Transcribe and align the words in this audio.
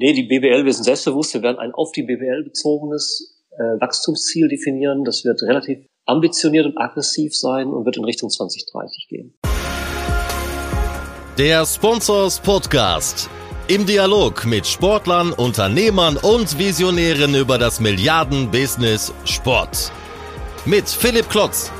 Nee, 0.00 0.12
die 0.12 0.22
BBL, 0.22 0.64
wir 0.64 0.72
sind 0.72 0.84
selbstbewusst, 0.84 1.34
wir 1.34 1.42
werden 1.42 1.58
ein 1.58 1.72
auf 1.72 1.90
die 1.90 2.04
BBL 2.04 2.44
bezogenes 2.44 3.36
äh, 3.50 3.80
Wachstumsziel 3.80 4.46
definieren. 4.46 5.02
Das 5.02 5.24
wird 5.24 5.42
relativ 5.42 5.78
ambitioniert 6.06 6.66
und 6.66 6.78
aggressiv 6.78 7.34
sein 7.34 7.66
und 7.66 7.84
wird 7.84 7.96
in 7.96 8.04
Richtung 8.04 8.30
2030 8.30 9.08
gehen. 9.08 9.34
Der 11.36 11.66
Sponsors 11.66 12.38
Podcast. 12.38 13.28
Im 13.66 13.86
Dialog 13.86 14.46
mit 14.46 14.68
Sportlern, 14.68 15.32
Unternehmern 15.32 16.16
und 16.16 16.56
Visionären 16.60 17.34
über 17.34 17.58
das 17.58 17.80
Milliarden-Business 17.80 19.12
Sport. 19.24 19.90
Mit 20.64 20.88
Philipp 20.88 21.28
Klotz. 21.28 21.72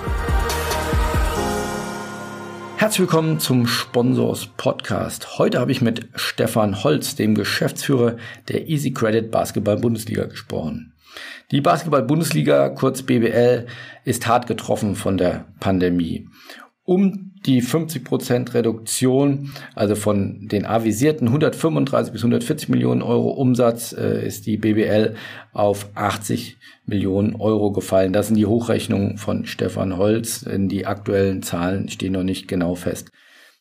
Herzlich 2.78 3.00
willkommen 3.00 3.40
zum 3.40 3.66
Sponsors 3.66 4.46
Podcast. 4.56 5.36
Heute 5.36 5.58
habe 5.58 5.72
ich 5.72 5.80
mit 5.80 6.10
Stefan 6.14 6.84
Holz, 6.84 7.16
dem 7.16 7.34
Geschäftsführer 7.34 8.18
der 8.46 8.68
Easy 8.68 8.92
Credit 8.92 9.32
Basketball 9.32 9.78
Bundesliga 9.78 10.26
gesprochen. 10.26 10.92
Die 11.50 11.60
Basketball 11.60 12.04
Bundesliga, 12.04 12.68
kurz 12.68 13.02
BBL, 13.02 13.66
ist 14.04 14.28
hart 14.28 14.46
getroffen 14.46 14.94
von 14.94 15.18
der 15.18 15.46
Pandemie 15.58 16.28
um 16.84 17.27
die 17.46 17.62
50% 17.62 18.54
Reduktion, 18.54 19.52
also 19.74 19.94
von 19.94 20.48
den 20.48 20.66
avisierten 20.66 21.28
135 21.28 22.12
bis 22.12 22.22
140 22.22 22.68
Millionen 22.68 23.02
Euro 23.02 23.30
Umsatz, 23.30 23.92
äh, 23.92 24.26
ist 24.26 24.46
die 24.46 24.56
BBL 24.56 25.14
auf 25.52 25.88
80 25.94 26.58
Millionen 26.86 27.36
Euro 27.36 27.72
gefallen. 27.72 28.12
Das 28.12 28.28
sind 28.28 28.36
die 28.36 28.46
Hochrechnungen 28.46 29.18
von 29.18 29.46
Stefan 29.46 29.96
Holz. 29.96 30.40
Denn 30.40 30.68
die 30.68 30.86
aktuellen 30.86 31.42
Zahlen 31.42 31.88
stehen 31.88 32.12
noch 32.12 32.22
nicht 32.22 32.48
genau 32.48 32.74
fest. 32.74 33.10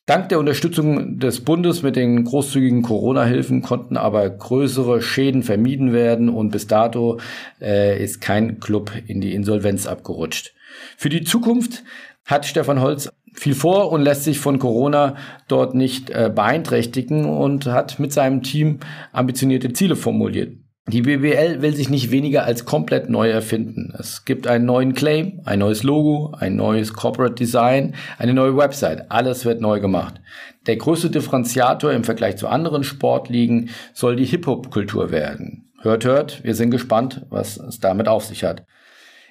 Dank 0.06 0.30
der 0.30 0.40
Unterstützung 0.40 1.20
des 1.20 1.44
Bundes 1.44 1.84
mit 1.84 1.98
den 1.98 2.24
großzügigen 2.24 2.82
Corona-Hilfen 2.82 3.62
konnten 3.62 3.98
aber 3.98 4.30
größere 4.30 5.02
Schäden 5.02 5.44
vermieden 5.44 5.92
werden 5.92 6.30
und 6.30 6.52
bis 6.52 6.66
dato 6.66 7.20
äh, 7.60 8.02
ist 8.02 8.22
kein 8.22 8.62
Club 8.62 8.90
in 9.06 9.20
die 9.20 9.34
Insolvenz 9.34 9.86
abgerutscht. 9.86 10.54
Für 10.96 11.10
die 11.10 11.26
Zukunft 11.26 11.84
hat 12.24 12.46
Stefan 12.46 12.80
Holz 12.80 13.10
viel 13.38 13.56
vor 13.56 13.92
und 13.92 14.02
lässt 14.02 14.24
sich 14.24 14.40
von 14.40 14.60
Corona 14.60 15.16
dort 15.48 15.76
nicht 15.76 16.10
äh, 16.10 16.32
beeinträchtigen 16.34 17.26
und 17.26 17.68
hat 17.68 18.00
mit 18.00 18.12
seinem 18.12 18.44
Team 18.44 18.80
ambitionierte 19.14 19.74
Ziele 19.74 19.96
formuliert. 19.96 20.58
Die 20.90 21.02
BBL 21.02 21.62
will 21.62 21.76
sich 21.76 21.90
nicht 21.90 22.12
weniger 22.12 22.46
als 22.46 22.64
komplett 22.64 23.10
neu 23.10 23.30
erfinden. 23.30 23.94
Es 24.00 24.24
gibt 24.24 24.48
einen 24.48 24.66
neuen 24.66 24.94
Claim, 24.94 25.42
ein 25.44 25.60
neues 25.60 25.84
Logo, 25.84 26.34
ein 26.40 26.56
neues 26.56 26.94
Corporate 26.94 27.36
Design, 27.36 27.94
eine 28.18 28.34
neue 28.34 28.56
Website. 28.56 29.12
Alles 29.12 29.44
wird 29.44 29.60
neu 29.60 29.82
gemacht. 29.82 30.22
Der 30.66 30.78
größte 30.78 31.10
Differenziator 31.10 31.92
im 31.92 32.06
Vergleich 32.06 32.38
zu 32.38 32.48
anderen 32.48 32.86
Sportligen 32.86 33.70
soll 33.94 34.16
die 34.16 34.26
Hip-Hop-Kultur 34.26 35.12
werden. 35.12 35.74
Hört, 35.82 36.06
hört, 36.06 36.44
wir 36.46 36.56
sind 36.56 36.72
gespannt, 36.72 37.26
was 37.30 37.58
es 37.58 37.82
damit 37.82 38.08
auf 38.08 38.24
sich 38.24 38.46
hat. 38.46 38.66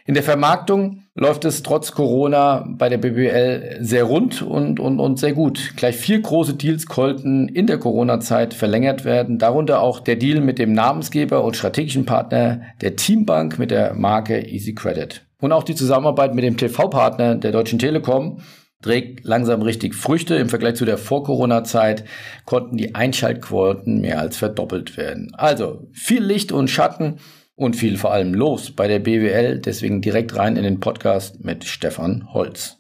In 0.07 0.15
der 0.15 0.23
Vermarktung 0.23 1.03
läuft 1.17 1.45
es 1.45 1.65
trotz 1.65 1.91
Corona 1.91 2.65
bei 2.69 2.89
der 2.89 2.99
BBL 2.99 3.79
sehr 3.81 4.05
rund 4.05 4.41
und, 4.41 4.79
und, 4.79 5.01
und 5.01 5.19
sehr 5.19 5.33
gut. 5.33 5.73
Gleich 5.75 5.97
vier 5.97 6.21
große 6.21 6.55
Deals 6.55 6.87
konnten 6.87 7.49
in 7.49 7.67
der 7.67 7.79
Corona-Zeit 7.79 8.55
verlängert 8.55 9.05
werden, 9.05 9.41
darunter 9.41 9.81
auch 9.81 9.99
der 9.99 10.15
Deal 10.15 10.41
mit 10.41 10.61
dem 10.61 10.73
Namensgeber 10.73 11.43
und 11.43 11.57
strategischen 11.57 12.05
Partner 12.05 12.61
der 12.81 12.95
Teambank 12.95 13.59
mit 13.59 13.73
der 13.73 13.95
Marke 13.95 14.47
Easy 14.47 14.75
Credit. 14.77 15.27
Und 15.41 15.51
auch 15.51 15.65
die 15.65 15.75
Zusammenarbeit 15.75 16.37
mit 16.37 16.45
dem 16.45 16.57
TV-Partner 16.57 17.34
der 17.34 17.51
Deutschen 17.51 17.81
Telekom 17.81 18.39
trägt 18.83 19.25
langsam 19.25 19.62
richtig 19.62 19.97
Früchte. 19.97 20.37
Im 20.37 20.49
Vergleich 20.49 20.77
zu 20.77 20.84
der 20.84 20.99
Vor-Corona-Zeit 20.99 22.05
konnten 22.45 22.77
die 22.77 22.95
Einschaltquoten 22.95 24.01
mehr 24.01 24.21
als 24.21 24.37
verdoppelt 24.37 24.97
werden. 24.97 25.33
Also 25.37 25.89
viel 25.93 26.23
Licht 26.23 26.53
und 26.53 26.71
Schatten 26.71 27.19
und 27.57 27.75
viel 27.75 27.97
vor 27.97 28.12
allem 28.12 28.35
los 28.35 28.71
bei 28.71 28.87
der 28.87 29.01
BWL. 29.01 29.59
Deswegen 29.59 30.03
direkt 30.03 30.37
rein 30.37 30.57
in 30.57 30.62
den 30.62 30.81
Podcast 30.81 31.45
mit 31.45 31.65
Stefan 31.65 32.33
Holz. 32.33 32.79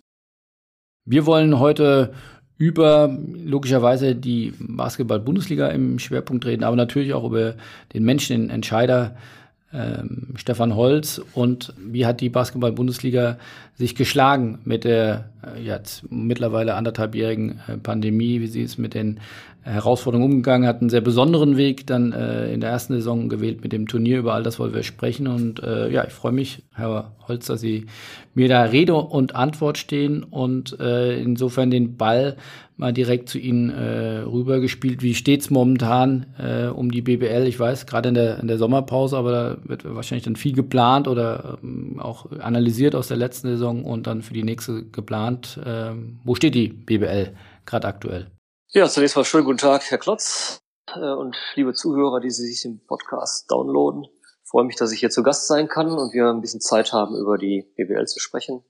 Wir 1.04 1.26
wollen 1.26 1.58
heute 1.58 2.12
über 2.58 3.18
logischerweise 3.34 4.14
die 4.14 4.54
Basketball-Bundesliga 4.58 5.68
im 5.68 5.98
Schwerpunkt 5.98 6.46
reden, 6.46 6.64
aber 6.64 6.76
natürlich 6.76 7.12
auch 7.12 7.24
über 7.24 7.54
den 7.92 8.04
Menschen, 8.04 8.40
den 8.40 8.50
Entscheider 8.50 9.16
ähm, 9.72 10.34
Stefan 10.36 10.74
Holz 10.74 11.20
und 11.34 11.74
wie 11.78 12.06
hat 12.06 12.20
die 12.20 12.28
Basketball-Bundesliga 12.28 13.36
sich 13.74 13.94
geschlagen 13.94 14.58
mit 14.64 14.84
der 14.84 15.30
äh, 15.42 15.60
jetzt 15.60 16.10
mittlerweile 16.10 16.74
anderthalbjährigen 16.74 17.60
äh, 17.66 17.76
Pandemie, 17.76 18.40
wie 18.40 18.46
sie 18.46 18.62
es 18.62 18.78
mit 18.78 18.94
den 18.94 19.20
Herausforderungen 19.66 20.30
umgegangen 20.30 20.68
hat, 20.68 20.80
einen 20.80 20.90
sehr 20.90 21.00
besonderen 21.00 21.56
Weg 21.56 21.88
dann 21.88 22.12
äh, 22.12 22.52
in 22.54 22.60
der 22.60 22.70
ersten 22.70 22.94
Saison 22.94 23.28
gewählt 23.28 23.62
mit 23.62 23.72
dem 23.72 23.88
Turnier. 23.88 24.20
Über 24.20 24.32
all 24.32 24.44
das 24.44 24.60
wollen 24.60 24.72
wir 24.72 24.84
sprechen. 24.84 25.26
Und 25.26 25.60
äh, 25.60 25.90
ja, 25.90 26.04
ich 26.06 26.12
freue 26.12 26.30
mich, 26.30 26.62
Herr 26.72 27.16
Holz, 27.26 27.46
dass 27.46 27.60
Sie 27.60 27.86
mir 28.32 28.48
da 28.48 28.62
Rede 28.62 28.94
und 28.94 29.34
Antwort 29.34 29.76
stehen 29.76 30.22
und 30.22 30.78
äh, 30.78 31.20
insofern 31.20 31.72
den 31.72 31.96
Ball 31.96 32.36
mal 32.76 32.92
direkt 32.92 33.28
zu 33.28 33.40
Ihnen 33.40 33.70
äh, 33.70 34.18
rübergespielt. 34.18 35.02
Wie 35.02 35.16
steht's 35.16 35.50
momentan 35.50 36.26
äh, 36.38 36.66
um 36.66 36.92
die 36.92 37.02
BBL? 37.02 37.46
Ich 37.48 37.58
weiß, 37.58 37.86
gerade 37.86 38.10
in 38.10 38.14
der, 38.14 38.38
in 38.38 38.46
der 38.46 38.58
Sommerpause, 38.58 39.16
aber 39.16 39.32
da 39.32 39.56
wird 39.64 39.84
wahrscheinlich 39.84 40.24
dann 40.24 40.36
viel 40.36 40.52
geplant 40.52 41.08
oder 41.08 41.58
ähm, 41.64 41.98
auch 41.98 42.30
analysiert 42.38 42.94
aus 42.94 43.08
der 43.08 43.16
letzten 43.16 43.48
Saison 43.48 43.84
und 43.84 44.06
dann 44.06 44.22
für 44.22 44.34
die 44.34 44.44
nächste 44.44 44.84
geplant. 44.84 45.58
Ähm, 45.66 46.20
wo 46.22 46.36
steht 46.36 46.54
die 46.54 46.68
BBL 46.68 47.32
gerade 47.64 47.88
aktuell? 47.88 48.28
Ja, 48.76 48.86
zunächst 48.90 49.16
mal 49.16 49.24
schönen 49.24 49.46
guten 49.46 49.56
Tag, 49.56 49.90
Herr 49.90 49.96
Klotz 49.96 50.60
äh, 50.94 50.98
und 50.98 51.34
liebe 51.54 51.72
Zuhörer, 51.72 52.20
die 52.20 52.28
Sie 52.28 52.46
sich 52.46 52.60
den 52.60 52.84
Podcast 52.86 53.50
downloaden. 53.50 54.04
Ich 54.04 54.50
freue 54.50 54.64
mich, 54.64 54.76
dass 54.76 54.92
ich 54.92 55.00
hier 55.00 55.08
zu 55.08 55.22
Gast 55.22 55.48
sein 55.48 55.66
kann 55.66 55.92
und 55.92 56.12
wir 56.12 56.28
ein 56.28 56.42
bisschen 56.42 56.60
Zeit 56.60 56.92
haben, 56.92 57.16
über 57.16 57.38
die 57.38 57.72
BWL 57.74 58.06
zu 58.06 58.20
sprechen. 58.20 58.62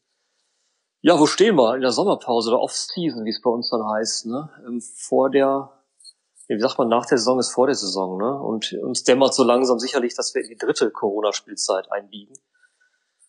Ja, 1.01 1.19
wo 1.19 1.27
stehen 1.27 1.57
wir? 1.57 1.75
In 1.75 1.81
der 1.81 1.91
Sommerpause 1.91 2.51
oder 2.51 2.61
Off-Season, 2.61 3.25
wie 3.25 3.31
es 3.31 3.43
bei 3.43 3.51
uns 3.51 3.69
dann 3.71 3.85
heißt. 3.85 4.27
Ne? 4.27 4.49
Ähm, 4.65 4.81
vor 4.81 5.29
der, 5.29 5.73
wie 6.47 6.61
sagt 6.61 6.79
man, 6.79 6.87
nach 6.87 7.07
der 7.07 7.19
Saison 7.19 7.41
ist 7.41 7.51
vor 7.51 7.67
der 7.67 7.75
Saison. 7.75 8.17
Ne? 8.17 8.41
Und 8.41 8.75
uns 8.75 9.03
dämmert 9.03 9.35
so 9.35 9.43
langsam 9.43 9.81
sicherlich, 9.81 10.15
dass 10.15 10.37
wir 10.37 10.43
in 10.43 10.51
die 10.51 10.57
dritte 10.57 10.89
Corona-Spielzeit 10.93 11.91
einbiegen. 11.91 12.37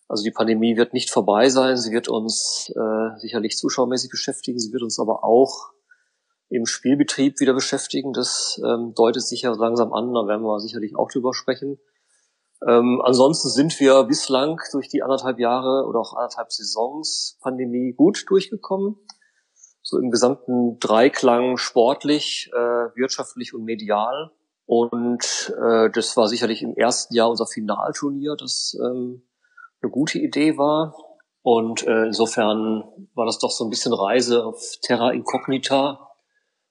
Also 0.08 0.24
die 0.24 0.30
Pandemie 0.30 0.78
wird 0.78 0.94
nicht 0.94 1.10
vorbei 1.10 1.50
sein. 1.50 1.76
Sie 1.76 1.92
wird 1.92 2.08
uns 2.08 2.72
äh, 2.76 3.18
sicherlich 3.20 3.58
zuschauermäßig 3.58 4.12
beschäftigen. 4.12 4.60
Sie 4.60 4.72
wird 4.72 4.84
uns 4.84 5.00
aber 5.00 5.24
auch 5.24 5.72
im 6.50 6.66
Spielbetrieb 6.66 7.40
wieder 7.40 7.54
beschäftigen. 7.54 8.14
Das 8.14 8.60
ähm, 8.66 8.94
deutet 8.96 9.24
sich 9.24 9.42
ja 9.42 9.54
langsam 9.54 9.94
an, 9.94 10.14
da 10.14 10.28
werden 10.28 10.44
wir 10.44 10.60
sicherlich 10.60 10.96
auch 10.96 11.10
drüber 11.10 11.34
sprechen. 11.34 11.80
Ähm, 12.66 13.02
ansonsten 13.04 13.50
sind 13.50 13.80
wir 13.80 14.04
bislang 14.06 14.60
durch 14.72 14.88
die 14.88 15.04
anderthalb 15.04 15.40
Jahre 15.40 15.86
oder 15.88 16.00
auch 16.00 16.14
anderthalb 16.14 16.52
Saisons 16.52 17.38
Pandemie 17.42 17.94
gut 17.94 18.26
durchgekommen. 18.28 18.96
So 19.84 19.98
im 20.00 20.10
gesamten 20.10 20.80
Dreiklang 20.80 21.58
sportlich, 21.58 22.50
äh, 22.54 22.58
wirtschaftlich 22.96 23.54
und 23.54 23.64
medial. 23.64 24.32
Und 24.66 25.54
äh, 25.62 25.90
das 25.92 26.18
war 26.18 26.28
sicherlich 26.28 26.62
im 26.62 26.76
ersten 26.76 27.14
Jahr 27.14 27.30
unser 27.30 27.46
Finalturnier, 27.46 28.36
das 28.38 28.78
ähm, 28.84 29.24
eine 29.82 29.92
gute 29.92 30.20
Idee 30.20 30.58
war. 30.58 30.96
Und 31.42 31.88
äh, 31.88 32.08
insofern 32.08 32.84
war 33.14 33.26
das 33.26 33.40
doch 33.40 33.52
so 33.52 33.64
ein 33.64 33.70
bisschen 33.70 33.94
Reise 33.94 34.46
auf 34.46 34.76
Terra 34.82 35.12
Incognita, 35.12 36.07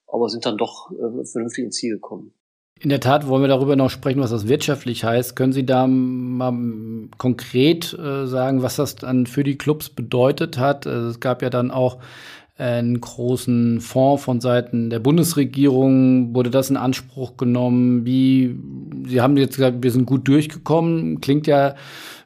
aber 0.06 0.28
sind 0.28 0.46
dann 0.46 0.56
doch 0.56 0.90
äh, 0.90 1.24
vernünftig 1.24 1.64
ins 1.64 1.76
Ziel 1.76 1.94
gekommen. 1.94 2.32
In 2.78 2.90
der 2.90 3.00
Tat 3.00 3.26
wollen 3.26 3.42
wir 3.42 3.48
darüber 3.48 3.74
noch 3.74 3.88
sprechen, 3.88 4.20
was 4.20 4.30
das 4.30 4.48
wirtschaftlich 4.48 5.02
heißt. 5.02 5.34
Können 5.34 5.54
Sie 5.54 5.64
da 5.64 5.86
mal 5.86 6.52
konkret 7.16 7.94
äh, 7.94 8.26
sagen, 8.26 8.62
was 8.62 8.76
das 8.76 8.96
dann 8.96 9.26
für 9.26 9.44
die 9.44 9.56
Clubs 9.56 9.88
bedeutet 9.88 10.58
hat? 10.58 10.86
Also 10.86 11.08
es 11.08 11.20
gab 11.20 11.40
ja 11.40 11.48
dann 11.48 11.70
auch 11.70 11.98
einen 12.58 13.00
großen 13.00 13.80
Fonds 13.80 14.22
von 14.24 14.40
Seiten 14.40 14.90
der 14.90 14.98
Bundesregierung. 14.98 16.34
Wurde 16.34 16.50
das 16.50 16.68
in 16.68 16.76
Anspruch 16.76 17.36
genommen? 17.38 18.04
Wie, 18.04 18.56
Sie 19.06 19.20
haben 19.20 19.36
jetzt 19.38 19.56
gesagt, 19.56 19.82
wir 19.82 19.90
sind 19.90 20.04
gut 20.06 20.28
durchgekommen. 20.28 21.20
Klingt 21.20 21.46
ja 21.46 21.76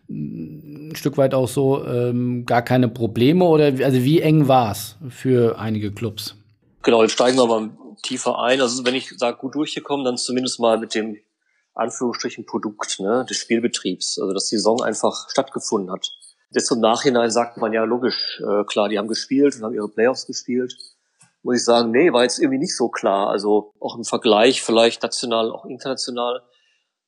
ein 0.08 0.93
Stück 0.94 1.16
weit 1.16 1.34
auch 1.34 1.49
so, 1.49 1.84
ähm, 1.87 2.44
gar 2.44 2.62
keine 2.62 2.88
Probleme 2.88 3.44
oder 3.44 3.66
also 3.84 4.02
wie 4.02 4.20
eng 4.20 4.49
war 4.49 4.72
es 4.72 4.96
für 5.08 5.58
einige 5.60 5.93
Clubs? 5.93 6.37
Genau, 6.82 7.02
jetzt 7.02 7.12
steigen 7.12 7.37
wir 7.37 7.46
mal 7.46 7.70
tiefer 8.02 8.38
ein. 8.38 8.61
Also 8.61 8.85
wenn 8.85 8.94
ich 8.94 9.17
sage, 9.19 9.38
gut 9.38 9.55
durchgekommen, 9.55 10.05
dann 10.05 10.17
zumindest 10.17 10.61
mal 10.61 10.79
mit 10.79 10.94
dem 10.94 11.19
Anführungsstrichen 11.75 12.47
Produkt 12.47 13.00
ne, 13.00 13.25
des 13.29 13.38
Spielbetriebs, 13.38 14.19
also 14.20 14.32
dass 14.32 14.47
die 14.47 14.56
Saison 14.56 14.82
einfach 14.82 15.29
stattgefunden 15.31 15.93
hat. 15.93 16.11
Jetzt 16.50 16.70
im 16.73 16.81
Nachhinein 16.81 17.31
sagt 17.31 17.58
man 17.58 17.73
ja 17.73 17.85
logisch, 17.85 18.41
äh, 18.41 18.64
klar, 18.64 18.88
die 18.88 18.99
haben 18.99 19.06
gespielt 19.06 19.56
und 19.56 19.62
haben 19.62 19.75
ihre 19.75 19.88
Playoffs 19.88 20.26
gespielt. 20.26 20.75
Muss 21.43 21.56
ich 21.56 21.64
sagen, 21.64 21.91
nee, 21.91 22.12
war 22.12 22.25
jetzt 22.25 22.38
irgendwie 22.38 22.58
nicht 22.58 22.76
so 22.76 22.88
klar. 22.88 23.29
Also 23.29 23.73
auch 23.81 23.97
im 23.97 24.05
Vergleich 24.05 24.62
vielleicht 24.62 25.02
national, 25.02 25.52
auch 25.52 25.64
international 25.64 26.43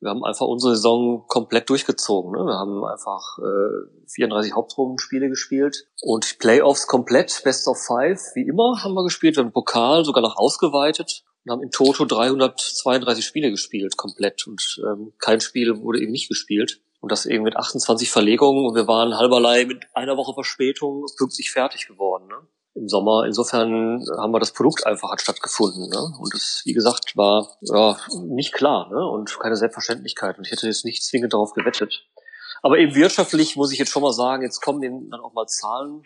wir 0.02 0.10
haben 0.10 0.24
einfach 0.24 0.46
unsere 0.46 0.74
Saison 0.74 1.24
komplett 1.28 1.70
durchgezogen. 1.70 2.32
Ne? 2.32 2.44
Wir 2.44 2.58
haben 2.58 2.84
einfach 2.84 3.38
äh, 3.38 4.10
34 4.10 4.52
Hauptrundenspiele 4.52 5.28
gespielt 5.28 5.86
und 6.00 6.40
Playoffs 6.40 6.88
komplett, 6.88 7.40
Best 7.44 7.68
of 7.68 7.78
Five, 7.78 8.20
wie 8.34 8.48
immer 8.48 8.82
haben 8.82 8.94
wir 8.94 9.04
gespielt. 9.04 9.36
Wir 9.36 9.44
haben 9.44 9.52
Pokal 9.52 10.04
sogar 10.04 10.22
noch 10.22 10.36
ausgeweitet 10.36 11.22
und 11.44 11.52
haben 11.52 11.62
in 11.62 11.70
Toto 11.70 12.04
332 12.04 13.24
Spiele 13.24 13.50
gespielt, 13.52 13.96
komplett. 13.96 14.44
Und 14.48 14.82
ähm, 14.84 15.12
kein 15.18 15.40
Spiel 15.40 15.80
wurde 15.80 16.00
eben 16.00 16.12
nicht 16.12 16.28
gespielt. 16.28 16.80
Und 17.00 17.10
das 17.10 17.26
eben 17.26 17.44
mit 17.44 17.56
28 17.56 18.10
Verlegungen. 18.10 18.66
Und 18.66 18.74
wir 18.74 18.88
waren 18.88 19.16
halberlei 19.16 19.64
mit 19.64 19.86
einer 19.94 20.16
Woche 20.16 20.34
Verspätung 20.34 21.06
pünktlich 21.16 21.50
fertig 21.50 21.86
geworden. 21.86 22.26
Ne? 22.26 22.36
Im 22.74 22.88
Sommer. 22.88 23.24
Insofern 23.26 24.04
haben 24.18 24.32
wir 24.32 24.40
das 24.40 24.52
Produkt 24.52 24.86
einfach 24.86 25.10
hat 25.10 25.20
stattgefunden. 25.20 25.90
Ne? 25.90 26.12
Und 26.18 26.32
das, 26.32 26.62
wie 26.64 26.72
gesagt, 26.72 27.16
war 27.16 27.56
ja, 27.60 27.98
nicht 28.24 28.52
klar 28.52 28.88
ne? 28.90 29.06
und 29.06 29.38
keine 29.38 29.56
Selbstverständlichkeit. 29.56 30.38
Und 30.38 30.46
ich 30.46 30.52
hätte 30.52 30.66
jetzt 30.66 30.84
nicht 30.84 31.04
zwingend 31.04 31.34
darauf 31.34 31.52
gewettet. 31.52 32.06
Aber 32.62 32.78
eben 32.78 32.94
wirtschaftlich 32.94 33.56
muss 33.56 33.72
ich 33.72 33.78
jetzt 33.78 33.90
schon 33.90 34.02
mal 34.02 34.12
sagen, 34.12 34.42
jetzt 34.42 34.60
kommen 34.60 35.10
dann 35.10 35.20
auch 35.20 35.34
mal 35.34 35.46
Zahlen 35.46 36.02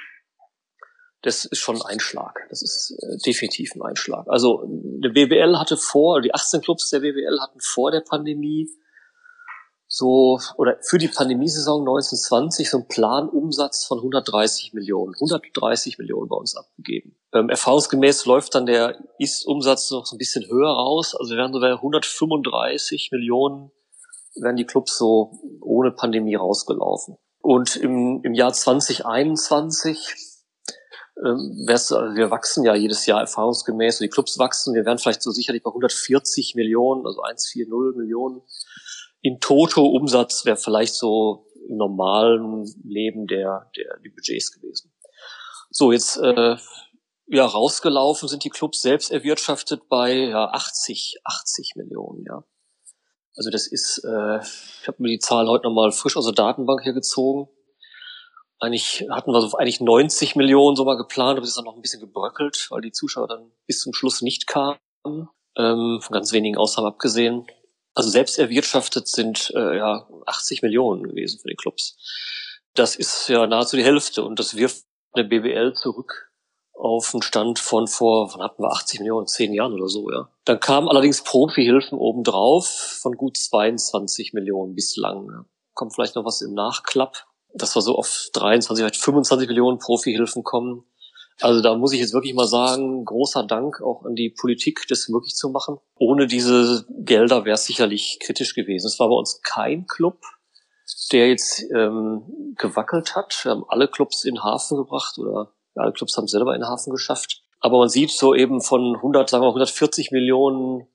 das 1.27 1.45
ist 1.45 1.59
schon 1.59 1.77
ein 1.77 1.83
Einschlag. 1.83 2.47
Das 2.51 2.63
ist 2.63 2.97
äh, 3.03 3.19
definitiv 3.27 3.75
ein 3.75 3.83
Einschlag. 3.83 4.27
Also 4.29 4.65
der 4.67 5.09
BWL 5.09 5.59
hatte 5.59 5.77
vor, 5.77 6.21
die 6.21 6.33
18 6.33 6.61
Clubs 6.61 6.89
der 6.91 7.01
BWL 7.01 7.41
hatten 7.41 7.61
vor 7.61 7.91
der 7.91 8.01
Pandemie 8.01 8.69
so, 9.89 10.41
oder 10.57 10.79
für 10.83 10.99
die 10.99 11.09
Pandemiesaison 11.09 11.81
1920 11.83 12.71
so 12.71 12.79
einen 12.79 12.89
Planumsatz 12.89 13.85
von 13.85 13.99
130 13.99 14.73
Millionen, 14.73 15.15
130 15.15 15.99
Millionen 15.99 16.29
bei 16.29 16.37
uns 16.37 16.57
abgegeben. 16.57 17.17
Ähm, 17.33 17.49
erfahrungsgemäß 17.49 18.27
läuft 18.27 18.55
dann 18.55 18.67
der 18.67 18.99
Ist-Umsatz 19.19 19.91
noch 19.93 20.07
so 20.07 20.17
ein 20.17 20.19
bisschen 20.19 20.49
höher 20.49 20.71
raus. 20.71 21.15
Also 21.15 21.37
werden 21.37 21.53
so 21.53 21.61
bei 21.61 21.73
135 21.73 23.11
Millionen 23.13 23.71
werden 24.35 24.57
die 24.57 24.67
Clubs 24.67 24.99
so 24.99 25.41
ohne 25.63 25.93
Pandemie 25.93 26.35
rausgelaufen. 26.35 27.17
Und 27.41 27.77
im, 27.77 28.21
im 28.25 28.35
Jahr 28.35 28.53
2021 28.53 30.15
ähm, 31.25 31.67
also 31.69 31.97
wir 32.15 32.31
wachsen 32.31 32.65
ja 32.65 32.75
jedes 32.75 33.07
Jahr 33.07 33.21
erfahrungsgemäß, 33.21 33.99
die 33.99 34.09
Clubs 34.09 34.39
wachsen, 34.39 34.75
wir 34.75 34.85
werden 34.85 34.99
vielleicht 34.99 35.23
so 35.23 35.31
sicherlich 35.31 35.63
bei 35.63 35.71
140 35.71 36.55
Millionen, 36.57 37.07
also 37.07 37.23
140 37.23 37.97
Millionen. 37.97 38.43
In 39.27 39.41
Toto-Umsatz 39.41 40.45
wäre 40.45 40.57
vielleicht 40.57 40.95
so 40.95 41.47
im 41.69 41.77
normalen 41.77 42.65
Leben 42.85 43.27
der, 43.27 43.71
der 43.77 43.99
die 44.05 44.11
Budgets 44.11 44.53
gewesen. 44.53 44.93
So, 45.71 45.93
jetzt 45.93 46.17
äh, 46.19 46.57
ja, 47.29 47.45
rausgelaufen 47.45 48.29
sind 48.29 48.45
die 48.45 48.51
Clubs 48.51 48.83
selbst 48.83 49.11
erwirtschaftet 49.11 49.89
bei 49.89 50.15
ja, 50.15 50.47
80, 50.51 51.17
80 51.25 51.73
Millionen, 51.77 52.25
ja. 52.25 52.45
Also 53.37 53.51
das 53.51 53.67
ist, 53.67 54.03
äh, 54.05 54.39
ich 54.81 54.89
habe 54.89 55.03
mir 55.03 55.09
die 55.09 55.19
Zahl 55.19 55.49
heute 55.49 55.65
nochmal 55.65 55.93
frisch 55.93 56.17
aus 56.17 56.25
der 56.25 56.35
Datenbank 56.35 56.85
hergezogen 56.85 57.49
eigentlich 58.59 59.07
hatten 59.11 59.33
wir 59.33 59.41
so 59.41 59.57
eigentlich 59.57 59.81
90 59.81 60.37
Millionen 60.37 60.77
so 60.77 60.85
mal 60.85 60.97
geplant, 60.97 61.37
aber 61.37 61.43
es 61.43 61.51
ist 61.51 61.59
dann 61.59 61.65
noch 61.65 61.77
ein 61.77 61.83
bisschen 61.83 62.01
gebröckelt, 62.01 62.69
weil 62.71 62.81
die 62.81 62.93
Zuschauer 62.93 63.29
dann 63.29 63.53
bis 63.67 63.81
zum 63.81 63.93
Schluss 63.93 64.23
nicht 64.23 64.47
kamen, 64.47 64.79
ähm, 65.05 65.99
von 66.01 66.13
ganz 66.13 66.33
wenigen 66.33 66.57
Ausnahmen 66.57 66.89
abgesehen. 66.89 67.47
Also 67.97 68.11
selbst 68.11 68.39
erwirtschaftet 68.39 69.09
sind 69.09 69.53
äh, 69.57 69.79
ja 69.79 70.09
80 70.27 70.63
Millionen 70.63 71.03
gewesen 71.03 71.41
für 71.41 71.49
die 71.49 71.57
Clubs. 71.57 71.97
Das 72.75 72.95
ist 72.95 73.29
ja 73.29 73.47
nahezu 73.47 73.77
die 73.77 73.85
Hälfte 73.85 74.23
und 74.23 74.39
das 74.39 74.55
wirft 74.55 74.85
eine 75.13 75.25
BWL 75.25 75.73
zurück 75.75 76.31
auf 76.75 77.15
einen 77.15 77.23
Stand 77.23 77.59
von 77.59 77.89
vor, 77.89 78.33
wann 78.35 78.43
hatten 78.43 78.63
wir 78.63 78.71
80 78.71 79.01
Millionen, 79.01 79.27
zehn 79.27 79.53
Jahren 79.55 79.73
oder 79.73 79.89
so, 79.89 80.11
ja. 80.11 80.29
Dann 80.45 80.61
kamen 80.61 80.89
allerdings 80.89 81.25
Profihilfen 81.25 81.99
obendrauf 81.99 82.69
von 83.01 83.17
gut 83.17 83.39
22 83.39 84.35
Millionen 84.35 84.75
bislang. 84.75 85.27
Ja. 85.31 85.47
Kommt 85.73 85.95
vielleicht 85.95 86.17
noch 86.17 86.27
was 86.27 86.43
im 86.43 86.53
Nachklapp 86.53 87.25
dass 87.57 87.75
wir 87.75 87.83
so 87.83 87.97
auf 87.97 88.29
23, 88.33 88.83
vielleicht 88.83 89.03
25 89.03 89.49
Millionen 89.49 89.79
Profihilfen 89.79 90.45
kommen. 90.45 90.85
Also 91.41 91.61
da 91.61 91.75
muss 91.75 91.93
ich 91.93 92.01
jetzt 92.01 92.15
wirklich 92.15 92.35
mal 92.35 92.47
sagen, 92.47 93.05
großer 93.05 93.45
Dank 93.45 93.83
auch 93.83 94.05
an 94.05 94.15
die 94.15 94.31
Politik, 94.31 94.87
das 94.89 95.09
möglich 95.09 95.35
zu 95.35 95.51
machen. 95.51 95.79
Ohne 95.99 96.27
diese 96.27 96.87
Gelder 96.89 97.45
wäre 97.45 97.55
es 97.55 97.67
sicherlich 97.67 98.19
kritisch 98.23 98.55
gewesen. 98.55 98.87
Es 98.87 98.99
war 98.99 99.09
bei 99.09 99.15
uns 99.15 99.43
kein 99.43 99.87
Club, 99.87 100.19
der 101.13 101.29
jetzt 101.29 101.63
ähm, 101.75 102.55
gewackelt 102.57 103.15
hat. 103.15 103.39
Wir 103.45 103.53
haben 103.53 103.65
alle 103.69 103.89
Clubs 103.89 104.25
in 104.25 104.43
Hafen 104.43 104.79
gebracht 104.79 105.19
oder 105.19 105.53
alle 105.75 105.93
Clubs 105.93 106.17
haben 106.17 106.27
selber 106.27 106.55
in 106.55 106.67
Hafen 106.67 106.91
geschafft. 106.91 107.43
Aber 107.61 107.79
man 107.79 107.89
sieht 107.89 108.13
so 108.13 108.35
eben 108.35 108.63
von 108.63 108.97
100, 108.97 109.29
sagen 109.29 109.43
wir 109.43 109.49
140 109.49 110.13
Millionen 110.13 110.87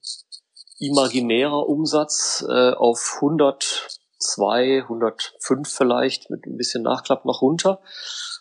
imaginärer 0.78 1.68
Umsatz 1.68 2.44
äh, 2.48 2.72
auf 2.72 3.12
100 3.16 4.00
102, 4.22 4.82
105 4.82 5.68
vielleicht, 5.68 6.30
mit 6.30 6.46
ein 6.46 6.56
bisschen 6.56 6.82
Nachklapp 6.82 7.24
noch 7.24 7.42
runter. 7.42 7.80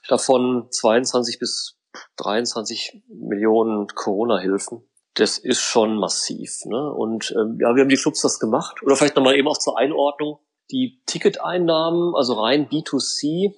Davon 0.07 0.67
22 0.69 1.39
bis 1.39 1.77
23 2.17 3.03
Millionen 3.09 3.87
Corona-Hilfen. 3.87 4.83
Das 5.15 5.37
ist 5.37 5.59
schon 5.59 5.97
massiv. 5.97 6.65
Ne? 6.65 6.91
Und 6.93 7.33
ähm, 7.37 7.57
ja, 7.59 7.75
wir 7.75 7.81
haben 7.81 7.89
die 7.89 7.97
Clubs 7.97 8.21
das 8.21 8.39
gemacht. 8.39 8.81
Oder 8.83 8.95
vielleicht 8.95 9.15
nochmal 9.15 9.35
eben 9.35 9.47
auch 9.47 9.57
zur 9.57 9.77
Einordnung. 9.77 10.39
Die 10.71 11.01
Ticketeinnahmen, 11.05 12.15
also 12.15 12.33
rein 12.33 12.69
B2C, 12.69 13.53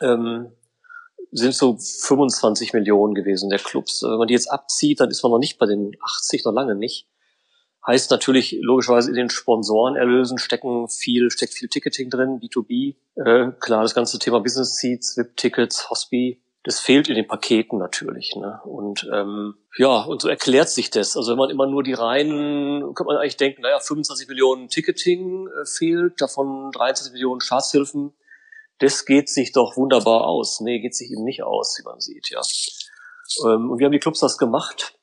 ähm, 0.00 0.52
sind 1.30 1.54
so 1.54 1.76
25 1.76 2.72
Millionen 2.72 3.14
gewesen 3.14 3.50
der 3.50 3.58
Clubs. 3.58 4.02
Wenn 4.02 4.18
man 4.18 4.28
die 4.28 4.34
jetzt 4.34 4.50
abzieht, 4.50 5.00
dann 5.00 5.10
ist 5.10 5.22
man 5.22 5.30
noch 5.30 5.38
nicht 5.38 5.58
bei 5.58 5.66
den 5.66 5.92
80, 6.00 6.44
noch 6.44 6.52
lange 6.52 6.74
nicht. 6.74 7.06
Heißt 7.86 8.10
natürlich 8.10 8.58
logischerweise 8.60 9.10
in 9.10 9.16
den 9.16 9.30
Sponsorenerlösen 9.30 10.38
stecken 10.38 10.88
viel, 10.88 11.30
steckt 11.30 11.54
viel 11.54 11.68
Ticketing 11.68 12.10
drin, 12.10 12.40
B2B. 12.40 12.96
Äh, 13.14 13.52
klar, 13.60 13.82
das 13.82 13.94
ganze 13.94 14.18
Thema 14.18 14.40
Business 14.40 14.76
Seats, 14.76 15.16
VIP-Tickets, 15.16 15.88
Hospi, 15.88 16.42
das 16.68 16.80
fehlt 16.80 17.08
in 17.08 17.14
den 17.14 17.26
Paketen 17.26 17.78
natürlich. 17.78 18.36
Ne? 18.36 18.60
Und 18.62 19.08
ähm, 19.10 19.54
ja, 19.78 20.02
und 20.02 20.20
so 20.20 20.28
erklärt 20.28 20.68
sich 20.68 20.90
das. 20.90 21.16
Also 21.16 21.30
wenn 21.30 21.38
man 21.38 21.48
immer 21.48 21.66
nur 21.66 21.82
die 21.82 21.94
reinen, 21.94 22.82
könnte 22.92 23.04
man 23.04 23.16
eigentlich 23.16 23.38
denken, 23.38 23.62
naja, 23.62 23.80
25 23.80 24.28
Millionen 24.28 24.68
Ticketing 24.68 25.48
äh, 25.48 25.64
fehlt, 25.64 26.20
davon 26.20 26.70
23 26.72 27.14
Millionen 27.14 27.40
Staatshilfen. 27.40 28.12
Das 28.80 29.06
geht 29.06 29.30
sich 29.30 29.52
doch 29.52 29.78
wunderbar 29.78 30.26
aus. 30.26 30.60
Nee, 30.60 30.80
geht 30.80 30.94
sich 30.94 31.10
eben 31.10 31.24
nicht 31.24 31.42
aus, 31.42 31.78
wie 31.78 31.88
man 31.88 32.00
sieht, 32.00 32.28
ja. 32.28 32.42
Ähm, 33.46 33.70
und 33.70 33.78
wie 33.78 33.86
haben 33.86 33.92
die 33.92 33.98
Clubs 33.98 34.20
das 34.20 34.36
gemacht? 34.36 34.98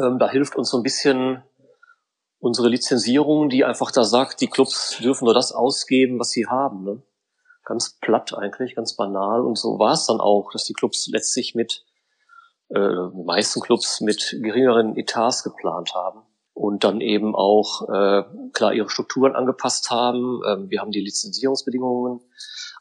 Ähm, 0.00 0.18
da 0.18 0.28
hilft 0.28 0.56
uns 0.56 0.70
so 0.70 0.78
ein 0.78 0.82
bisschen 0.82 1.44
unsere 2.40 2.68
Lizenzierung, 2.68 3.50
die 3.50 3.64
einfach 3.64 3.92
da 3.92 4.02
sagt, 4.02 4.40
die 4.40 4.48
Clubs 4.48 4.98
dürfen 5.00 5.26
nur 5.26 5.34
das 5.34 5.52
ausgeben, 5.52 6.18
was 6.18 6.30
sie 6.30 6.48
haben. 6.48 6.82
Ne? 6.82 7.02
Ganz 7.64 7.98
platt 8.00 8.34
eigentlich, 8.36 8.74
ganz 8.74 8.96
banal. 8.96 9.40
Und 9.42 9.56
so 9.56 9.78
war 9.78 9.92
es 9.92 10.06
dann 10.06 10.20
auch, 10.20 10.50
dass 10.52 10.64
die 10.64 10.72
Clubs 10.72 11.08
letztlich 11.08 11.54
mit, 11.54 11.84
äh, 12.70 13.08
meisten 13.24 13.60
Clubs 13.60 14.00
mit 14.00 14.36
geringeren 14.42 14.96
Etats 14.96 15.44
geplant 15.44 15.94
haben 15.94 16.22
und 16.54 16.84
dann 16.84 17.00
eben 17.00 17.34
auch 17.34 17.88
äh, 17.88 18.24
klar 18.52 18.74
ihre 18.74 18.90
Strukturen 18.90 19.34
angepasst 19.34 19.90
haben. 19.90 20.40
Ähm, 20.46 20.70
wir 20.70 20.80
haben 20.80 20.90
die 20.90 21.00
Lizenzierungsbedingungen 21.00 22.20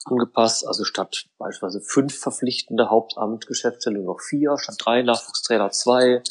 angepasst, 0.05 0.67
also 0.67 0.83
statt 0.83 1.25
beispielsweise 1.37 1.81
fünf 1.81 2.17
verpflichtende 2.17 2.89
Hauptamtgeschäftsstelle 2.89 3.97
nur 3.97 4.15
noch 4.15 4.21
vier, 4.21 4.57
statt 4.57 4.75
drei 4.79 5.03
Nachwuchstrainer 5.03 5.69
zwei, 5.69 6.23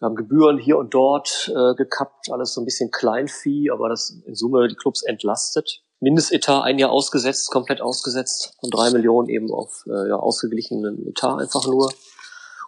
wir 0.00 0.06
haben 0.06 0.16
Gebühren 0.16 0.58
hier 0.58 0.78
und 0.78 0.94
dort 0.94 1.52
äh, 1.54 1.74
gekappt, 1.74 2.30
alles 2.30 2.54
so 2.54 2.62
ein 2.62 2.64
bisschen 2.64 2.90
Kleinvieh, 2.90 3.70
aber 3.70 3.90
das 3.90 4.10
in 4.24 4.34
Summe 4.34 4.66
die 4.68 4.74
Clubs 4.74 5.02
entlastet. 5.02 5.82
Mindestetat 6.00 6.64
ein 6.64 6.78
Jahr 6.78 6.90
ausgesetzt, 6.90 7.50
komplett 7.50 7.80
ausgesetzt, 7.80 8.54
von 8.60 8.70
drei 8.70 8.90
Millionen 8.90 9.28
eben 9.28 9.50
auf 9.50 9.84
äh, 9.86 10.08
ja, 10.08 10.16
ausgeglichenen 10.16 11.06
Etat 11.06 11.38
einfach 11.38 11.66
nur. 11.66 11.92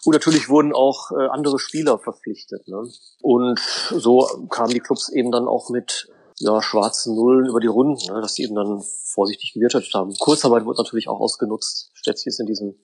Und 0.04 0.12
natürlich 0.12 0.48
wurden 0.48 0.72
auch 0.74 1.12
äh, 1.12 1.28
andere 1.28 1.58
Spieler 1.58 1.98
verpflichtet. 1.98 2.68
Ne? 2.68 2.88
Und 3.22 3.60
so 3.90 4.26
kamen 4.50 4.74
die 4.74 4.80
Clubs 4.80 5.08
eben 5.08 5.30
dann 5.30 5.46
auch 5.46 5.70
mit 5.70 6.08
ja, 6.38 6.60
schwarzen 6.60 7.14
Nullen 7.14 7.46
über 7.46 7.60
die 7.60 7.68
Runden, 7.68 8.12
ne? 8.12 8.20
dass 8.20 8.34
die 8.34 8.42
eben 8.42 8.54
dann 8.54 8.82
vorsichtig 9.04 9.52
gewirtschaftet 9.54 9.94
haben. 9.94 10.14
Kurzarbeit 10.18 10.66
wird 10.66 10.78
natürlich 10.78 11.08
auch 11.08 11.20
ausgenutzt. 11.20 11.90
Stellt 11.94 12.26
ist 12.26 12.40
in 12.40 12.46
diesen 12.46 12.78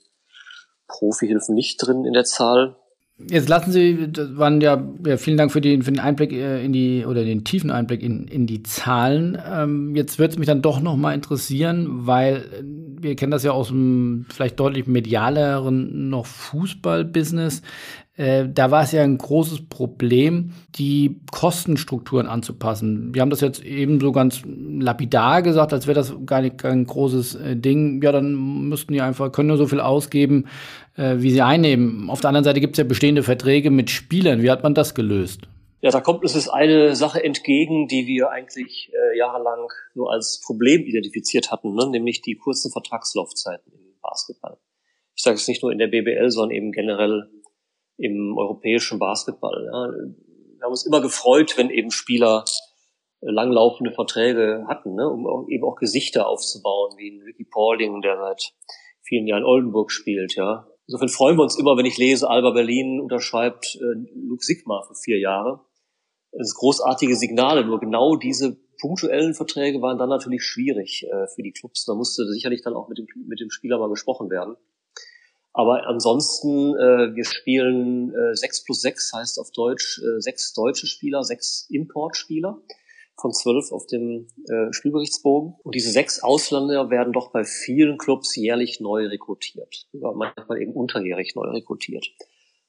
Profihilfen 0.86 1.54
nicht 1.54 1.76
drin 1.78 2.04
in 2.04 2.12
der 2.12 2.24
Zahl. 2.24 2.76
Jetzt 3.20 3.48
lassen 3.48 3.72
Sie, 3.72 4.12
das 4.12 4.36
waren 4.36 4.60
ja, 4.60 4.80
ja 5.04 5.16
vielen 5.16 5.36
Dank 5.36 5.50
für, 5.50 5.60
die, 5.60 5.82
für 5.82 5.90
den 5.90 5.98
Einblick 5.98 6.32
äh, 6.32 6.64
in 6.64 6.72
die 6.72 7.04
oder 7.04 7.24
den 7.24 7.42
tiefen 7.42 7.72
Einblick 7.72 8.00
in, 8.00 8.28
in 8.28 8.46
die 8.46 8.62
Zahlen. 8.62 9.36
Ähm, 9.44 9.96
jetzt 9.96 10.20
wird 10.20 10.32
es 10.32 10.38
mich 10.38 10.46
dann 10.46 10.62
doch 10.62 10.80
noch 10.80 10.96
mal 10.96 11.14
interessieren, 11.14 12.06
weil 12.06 12.36
äh, 12.36 12.62
wir 13.02 13.16
kennen 13.16 13.32
das 13.32 13.42
ja 13.42 13.50
aus 13.50 13.68
dem 13.68 14.26
vielleicht 14.28 14.60
deutlich 14.60 14.86
medialeren 14.86 16.08
noch 16.10 16.26
Fußballbusiness. 16.26 17.62
Äh, 18.18 18.48
da 18.52 18.72
war 18.72 18.82
es 18.82 18.90
ja 18.90 19.02
ein 19.02 19.16
großes 19.16 19.68
Problem, 19.68 20.52
die 20.74 21.20
Kostenstrukturen 21.30 22.26
anzupassen. 22.26 23.14
Wir 23.14 23.22
haben 23.22 23.30
das 23.30 23.40
jetzt 23.40 23.64
eben 23.64 24.00
so 24.00 24.10
ganz 24.10 24.42
lapidar 24.44 25.40
gesagt, 25.42 25.72
als 25.72 25.86
wäre 25.86 25.94
das 25.94 26.12
gar 26.26 26.42
nicht 26.42 26.64
ein 26.64 26.84
großes 26.84 27.36
äh, 27.36 27.56
Ding. 27.56 28.02
Ja, 28.02 28.10
dann 28.10 28.68
müssten 28.68 28.92
die 28.92 29.00
einfach, 29.00 29.30
können 29.30 29.46
nur 29.46 29.56
so 29.56 29.68
viel 29.68 29.80
ausgeben, 29.80 30.46
äh, 30.96 31.16
wie 31.18 31.30
sie 31.30 31.42
einnehmen. 31.42 32.10
Auf 32.10 32.20
der 32.20 32.30
anderen 32.30 32.42
Seite 32.42 32.58
gibt 32.58 32.74
es 32.74 32.78
ja 32.78 32.84
bestehende 32.84 33.22
Verträge 33.22 33.70
mit 33.70 33.88
Spielern. 33.88 34.42
Wie 34.42 34.50
hat 34.50 34.64
man 34.64 34.74
das 34.74 34.96
gelöst? 34.96 35.42
Ja, 35.80 35.92
da 35.92 36.00
kommt 36.00 36.22
uns 36.22 36.48
eine 36.48 36.96
Sache 36.96 37.22
entgegen, 37.22 37.86
die 37.86 38.08
wir 38.08 38.30
eigentlich 38.30 38.90
äh, 38.92 39.16
jahrelang 39.16 39.68
nur 39.94 40.10
als 40.10 40.42
Problem 40.44 40.82
identifiziert 40.82 41.52
hatten, 41.52 41.72
ne? 41.72 41.88
nämlich 41.88 42.20
die 42.20 42.34
kurzen 42.34 42.72
Vertragslaufzeiten 42.72 43.72
im 43.72 43.94
Basketball. 44.02 44.58
Ich 45.14 45.22
sage 45.22 45.36
es 45.36 45.46
nicht 45.46 45.62
nur 45.62 45.70
in 45.70 45.78
der 45.78 45.86
BBL, 45.86 46.30
sondern 46.30 46.56
eben 46.56 46.72
generell 46.72 47.28
im 47.98 48.36
europäischen 48.38 48.98
Basketball. 48.98 49.64
Ja. 49.66 49.88
Wir 50.56 50.64
haben 50.64 50.70
uns 50.70 50.86
immer 50.86 51.00
gefreut, 51.00 51.56
wenn 51.56 51.70
eben 51.70 51.90
Spieler 51.90 52.44
langlaufende 53.20 53.92
Verträge 53.92 54.64
hatten, 54.68 54.94
ne, 54.94 55.08
um 55.08 55.48
eben 55.48 55.64
auch 55.64 55.76
Gesichter 55.76 56.28
aufzubauen, 56.28 56.94
wie 56.96 57.10
ein 57.10 57.22
Ricky 57.22 57.44
Paulding, 57.44 58.00
der 58.00 58.16
seit 58.16 58.52
vielen 59.02 59.26
Jahren 59.26 59.44
Oldenburg 59.44 59.90
spielt, 59.90 60.36
ja. 60.36 60.66
Insofern 60.86 61.08
freuen 61.08 61.36
wir 61.36 61.42
uns 61.42 61.58
immer, 61.58 61.76
wenn 61.76 61.84
ich 61.84 61.98
lese, 61.98 62.30
Alba 62.30 62.52
Berlin 62.52 63.00
unterschreibt 63.00 63.76
äh, 63.76 64.08
Luke 64.14 64.42
Sigma 64.42 64.82
für 64.86 64.94
vier 64.94 65.18
Jahre. 65.18 65.60
Das 66.32 66.48
sind 66.48 66.58
großartige 66.58 67.16
Signale, 67.16 67.64
nur 67.64 67.80
genau 67.80 68.16
diese 68.16 68.56
punktuellen 68.80 69.34
Verträge 69.34 69.82
waren 69.82 69.98
dann 69.98 70.08
natürlich 70.08 70.44
schwierig 70.44 71.04
äh, 71.04 71.26
für 71.26 71.42
die 71.42 71.52
Clubs. 71.52 71.84
Da 71.84 71.94
musste 71.94 72.26
sicherlich 72.26 72.62
dann 72.62 72.74
auch 72.74 72.88
mit 72.88 72.98
dem, 72.98 73.06
mit 73.26 73.40
dem 73.40 73.50
Spieler 73.50 73.78
mal 73.78 73.88
gesprochen 73.88 74.30
werden. 74.30 74.56
Aber 75.58 75.88
ansonsten, 75.88 76.76
äh, 76.76 77.16
wir 77.16 77.24
spielen 77.24 78.14
äh, 78.14 78.36
6 78.36 78.62
plus 78.62 78.80
6, 78.80 79.12
heißt 79.12 79.40
auf 79.40 79.50
Deutsch 79.50 79.98
äh, 79.98 80.20
sechs 80.20 80.52
deutsche 80.52 80.86
Spieler, 80.86 81.24
sechs 81.24 81.66
Importspieler 81.68 82.62
von 83.20 83.32
zwölf 83.32 83.72
auf 83.72 83.86
dem 83.86 84.28
äh, 84.48 84.72
Spielberichtsbogen. 84.72 85.56
Und 85.64 85.74
diese 85.74 85.90
sechs 85.90 86.22
Ausländer 86.22 86.90
werden 86.90 87.12
doch 87.12 87.32
bei 87.32 87.42
vielen 87.42 87.98
Clubs 87.98 88.36
jährlich 88.36 88.78
neu 88.78 89.08
rekrutiert, 89.08 89.88
manchmal 89.92 90.62
eben 90.62 90.74
unterjährig 90.74 91.34
neu 91.34 91.48
rekrutiert. 91.48 92.06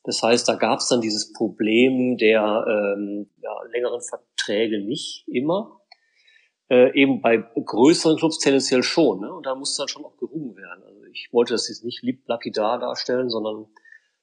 Das 0.03 0.23
heißt, 0.23 0.49
da 0.49 0.55
gab 0.55 0.79
es 0.79 0.87
dann 0.87 1.01
dieses 1.01 1.31
Problem 1.31 2.17
der 2.17 2.65
ähm, 2.97 3.29
ja, 3.43 3.51
längeren 3.71 4.01
Verträge 4.01 4.83
nicht 4.83 5.27
immer. 5.27 5.79
Äh, 6.71 6.99
eben 6.99 7.21
bei 7.21 7.37
größeren 7.37 8.17
Clubs 8.17 8.39
tendenziell 8.39 8.81
schon. 8.81 9.19
Ne? 9.19 9.31
Und 9.31 9.45
da 9.45 9.53
muss 9.53 9.75
dann 9.75 9.87
schon 9.87 10.05
auch 10.05 10.17
gerungen 10.17 10.55
werden. 10.55 10.83
Also 10.83 10.98
ich 11.11 11.29
wollte 11.31 11.53
das 11.53 11.67
jetzt 11.67 11.83
nicht 11.83 12.03
lapidar 12.25 12.79
darstellen, 12.79 13.29
sondern 13.29 13.67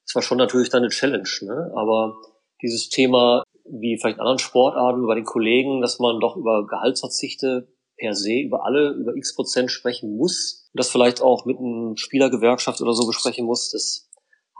es 0.04 0.14
war 0.14 0.22
schon 0.22 0.38
natürlich 0.38 0.68
dann 0.68 0.82
eine 0.82 0.90
Challenge. 0.90 1.28
Ne? 1.42 1.72
Aber 1.74 2.16
dieses 2.62 2.88
Thema 2.88 3.42
wie 3.64 3.98
vielleicht 4.00 4.20
anderen 4.20 4.38
Sportarten 4.38 5.06
bei 5.06 5.14
den 5.14 5.24
Kollegen, 5.24 5.80
dass 5.80 5.98
man 5.98 6.20
doch 6.20 6.36
über 6.36 6.66
Gehaltsverzichte 6.66 7.68
per 7.96 8.14
se 8.14 8.40
über 8.40 8.64
alle 8.64 8.90
über 8.90 9.16
x 9.16 9.34
Prozent 9.34 9.70
sprechen 9.70 10.16
muss. 10.16 10.70
Das 10.74 10.90
vielleicht 10.90 11.22
auch 11.22 11.46
mit 11.46 11.58
einer 11.58 11.96
Spielergewerkschaft 11.96 12.80
oder 12.80 12.92
so 12.92 13.06
besprechen 13.06 13.46
muss, 13.46 13.70
das 13.70 14.10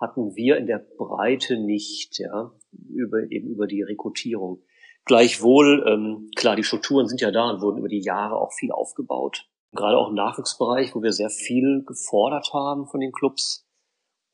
hatten 0.01 0.35
wir 0.35 0.57
in 0.57 0.67
der 0.67 0.85
Breite 0.99 1.59
nicht, 1.59 2.19
ja, 2.19 2.53
über, 2.89 3.31
eben 3.31 3.49
über 3.49 3.67
die 3.67 3.83
Rekrutierung. 3.83 4.63
Gleichwohl, 5.05 5.85
ähm, 5.87 6.31
klar, 6.37 6.57
die 6.57 6.65
Strukturen 6.65 7.07
sind 7.07 7.21
ja 7.21 7.31
da 7.31 7.51
und 7.51 7.63
wurden 7.63 7.79
über 7.79 7.89
die 7.89 8.03
Jahre 8.03 8.37
auch 8.37 8.53
viel 8.53 8.73
aufgebaut. 8.73 9.47
Gerade 9.73 9.99
auch 9.99 10.09
im 10.09 10.15
Nachwuchsbereich, 10.15 10.95
wo 10.95 11.03
wir 11.03 11.13
sehr 11.13 11.31
viel 11.31 11.85
gefordert 11.85 12.53
haben 12.53 12.87
von 12.87 13.01
den 13.01 13.13
Clubs, 13.13 13.67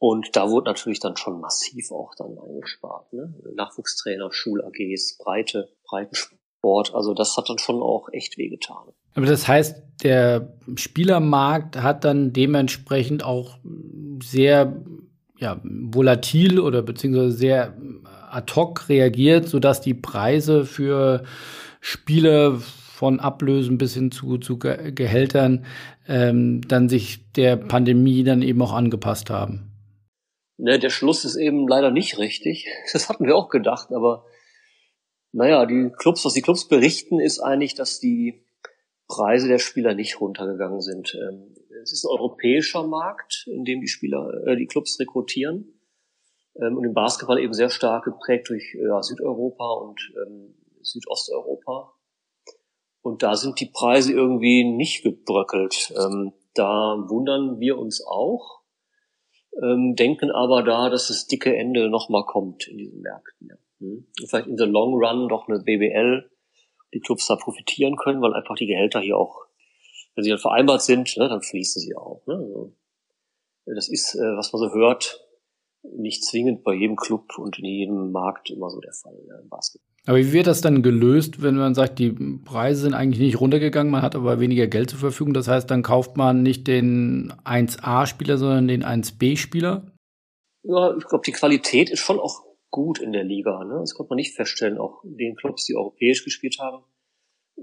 und 0.02 0.34
da 0.34 0.50
wurde 0.50 0.68
natürlich 0.68 0.98
dann 0.98 1.16
schon 1.16 1.40
massiv 1.40 1.92
auch 1.92 2.16
dann 2.18 2.36
eingespart. 2.36 3.12
Ne? 3.12 3.32
Nachwuchstrainer, 3.54 4.32
Schul-AGs, 4.32 5.16
Breite, 5.18 5.68
Breitensport. 5.86 6.92
Also 6.92 7.14
das 7.14 7.36
hat 7.36 7.48
dann 7.48 7.58
schon 7.58 7.80
auch 7.80 8.08
echt 8.10 8.36
wehgetan. 8.36 8.88
Aber 9.14 9.26
das 9.26 9.46
heißt, 9.46 9.80
der 10.02 10.58
Spielermarkt 10.74 11.80
hat 11.80 12.04
dann 12.04 12.32
dementsprechend 12.32 13.22
auch 13.22 13.58
sehr 14.24 14.82
ja, 15.38 15.60
volatil 15.62 16.58
oder 16.58 16.82
beziehungsweise 16.82 17.30
sehr 17.30 17.76
ad 18.28 18.52
hoc 18.56 18.88
reagiert, 18.88 19.48
sodass 19.48 19.80
die 19.80 19.94
Preise 19.94 20.64
für 20.64 21.22
Spiele 21.80 22.60
von 23.02 23.18
Ablösen 23.18 23.78
bis 23.78 23.94
hin 23.94 24.12
zu, 24.12 24.38
zu 24.38 24.60
Gehältern 24.60 25.66
ähm, 26.06 26.60
dann 26.68 26.88
sich 26.88 27.32
der 27.32 27.56
Pandemie 27.56 28.22
dann 28.22 28.42
eben 28.42 28.62
auch 28.62 28.72
angepasst 28.72 29.28
haben. 29.28 29.72
Ne, 30.56 30.78
der 30.78 30.90
Schluss 30.90 31.24
ist 31.24 31.34
eben 31.34 31.66
leider 31.66 31.90
nicht 31.90 32.18
richtig. 32.18 32.68
Das 32.92 33.08
hatten 33.08 33.26
wir 33.26 33.34
auch 33.34 33.48
gedacht, 33.48 33.88
aber 33.90 34.24
naja, 35.32 35.66
die 35.66 35.90
Clubs, 35.98 36.24
was 36.24 36.34
die 36.34 36.42
Clubs 36.42 36.68
berichten, 36.68 37.18
ist 37.18 37.40
eigentlich, 37.40 37.74
dass 37.74 37.98
die 37.98 38.44
Preise 39.08 39.48
der 39.48 39.58
Spieler 39.58 39.94
nicht 39.94 40.20
runtergegangen 40.20 40.80
sind. 40.80 41.18
Ähm, 41.20 41.56
es 41.82 41.92
ist 41.92 42.04
ein 42.04 42.08
europäischer 42.08 42.86
Markt, 42.86 43.48
in 43.50 43.64
dem 43.64 43.80
die 43.80 43.88
Spieler, 43.88 44.46
äh, 44.46 44.54
die 44.54 44.66
Clubs 44.66 45.00
rekrutieren. 45.00 45.74
Ähm, 46.54 46.76
und 46.76 46.84
im 46.84 46.94
Basketball 46.94 47.40
eben 47.40 47.52
sehr 47.52 47.70
stark 47.70 48.04
geprägt 48.04 48.48
durch 48.48 48.76
ja, 48.80 49.02
Südeuropa 49.02 49.72
und 49.72 50.00
ähm, 50.24 50.54
Südosteuropa. 50.82 51.94
Und 53.02 53.22
da 53.22 53.36
sind 53.36 53.60
die 53.60 53.66
Preise 53.66 54.12
irgendwie 54.12 54.64
nicht 54.64 55.02
gebröckelt. 55.02 55.92
Ähm, 55.98 56.32
da 56.54 56.96
wundern 57.08 57.60
wir 57.60 57.78
uns 57.78 58.04
auch 58.06 58.62
ähm, 59.60 59.94
denken 59.96 60.30
aber 60.30 60.62
da, 60.62 60.88
dass 60.88 61.08
das 61.08 61.26
dicke 61.26 61.54
Ende 61.54 61.90
nochmal 61.90 62.24
kommt 62.24 62.68
in 62.68 62.78
diesen 62.78 63.00
Märkten. 63.02 63.48
Ja. 63.48 63.56
Hm. 63.80 64.06
Vielleicht 64.26 64.46
in 64.46 64.56
the 64.56 64.64
long 64.64 64.94
run 64.94 65.28
doch 65.28 65.48
eine 65.48 65.60
BBL, 65.60 66.30
die 66.94 67.00
Clubs 67.00 67.26
da 67.26 67.36
profitieren 67.36 67.96
können, 67.96 68.22
weil 68.22 68.34
einfach 68.34 68.54
die 68.54 68.66
Gehälter 68.66 69.00
hier 69.00 69.18
auch, 69.18 69.46
wenn 70.14 70.24
sie 70.24 70.30
dann 70.30 70.38
vereinbart 70.38 70.82
sind, 70.82 71.16
ne, 71.16 71.28
dann 71.28 71.42
fließen 71.42 71.80
sie 71.80 71.94
auch. 71.96 72.26
Ne? 72.26 72.34
Also, 72.34 72.72
das 73.66 73.88
ist, 73.88 74.14
äh, 74.14 74.36
was 74.36 74.52
man 74.52 74.60
so 74.60 74.72
hört, 74.72 75.20
nicht 75.82 76.24
zwingend 76.24 76.64
bei 76.64 76.74
jedem 76.74 76.96
Club 76.96 77.38
und 77.38 77.58
in 77.58 77.64
jedem 77.64 78.12
Markt 78.12 78.50
immer 78.50 78.70
so 78.70 78.80
der 78.80 78.92
Fall 78.92 79.18
ja, 79.26 79.38
im 79.38 79.48
Basketball. 79.48 79.91
Aber 80.06 80.18
wie 80.18 80.32
wird 80.32 80.48
das 80.48 80.60
dann 80.60 80.82
gelöst, 80.82 81.42
wenn 81.42 81.54
man 81.54 81.74
sagt, 81.74 82.00
die 82.00 82.10
Preise 82.10 82.82
sind 82.82 82.94
eigentlich 82.94 83.20
nicht 83.20 83.40
runtergegangen, 83.40 83.92
man 83.92 84.02
hat 84.02 84.16
aber 84.16 84.40
weniger 84.40 84.66
Geld 84.66 84.90
zur 84.90 84.98
Verfügung? 84.98 85.32
Das 85.32 85.46
heißt, 85.46 85.70
dann 85.70 85.82
kauft 85.82 86.16
man 86.16 86.42
nicht 86.42 86.66
den 86.66 87.32
1A-Spieler, 87.44 88.36
sondern 88.36 88.66
den 88.66 88.82
1B-Spieler? 88.82 89.92
Ja, 90.64 90.96
ich 90.96 91.04
glaube, 91.04 91.22
die 91.24 91.32
Qualität 91.32 91.88
ist 91.90 92.00
schon 92.00 92.18
auch 92.18 92.42
gut 92.70 92.98
in 92.98 93.12
der 93.12 93.22
Liga. 93.22 93.62
Ne? 93.62 93.78
Das 93.78 93.94
konnte 93.94 94.10
man 94.10 94.16
nicht 94.16 94.34
feststellen. 94.34 94.78
Auch 94.78 95.02
den 95.04 95.36
Clubs, 95.36 95.66
die 95.66 95.76
europäisch 95.76 96.24
gespielt 96.24 96.58
haben, 96.58 96.82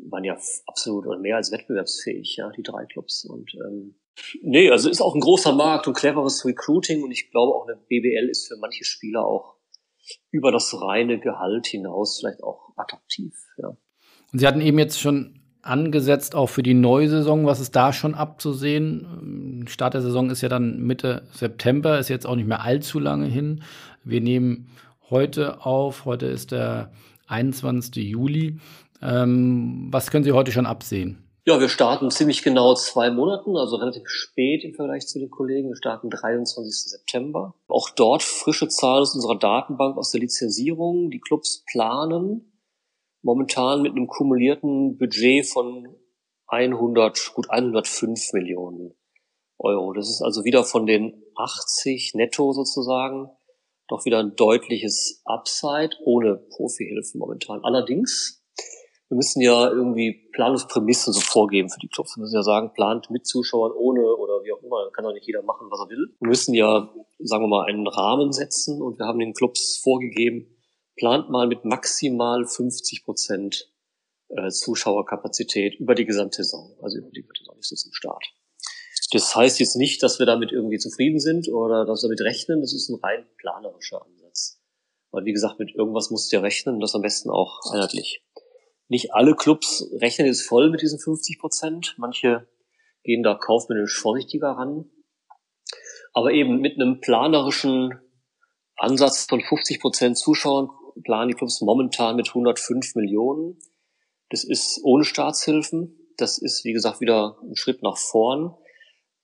waren 0.10 0.24
ja 0.24 0.38
absolut 0.66 1.08
oder 1.08 1.20
mehr 1.20 1.36
als 1.36 1.52
wettbewerbsfähig, 1.52 2.38
ja, 2.38 2.52
die 2.52 2.64
drei 2.64 2.86
Clubs. 2.86 3.26
Und 3.26 3.54
ähm, 3.56 3.96
nee, 4.42 4.70
also 4.70 4.90
ist 4.90 5.02
auch 5.02 5.16
ein 5.16 5.22
großer 5.22 5.54
Markt 5.54 5.88
und 5.88 5.98
cleveres 5.98 6.46
Recruiting 6.46 7.04
und 7.04 7.12
ich 7.12 7.32
glaube 7.32 7.54
auch 7.54 7.68
eine 7.68 7.76
BBL 7.76 8.30
ist 8.30 8.48
für 8.48 8.58
manche 8.58 8.86
Spieler 8.86 9.26
auch 9.26 9.59
über 10.32 10.52
das 10.52 10.76
reine 10.82 11.20
Gehalt 11.20 11.68
hinaus 11.68 12.20
vielleicht 12.20 12.44
auch 12.44 12.72
attraktiv. 12.76 13.34
Ja. 13.58 13.70
Und 14.32 14.40
Sie 14.40 14.48
hatten 14.48 14.62
eben 14.62 14.80
jetzt 14.80 15.00
schon 15.00 15.40
angesetzt, 15.62 16.36
auch 16.36 16.48
für 16.48 16.64
die 16.64 16.74
neue 16.74 17.10
Saison, 17.10 17.46
was 17.46 17.60
ist 17.60 17.76
da 17.76 17.92
schon 17.94 18.16
abzusehen? 18.16 19.66
Start 19.68 19.94
der 19.94 20.02
Saison 20.02 20.30
ist 20.30 20.42
ja 20.42 20.50
dann 20.50 20.80
Mitte 20.80 21.28
September, 21.32 22.00
ist 22.00 22.10
jetzt 22.10 22.26
auch 22.26 22.36
nicht 22.36 22.48
mehr 22.48 22.64
allzu 22.64 23.00
lange 23.00 23.26
hin. 23.26 23.64
Wir 24.04 24.22
nehmen 24.22 24.68
heute 25.10 25.66
auf, 25.66 26.06
heute 26.06 26.28
ist 26.28 26.52
der 26.52 26.92
21. 27.28 27.96
Juli. 27.96 28.60
Ähm, 29.02 29.88
was 29.92 30.12
können 30.12 30.24
Sie 30.24 30.32
heute 30.32 30.52
schon 30.52 30.66
absehen? 30.66 31.29
Ja, 31.46 31.60
wir 31.60 31.70
starten 31.70 32.12
ziemlich 32.12 32.44
genau 32.44 32.76
zwei 32.76 33.10
Monaten, 33.10 33.56
also 33.56 33.78
relativ 33.78 34.08
spät 34.08 34.64
im 34.64 34.74
Vergleich 34.74 35.08
zu 35.08 35.20
den 35.20 35.30
Kollegen. 35.30 35.70
Wir 35.70 35.78
starten 35.78 36.10
23. 36.10 36.92
September. 36.92 37.56
Auch 37.68 37.90
dort 37.90 38.24
frische 38.24 38.68
Zahlen 38.68 39.02
aus 39.02 39.16
unserer 39.16 39.38
Datenbank 39.38 39.98
aus 39.98 40.12
der 40.12 40.22
Lizenzierung. 40.22 41.10
Die 41.10 41.20
Clubs 41.20 41.64
planen 41.72 42.62
momentan 43.22 43.82
mit 43.82 43.94
einem 43.94 44.08
kumulierten 44.08 44.98
Budget 44.98 45.48
von 45.48 45.96
100, 46.48 47.32
gut 47.34 47.50
105 47.50 48.34
Millionen 48.34 48.94
Euro. 49.58 49.94
Das 49.94 50.10
ist 50.10 50.22
also 50.22 50.44
wieder 50.44 50.64
von 50.64 50.86
den 50.86 51.24
80 51.36 52.16
netto 52.16 52.52
sozusagen 52.52 53.30
doch 53.90 54.06
wieder 54.06 54.20
ein 54.20 54.36
deutliches 54.36 55.22
Upside 55.26 55.98
ohne 56.04 56.36
Profihilfe 56.36 57.18
momentan. 57.18 57.64
Allerdings 57.64 58.39
wir 59.10 59.16
müssen 59.16 59.42
ja 59.42 59.70
irgendwie 59.70 60.30
Planungsprämissen 60.34 61.14
so 61.14 61.20
vorgeben 61.20 61.70
für 61.70 61.80
die 61.80 61.88
Clubs. 61.88 62.16
Wir 62.16 62.22
müssen 62.22 62.36
ja 62.36 62.44
sagen, 62.44 62.74
plant 62.74 63.10
mit 63.10 63.26
Zuschauern 63.26 63.72
ohne 63.72 64.02
oder 64.02 64.44
wie 64.44 64.54
auch 64.54 64.62
immer, 64.62 64.92
kann 64.92 65.04
doch 65.04 65.14
nicht 65.14 65.26
jeder 65.26 65.42
machen, 65.42 65.68
was 65.72 65.80
er 65.80 65.90
will. 65.90 66.16
Wir 66.20 66.30
müssen 66.30 66.54
ja, 66.54 66.94
sagen 67.18 67.44
wir 67.44 67.48
mal, 67.48 67.66
einen 67.66 67.88
Rahmen 67.88 68.32
setzen 68.32 68.82
und 68.82 69.00
wir 69.00 69.08
haben 69.08 69.18
den 69.18 69.34
Clubs 69.34 69.80
vorgegeben, 69.84 70.56
plant 70.96 71.32
mal 71.32 71.48
mit 71.48 71.66
maximal 71.66 72.46
50 72.46 73.04
Prozent 73.04 73.74
äh, 74.30 74.50
Zuschauerkapazität 74.50 75.80
über 75.80 75.96
die 75.96 76.06
gesamte 76.06 76.44
Saison, 76.44 76.78
also 76.82 77.00
über 77.00 77.10
die 77.10 77.22
gesamte 77.22 77.40
Saison, 77.42 77.56
nicht 77.58 77.68
so 77.68 77.76
zum 77.76 77.94
Start. 77.94 78.24
Das 79.12 79.36
heißt 79.36 79.60
jetzt 79.60 79.76
nicht, 79.76 80.04
dass 80.04 80.20
wir 80.20 80.28
damit 80.28 80.52
irgendwie 80.52 80.78
zufrieden 80.78 81.20
sind 81.20 81.50
oder 81.50 81.84
dass 81.86 82.04
wir 82.04 82.10
damit 82.10 82.22
rechnen, 82.22 82.62
das 82.62 82.74
ist 82.76 82.90
ein 82.90 83.00
rein 83.02 83.26
planerischer 83.38 84.06
Ansatz. 84.06 84.62
Weil 85.10 85.26
wie 85.26 85.34
gesagt, 85.34 85.58
mit 85.58 85.74
irgendwas 85.74 86.12
musst 86.12 86.32
du 86.32 86.36
ja 86.36 86.44
rechnen 86.44 86.76
und 86.76 86.82
das 86.82 86.94
am 86.94 87.02
besten 87.02 87.32
auch 87.32 87.60
einheitlich. 87.74 88.24
Nicht 88.90 89.14
alle 89.14 89.36
Clubs 89.36 89.88
rechnen 89.94 90.28
jetzt 90.28 90.48
voll 90.48 90.72
mit 90.72 90.82
diesen 90.82 91.00
50 91.00 91.40
Prozent. 91.40 91.96
Manche 91.98 92.48
gehen 93.04 93.24
da 93.24 93.36
kaufmännisch 93.36 93.98
vorsichtiger 93.98 94.50
ran. 94.50 94.90
Aber 96.14 96.32
eben 96.32 96.60
mit 96.60 96.76
einem 96.76 97.00
planerischen 97.00 98.00
Ansatz 98.76 99.26
von 99.30 99.42
50 99.42 99.80
Prozent 99.80 100.18
Zuschauern 100.18 100.70
planen 101.04 101.30
die 101.30 101.36
Clubs 101.36 101.62
momentan 101.62 102.16
mit 102.16 102.30
105 102.30 102.96
Millionen. 102.96 103.60
Das 104.30 104.44
ist 104.44 104.82
ohne 104.84 105.04
Staatshilfen. 105.04 105.96
Das 106.18 106.40
ist, 106.40 106.66
wie 106.66 106.74
gesagt, 106.74 107.00
wieder 107.00 107.38
ein 107.44 107.56
Schritt 107.56 107.84
nach 107.84 107.98
vorn. 107.98 108.56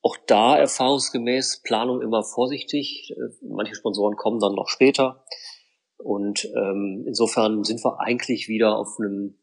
auch 0.02 0.18
da 0.28 0.56
erfahrungsgemäß 0.56 1.64
Planung 1.64 2.02
immer 2.02 2.24
vorsichtig. 2.24 3.12
Manche 3.42 3.74
Sponsoren 3.74 4.16
kommen 4.16 4.40
dann 4.40 4.54
noch 4.54 4.70
später. 4.70 5.26
Und 5.98 6.46
ähm, 6.56 7.04
insofern 7.08 7.64
sind 7.64 7.84
wir 7.84 8.00
eigentlich 8.00 8.48
wieder 8.48 8.78
auf 8.78 9.00
einem 9.00 9.40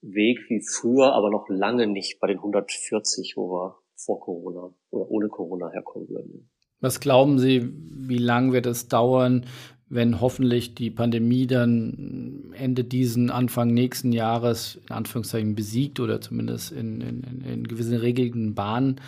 Weg 0.00 0.38
wie 0.48 0.60
früher, 0.60 1.12
aber 1.12 1.30
noch 1.30 1.48
lange 1.48 1.86
nicht 1.86 2.20
bei 2.20 2.28
den 2.28 2.38
140, 2.38 3.34
wo 3.36 3.50
wir 3.50 3.76
vor 3.96 4.20
Corona 4.20 4.72
oder 4.90 5.10
ohne 5.10 5.28
Corona 5.28 5.70
herkommen 5.70 6.08
würden. 6.08 6.50
Was 6.80 7.00
glauben 7.00 7.38
Sie, 7.38 7.68
wie 7.72 8.18
lang 8.18 8.52
wird 8.52 8.66
es 8.66 8.86
dauern, 8.86 9.46
wenn 9.88 10.20
hoffentlich 10.20 10.74
die 10.74 10.90
Pandemie 10.90 11.46
dann 11.46 12.52
Ende 12.56 12.84
diesen, 12.84 13.30
Anfang 13.30 13.72
nächsten 13.72 14.12
Jahres 14.12 14.80
in 14.88 14.94
Anführungszeichen 14.94 15.54
besiegt 15.54 15.98
oder 15.98 16.20
zumindest 16.20 16.72
in, 16.72 17.00
in, 17.00 17.44
in 17.44 17.66
gewissen 17.66 17.96
regelten 17.96 18.54
Bahnen 18.54 19.00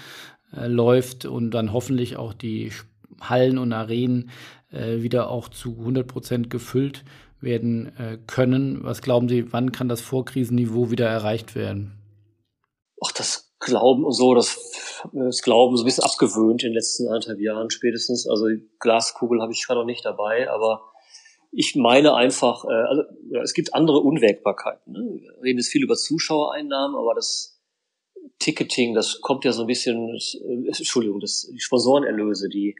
äh, 0.56 0.66
läuft 0.66 1.26
und 1.26 1.52
dann 1.52 1.72
hoffentlich 1.72 2.16
auch 2.16 2.32
die 2.32 2.72
Hallen 3.20 3.58
und 3.58 3.72
Arenen 3.72 4.30
äh, 4.72 5.02
wieder 5.02 5.28
auch 5.28 5.48
zu 5.48 5.76
100 5.78 6.06
Prozent 6.06 6.50
gefüllt 6.50 7.04
werden 7.40 7.96
äh, 7.96 8.18
können. 8.26 8.82
Was 8.82 9.02
glauben 9.02 9.28
Sie, 9.28 9.52
wann 9.52 9.72
kann 9.72 9.88
das 9.88 10.00
Vorkrisenniveau 10.00 10.90
wieder 10.90 11.08
erreicht 11.08 11.54
werden? 11.54 11.92
Ach, 13.04 13.12
das 13.12 13.54
Glauben 13.60 14.04
und 14.04 14.12
so, 14.12 14.34
das, 14.34 14.58
das 15.12 15.42
Glauben 15.42 15.76
so 15.76 15.82
ein 15.82 15.86
bisschen 15.86 16.04
abgewöhnt 16.04 16.62
in 16.62 16.70
den 16.70 16.74
letzten 16.74 17.08
anderthalb 17.08 17.40
Jahren 17.40 17.70
spätestens. 17.70 18.26
Also 18.26 18.46
Glaskugel 18.78 19.42
habe 19.42 19.52
ich 19.52 19.66
gerade 19.66 19.80
noch 19.80 19.86
nicht 19.86 20.04
dabei, 20.04 20.50
aber 20.50 20.90
ich 21.52 21.74
meine 21.76 22.14
einfach, 22.14 22.64
äh, 22.64 22.68
also 22.88 23.02
ja, 23.30 23.42
es 23.42 23.54
gibt 23.54 23.74
andere 23.74 23.98
Unwägbarkeiten. 23.98 24.92
Ne? 24.92 25.20
Wir 25.20 25.42
reden 25.42 25.58
jetzt 25.58 25.70
viel 25.70 25.82
über 25.82 25.96
Zuschauereinnahmen, 25.96 26.96
aber 26.96 27.14
das 27.14 27.60
Ticketing, 28.38 28.94
das 28.94 29.20
kommt 29.20 29.44
ja 29.44 29.52
so 29.52 29.62
ein 29.62 29.66
bisschen, 29.66 30.08
äh, 30.08 30.66
Entschuldigung, 30.66 31.20
das, 31.20 31.50
die 31.52 31.60
Sponsorenerlöse, 31.60 32.48
die 32.48 32.76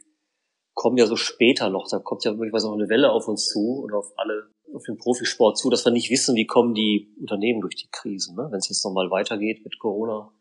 kommen 0.81 0.97
ja 0.97 1.05
so 1.05 1.17
später 1.17 1.69
noch. 1.69 1.89
Da 1.91 1.99
kommt 1.99 2.25
ja 2.25 2.33
möglicherweise 2.33 2.69
noch 2.69 2.75
eine 2.75 2.89
Welle 2.89 3.13
auf 3.13 3.29
uns 3.29 3.49
zu 3.49 3.83
und 3.83 3.93
auf 3.93 4.15
alle, 4.17 4.49
auf 4.75 4.83
den 4.85 4.97
Profisport 4.97 5.59
zu, 5.59 5.69
dass 5.69 5.85
wir 5.85 5.93
nicht 5.93 6.11
wissen, 6.11 6.37
wie 6.37 6.47
kommen 6.47 6.73
die 6.73 7.15
Unternehmen 7.21 7.61
durch 7.61 7.77
die 7.77 7.91
Krise, 7.93 8.35
ne? 8.35 8.49
wenn 8.51 8.61
es 8.61 8.71
jetzt 8.71 8.83
nochmal 8.83 9.11
weitergeht 9.11 9.63
mit 9.63 9.79
Corona. 9.79 10.33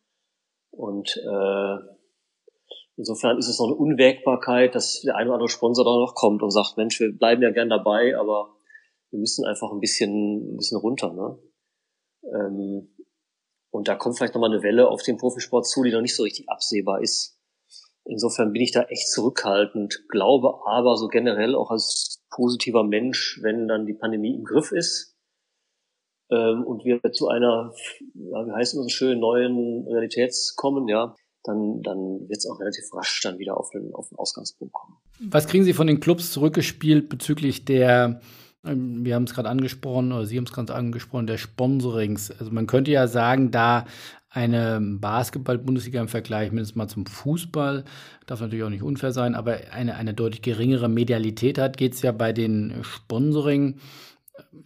Und 0.71 1.09
äh, 1.17 1.77
insofern 2.95 3.37
ist 3.37 3.49
es 3.49 3.59
noch 3.59 3.65
eine 3.65 3.75
Unwägbarkeit, 3.75 4.75
dass 4.75 5.01
der 5.01 5.17
eine 5.17 5.25
oder 5.25 5.35
andere 5.35 5.49
Sponsor 5.49 5.83
da 5.83 5.91
noch 5.91 6.15
kommt 6.15 6.41
und 6.41 6.51
sagt, 6.51 6.77
Mensch, 6.77 6.97
wir 7.01 7.11
bleiben 7.11 7.41
ja 7.41 7.51
gern 7.51 7.67
dabei, 7.67 8.17
aber 8.17 8.55
wir 9.09 9.19
müssen 9.19 9.43
einfach 9.43 9.73
ein 9.73 9.81
bisschen, 9.81 10.53
ein 10.53 10.55
bisschen 10.55 10.77
runter. 10.77 11.11
Ne? 11.11 11.37
Ähm, 12.33 12.95
und 13.71 13.89
da 13.89 13.95
kommt 13.95 14.15
vielleicht 14.15 14.35
nochmal 14.35 14.53
eine 14.53 14.63
Welle 14.63 14.87
auf 14.87 15.03
den 15.03 15.17
Profisport 15.17 15.67
zu, 15.67 15.83
die 15.83 15.91
noch 15.91 15.99
nicht 15.99 16.15
so 16.15 16.23
richtig 16.23 16.47
absehbar 16.47 17.01
ist. 17.01 17.38
Insofern 18.09 18.51
bin 18.51 18.63
ich 18.63 18.71
da 18.71 18.83
echt 18.83 19.07
zurückhaltend, 19.09 20.05
glaube 20.09 20.61
aber 20.65 20.97
so 20.97 21.07
generell 21.07 21.53
auch 21.55 21.69
als 21.69 22.23
positiver 22.31 22.83
Mensch, 22.83 23.39
wenn 23.43 23.67
dann 23.67 23.85
die 23.85 23.93
Pandemie 23.93 24.35
im 24.35 24.43
Griff 24.43 24.71
ist 24.71 25.15
ähm, 26.31 26.63
und 26.63 26.83
wir 26.85 26.99
zu 27.11 27.27
einer, 27.27 27.73
ja, 28.15 28.47
wie 28.47 28.51
heißt 28.51 28.73
es 28.73 28.81
so 28.81 28.89
schön, 28.89 29.19
neuen 29.19 29.87
Realität 29.87 30.33
kommen, 30.55 30.87
ja, 30.87 31.15
dann, 31.43 31.81
dann 31.83 32.27
wird 32.27 32.37
es 32.37 32.49
auch 32.49 32.59
relativ 32.59 32.85
rasch 32.93 33.21
dann 33.21 33.37
wieder 33.37 33.57
auf 33.57 33.69
den, 33.69 33.93
auf 33.93 34.09
den 34.09 34.17
Ausgangspunkt 34.17 34.73
kommen. 34.73 34.97
Was 35.19 35.47
kriegen 35.47 35.63
Sie 35.63 35.73
von 35.73 35.87
den 35.87 35.99
Clubs 35.99 36.31
zurückgespielt 36.31 37.09
bezüglich 37.09 37.65
der 37.65 38.21
wir 38.75 39.15
haben 39.15 39.23
es 39.23 39.33
gerade 39.33 39.49
angesprochen, 39.49 40.11
oder 40.11 40.25
Sie 40.25 40.37
haben 40.37 40.45
es 40.45 40.53
gerade 40.53 40.73
angesprochen, 40.75 41.27
der 41.27 41.37
Sponsorings. 41.37 42.31
Also 42.31 42.51
man 42.51 42.67
könnte 42.67 42.91
ja 42.91 43.07
sagen, 43.07 43.51
da 43.51 43.85
eine 44.31 44.79
Basketball-Bundesliga 44.81 45.99
im 46.01 46.07
Vergleich 46.07 46.51
mindestens 46.51 46.75
mal 46.75 46.87
zum 46.87 47.05
Fußball, 47.05 47.83
darf 48.27 48.41
natürlich 48.41 48.63
auch 48.63 48.69
nicht 48.69 48.83
unfair 48.83 49.11
sein, 49.11 49.33
aber 49.33 49.57
eine, 49.71 49.95
eine 49.95 50.13
deutlich 50.13 50.43
geringere 50.43 50.87
Medialität 50.87 51.57
hat, 51.57 51.77
geht 51.77 51.93
es 51.93 52.01
ja 52.03 52.11
bei 52.11 52.31
den 52.31 52.75
Sponsoring 52.83 53.79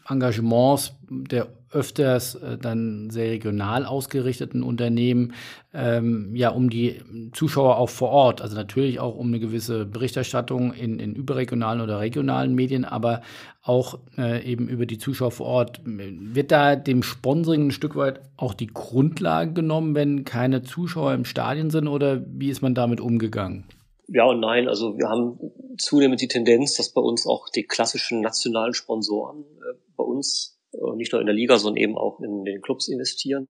Engagements 0.08 0.94
der 1.10 1.48
öfters 1.74 2.36
äh, 2.36 2.58
dann 2.58 3.10
sehr 3.10 3.32
regional 3.32 3.86
ausgerichteten 3.86 4.64
Unternehmen, 4.64 5.34
ähm, 5.74 6.36
ja, 6.36 6.50
um 6.50 6.70
die 6.70 7.02
Zuschauer 7.34 7.78
auch 7.78 7.90
vor 7.90 8.10
Ort, 8.10 8.42
also 8.42 8.56
natürlich 8.56 9.00
auch 9.00 9.16
um 9.16 9.28
eine 9.28 9.40
gewisse 9.40 9.86
Berichterstattung 9.86 10.74
in, 10.74 11.00
in 11.00 11.16
überregionalen 11.16 11.82
oder 11.82 12.00
regionalen 12.00 12.54
Medien, 12.54 12.86
aber 12.86 13.22
auch 13.64 14.00
äh, 14.18 14.44
eben 14.44 14.68
über 14.68 14.86
die 14.86 14.98
Zuschauer 14.98 15.32
vor 15.32 15.48
Ort. 15.48 15.82
Wird 15.86 16.52
da 16.52 16.76
dem 16.76 17.02
Sponsoring 17.02 17.68
ein 17.68 17.72
Stück 17.72 17.96
weit 17.96 18.22
auch 18.38 18.54
die 18.54 18.68
Grundlage 18.68 19.54
genommen, 19.54 19.96
wenn 19.96 20.26
keine 20.26 20.64
Zuschauer 20.64 21.14
im 21.14 21.26
Stadion 21.26 21.70
sind 21.70 21.88
oder 21.88 22.22
wie 22.28 22.50
ist 22.50 22.62
man 22.62 22.76
damit 22.76 23.02
umgegangen? 23.02 23.66
Ja 24.08 24.26
und 24.26 24.42
nein. 24.42 24.68
Also 24.68 24.98
wir 24.98 25.08
haben 25.08 25.40
zunehmend 25.78 26.22
die 26.22 26.28
Tendenz, 26.28 26.76
dass 26.76 26.90
bei 26.90 27.02
uns 27.02 27.26
auch 27.26 27.50
die 27.50 27.64
klassischen 27.64 28.22
nationalen 28.22 28.74
Sponsoren 28.74 29.42
äh, 29.42 29.76
bei 29.96 30.04
uns 30.04 30.53
nicht 30.96 31.12
nur 31.12 31.22
in 31.22 31.28
der 31.28 31.36
Liga, 31.36 31.58
sondern 31.58 31.82
eben 31.82 31.98
auch 31.98 32.20
in 32.20 32.44
den 32.44 32.62
Clubs 32.62 32.88
investieren. 32.88 33.48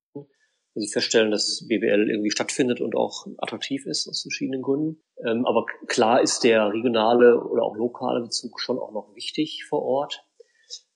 Sie 0.75 0.91
feststellen, 0.91 1.29
dass 1.29 1.67
BWL 1.67 2.09
irgendwie 2.09 2.31
stattfindet 2.31 2.81
und 2.81 2.95
auch 2.95 3.27
attraktiv 3.37 3.85
ist 3.85 4.07
aus 4.07 4.23
verschiedenen 4.23 4.63
Gründen. 4.63 5.03
Ähm, 5.23 5.45
aber 5.45 5.65
klar 5.87 6.21
ist 6.21 6.43
der 6.43 6.73
regionale 6.73 7.39
oder 7.39 7.63
auch 7.63 7.75
lokale 7.75 8.21
Bezug 8.21 8.59
schon 8.59 8.79
auch 8.79 8.91
noch 8.91 9.15
wichtig 9.15 9.65
vor 9.69 9.83
Ort. 9.83 10.25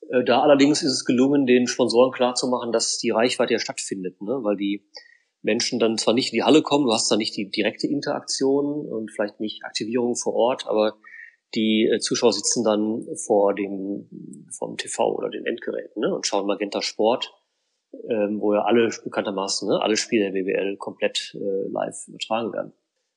Äh, 0.10 0.24
da 0.24 0.42
allerdings 0.42 0.82
ist 0.82 0.92
es 0.92 1.06
gelungen, 1.06 1.46
den 1.46 1.68
Sponsoren 1.68 2.12
klarzumachen, 2.12 2.72
dass 2.72 2.98
die 2.98 3.12
Reichweite 3.12 3.54
ja 3.54 3.60
stattfindet, 3.60 4.20
ne? 4.22 4.40
weil 4.42 4.58
die 4.58 4.90
Menschen 5.44 5.80
dann 5.80 5.98
zwar 5.98 6.16
nicht 6.16 6.34
in 6.34 6.38
die 6.38 6.44
Halle 6.44 6.64
kommen, 6.64 6.86
du 6.86 6.92
hast 6.92 7.12
da 7.12 7.16
nicht 7.16 7.38
die 7.38 7.52
direkte 7.52 7.86
Interaktion 7.86 8.88
und 8.88 9.12
vielleicht 9.12 9.40
nicht 9.40 9.64
Aktivierung 9.64 10.16
vor 10.16 10.34
Ort, 10.34 10.66
aber 10.68 10.98
die 11.56 11.90
äh, 11.92 12.00
Zuschauer 12.00 12.34
sitzen 12.34 12.64
dann 12.64 13.06
vor 13.26 13.54
dem 13.54 14.48
vom 14.52 14.78
TV 14.78 15.16
oder 15.16 15.30
den 15.30 15.46
Endgeräten 15.46 16.02
ne, 16.02 16.14
und 16.14 16.28
schauen 16.28 16.46
Magenta 16.46 16.82
Sport, 16.82 17.34
ähm, 18.10 18.40
wo 18.42 18.54
ja 18.54 18.64
alle 18.64 18.90
bekanntermaßen 19.04 19.70
ne, 19.70 19.82
alle 19.82 19.98
Spiele 19.98 20.32
der 20.32 20.42
BWL 20.42 20.78
komplett 20.78 21.36
äh, 21.36 21.70
live 21.70 22.08
übertragen 22.08 22.54
werden. 22.54 22.74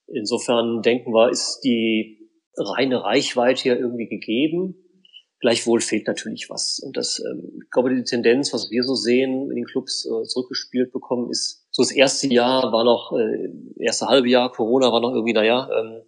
Insofern 0.07 0.83
denken 0.83 1.12
wir, 1.12 1.31
ist 1.31 1.61
die 1.61 2.31
reine 2.57 3.03
Reichweite 3.05 3.69
ja 3.69 3.75
irgendwie 3.77 4.09
gegeben. 4.09 4.77
Gleichwohl 5.40 5.81
fehlt 5.81 6.07
natürlich 6.07 6.51
was. 6.51 6.81
Und 6.81 6.97
das, 6.97 7.23
ähm, 7.25 7.61
ich 7.64 7.71
glaube, 7.71 7.95
die 7.95 8.03
Tendenz, 8.03 8.53
was 8.53 8.71
wir 8.71 8.83
so 8.83 8.95
sehen, 8.95 9.51
in 9.51 9.57
den 9.57 9.64
Clubs 9.64 10.07
äh, 10.07 10.25
zurückgespielt 10.25 10.93
bekommen, 10.93 11.31
ist, 11.31 11.66
so 11.71 11.83
das 11.83 11.93
erste 11.93 12.27
Jahr 12.27 12.73
war 12.73 12.85
noch, 12.85 13.12
äh, 13.16 13.49
erste 13.83 14.07
halbe 14.07 14.29
Jahr 14.29 14.53
Corona 14.53 14.93
war 14.93 15.01
noch 15.01 15.14
irgendwie, 15.14 15.33
naja, 15.33 15.69
ähm, 15.73 16.03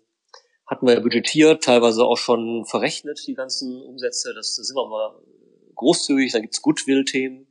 hatten 0.72 0.86
wir 0.86 0.94
ja 0.94 1.00
budgetiert, 1.00 1.62
teilweise 1.62 2.04
auch 2.04 2.16
schon 2.16 2.64
verrechnet, 2.64 3.22
die 3.26 3.34
ganzen 3.34 3.82
Umsätze. 3.82 4.32
Das, 4.34 4.56
sind 4.56 4.74
wir 4.74 4.88
mal 4.88 5.14
großzügig, 5.74 6.32
da 6.32 6.40
gibt's 6.40 6.62
Goodwill-Themen. 6.62 7.46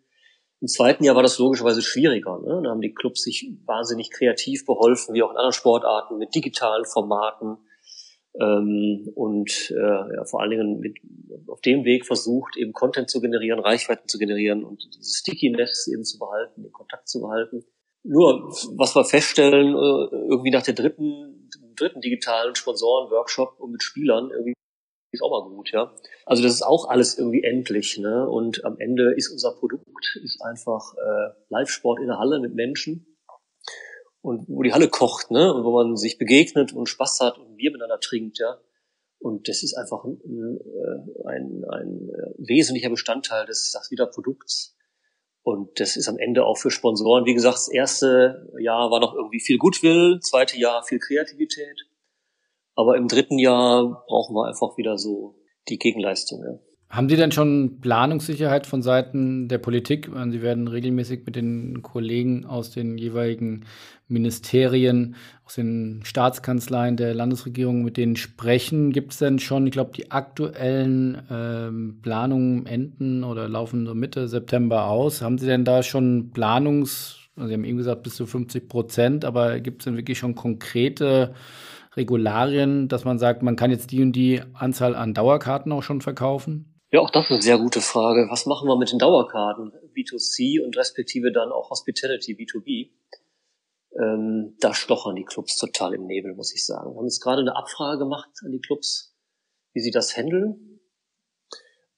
Im 0.60 0.68
zweiten 0.68 1.04
Jahr 1.04 1.16
war 1.16 1.24
das 1.24 1.38
logischerweise 1.38 1.82
schwieriger. 1.82 2.40
Ne? 2.40 2.62
Da 2.64 2.72
haben 2.72 2.82
die 2.82 2.94
Clubs 2.94 3.22
sich 3.22 3.52
wahnsinnig 3.66 4.10
kreativ 4.12 4.66
beholfen, 4.66 5.14
wie 5.14 5.22
auch 5.22 5.30
in 5.32 5.38
anderen 5.38 5.54
Sportarten, 5.54 6.18
mit 6.18 6.34
digitalen 6.34 6.86
Formaten 6.86 7.58
ähm, 8.40 9.12
und 9.14 9.72
äh, 9.72 10.16
ja, 10.16 10.26
vor 10.26 10.42
allen 10.42 10.52
Dingen 10.52 10.80
mit, 10.80 10.98
auf 11.48 11.62
dem 11.62 11.84
Weg 11.84 12.06
versucht, 12.06 12.58
eben 12.58 12.74
Content 12.74 13.10
zu 13.10 13.22
generieren, 13.22 13.60
Reichweiten 13.60 14.08
zu 14.08 14.18
generieren 14.18 14.64
und 14.64 14.88
diese 14.96 15.20
Stickiness 15.20 15.88
eben 15.88 16.04
zu 16.04 16.18
behalten, 16.18 16.64
den 16.64 16.72
Kontakt 16.72 17.08
zu 17.08 17.22
behalten. 17.22 17.64
Nur, 18.04 18.50
was 18.78 18.96
wir 18.96 19.06
feststellen, 19.06 19.76
äh, 19.76 20.16
irgendwie 20.30 20.52
nach 20.52 20.64
der 20.64 20.74
dritten, 20.74 21.41
dritten 21.82 22.02
digitalen 22.02 22.56
Sponsoren-Workshop 22.56 23.60
und 23.60 23.72
mit 23.72 23.84
Spielern, 23.84 24.30
irgendwie 24.32 24.54
ist 25.12 25.22
auch 25.22 25.32
mal 25.32 25.50
gut, 25.50 25.72
ja. 25.72 25.94
Also 26.26 26.42
das 26.42 26.54
ist 26.54 26.62
auch 26.62 26.88
alles 26.88 27.18
irgendwie 27.18 27.44
endlich, 27.44 27.98
ne? 27.98 28.30
Und 28.30 28.64
am 28.64 28.80
Ende 28.80 29.14
ist 29.16 29.30
unser 29.30 29.52
Produkt 29.52 30.18
ist 30.24 30.42
einfach 30.42 30.94
äh, 30.96 31.34
Live-Sport 31.50 32.00
in 32.00 32.08
der 32.08 32.18
Halle 32.18 32.40
mit 32.40 32.54
Menschen 32.56 33.18
und 34.22 34.48
wo 34.48 34.64
die 34.64 34.72
Halle 34.72 34.88
kocht, 34.88 35.32
ne? 35.32 35.54
Und 35.54 35.66
wo 35.66 35.72
man 35.72 35.98
sich 35.98 36.18
begegnet 36.18 36.72
und 36.72 36.88
Spaß 36.88 37.20
hat 37.20 37.38
und 37.38 37.58
Bier 37.58 37.72
miteinander 37.72 38.00
trinkt, 38.00 38.40
ja. 38.40 38.58
Und 39.20 39.50
das 39.50 39.64
ist 39.64 39.76
einfach 39.76 40.04
ein, 40.04 40.20
ein, 41.26 41.64
ein 41.70 42.10
wesentlicher 42.38 42.90
Bestandteil 42.90 43.46
des, 43.46 43.72
des 43.72 43.92
wieder 43.92 44.08
Produkts. 44.08 44.76
Und 45.44 45.80
das 45.80 45.96
ist 45.96 46.08
am 46.08 46.18
Ende 46.18 46.46
auch 46.46 46.58
für 46.58 46.70
Sponsoren, 46.70 47.26
wie 47.26 47.34
gesagt, 47.34 47.56
das 47.56 47.72
erste 47.72 48.48
Jahr 48.60 48.92
war 48.92 49.00
noch 49.00 49.16
irgendwie 49.16 49.40
viel 49.40 49.58
Gutwill, 49.58 50.20
zweite 50.22 50.58
Jahr 50.58 50.84
viel 50.84 51.00
Kreativität. 51.00 51.88
Aber 52.76 52.96
im 52.96 53.08
dritten 53.08 53.40
Jahr 53.40 54.04
brauchen 54.08 54.36
wir 54.36 54.48
einfach 54.48 54.78
wieder 54.78 54.98
so 54.98 55.36
die 55.68 55.78
Gegenleistung. 55.78 56.44
Ja. 56.44 56.71
Haben 56.92 57.08
Sie 57.08 57.16
denn 57.16 57.32
schon 57.32 57.80
Planungssicherheit 57.80 58.68
von 58.68 58.82
Seiten 58.82 59.48
der 59.48 59.60
Politik? 59.60 60.10
Sie 60.30 60.42
werden 60.42 60.68
regelmäßig 60.68 61.22
mit 61.26 61.38
den 61.38 61.82
Kollegen 61.84 62.46
aus 62.46 62.72
den 62.72 62.98
jeweiligen 62.98 63.64
Ministerien, 64.10 65.16
aus 65.46 65.56
den 65.56 66.02
Staatskanzleien 66.04 66.98
der 66.98 67.14
Landesregierung 67.14 67.84
mit 67.84 67.96
denen 67.96 68.18
sprechen. 68.18 68.92
Gibt 68.92 69.14
es 69.14 69.20
denn 69.20 69.40
schon, 69.40 69.68
ich 69.68 69.72
glaube, 69.72 69.94
die 69.96 70.12
aktuellen 70.12 71.22
ähm, 71.32 72.00
Planungen 72.02 72.66
enden 72.66 73.24
oder 73.24 73.48
laufen 73.48 73.86
so 73.86 73.96
Mitte 73.96 74.28
September 74.28 74.88
aus? 74.88 75.22
Haben 75.22 75.38
Sie 75.38 75.48
denn 75.48 75.64
da 75.64 75.84
schon 75.84 76.32
Planungs, 76.34 77.20
also 77.38 77.48
Sie 77.48 77.54
haben 77.54 77.64
eben 77.64 77.78
gesagt 77.78 78.04
bis 78.04 78.16
zu 78.16 78.26
50 78.26 78.68
Prozent, 78.68 79.24
aber 79.24 79.62
gibt 79.62 79.82
es 79.82 79.86
denn 79.86 79.96
wirklich 79.96 80.20
schon 80.20 80.36
konkrete 80.36 81.36
Regularien, 81.96 82.90
dass 82.90 83.06
man 83.06 83.18
sagt, 83.18 83.44
man 83.44 83.56
kann 83.56 83.72
jetzt 83.72 83.92
die 83.92 84.02
und 84.02 84.12
die 84.12 84.42
Anzahl 84.52 84.94
an 84.94 85.14
Dauerkarten 85.14 85.72
auch 85.72 85.84
schon 85.84 86.02
verkaufen? 86.02 86.71
Ja, 86.94 87.00
auch 87.00 87.10
das 87.10 87.26
ist 87.26 87.32
eine 87.32 87.42
sehr 87.42 87.58
gute 87.58 87.80
Frage. 87.80 88.28
Was 88.30 88.46
machen 88.46 88.68
wir 88.68 88.78
mit 88.78 88.92
den 88.92 89.00
Dauerkarten? 89.00 89.72
B2C 89.96 90.62
und 90.62 90.76
respektive 90.76 91.32
dann 91.32 91.50
auch 91.50 91.70
Hospitality 91.70 92.34
B2B. 92.34 92.92
Ähm, 93.98 94.58
da 94.60 94.74
stochern 94.74 95.16
die 95.16 95.24
Clubs 95.24 95.56
total 95.56 95.94
im 95.94 96.06
Nebel, 96.06 96.36
muss 96.36 96.54
ich 96.54 96.66
sagen. 96.66 96.92
Wir 96.92 96.98
haben 96.98 97.06
jetzt 97.06 97.22
gerade 97.22 97.42
eine 97.42 97.56
Abfrage 97.56 97.98
gemacht 97.98 98.30
an 98.44 98.52
die 98.52 98.60
Clubs, 98.60 99.16
wie 99.74 99.80
sie 99.80 99.92
das 99.92 100.18
handeln. 100.18 100.82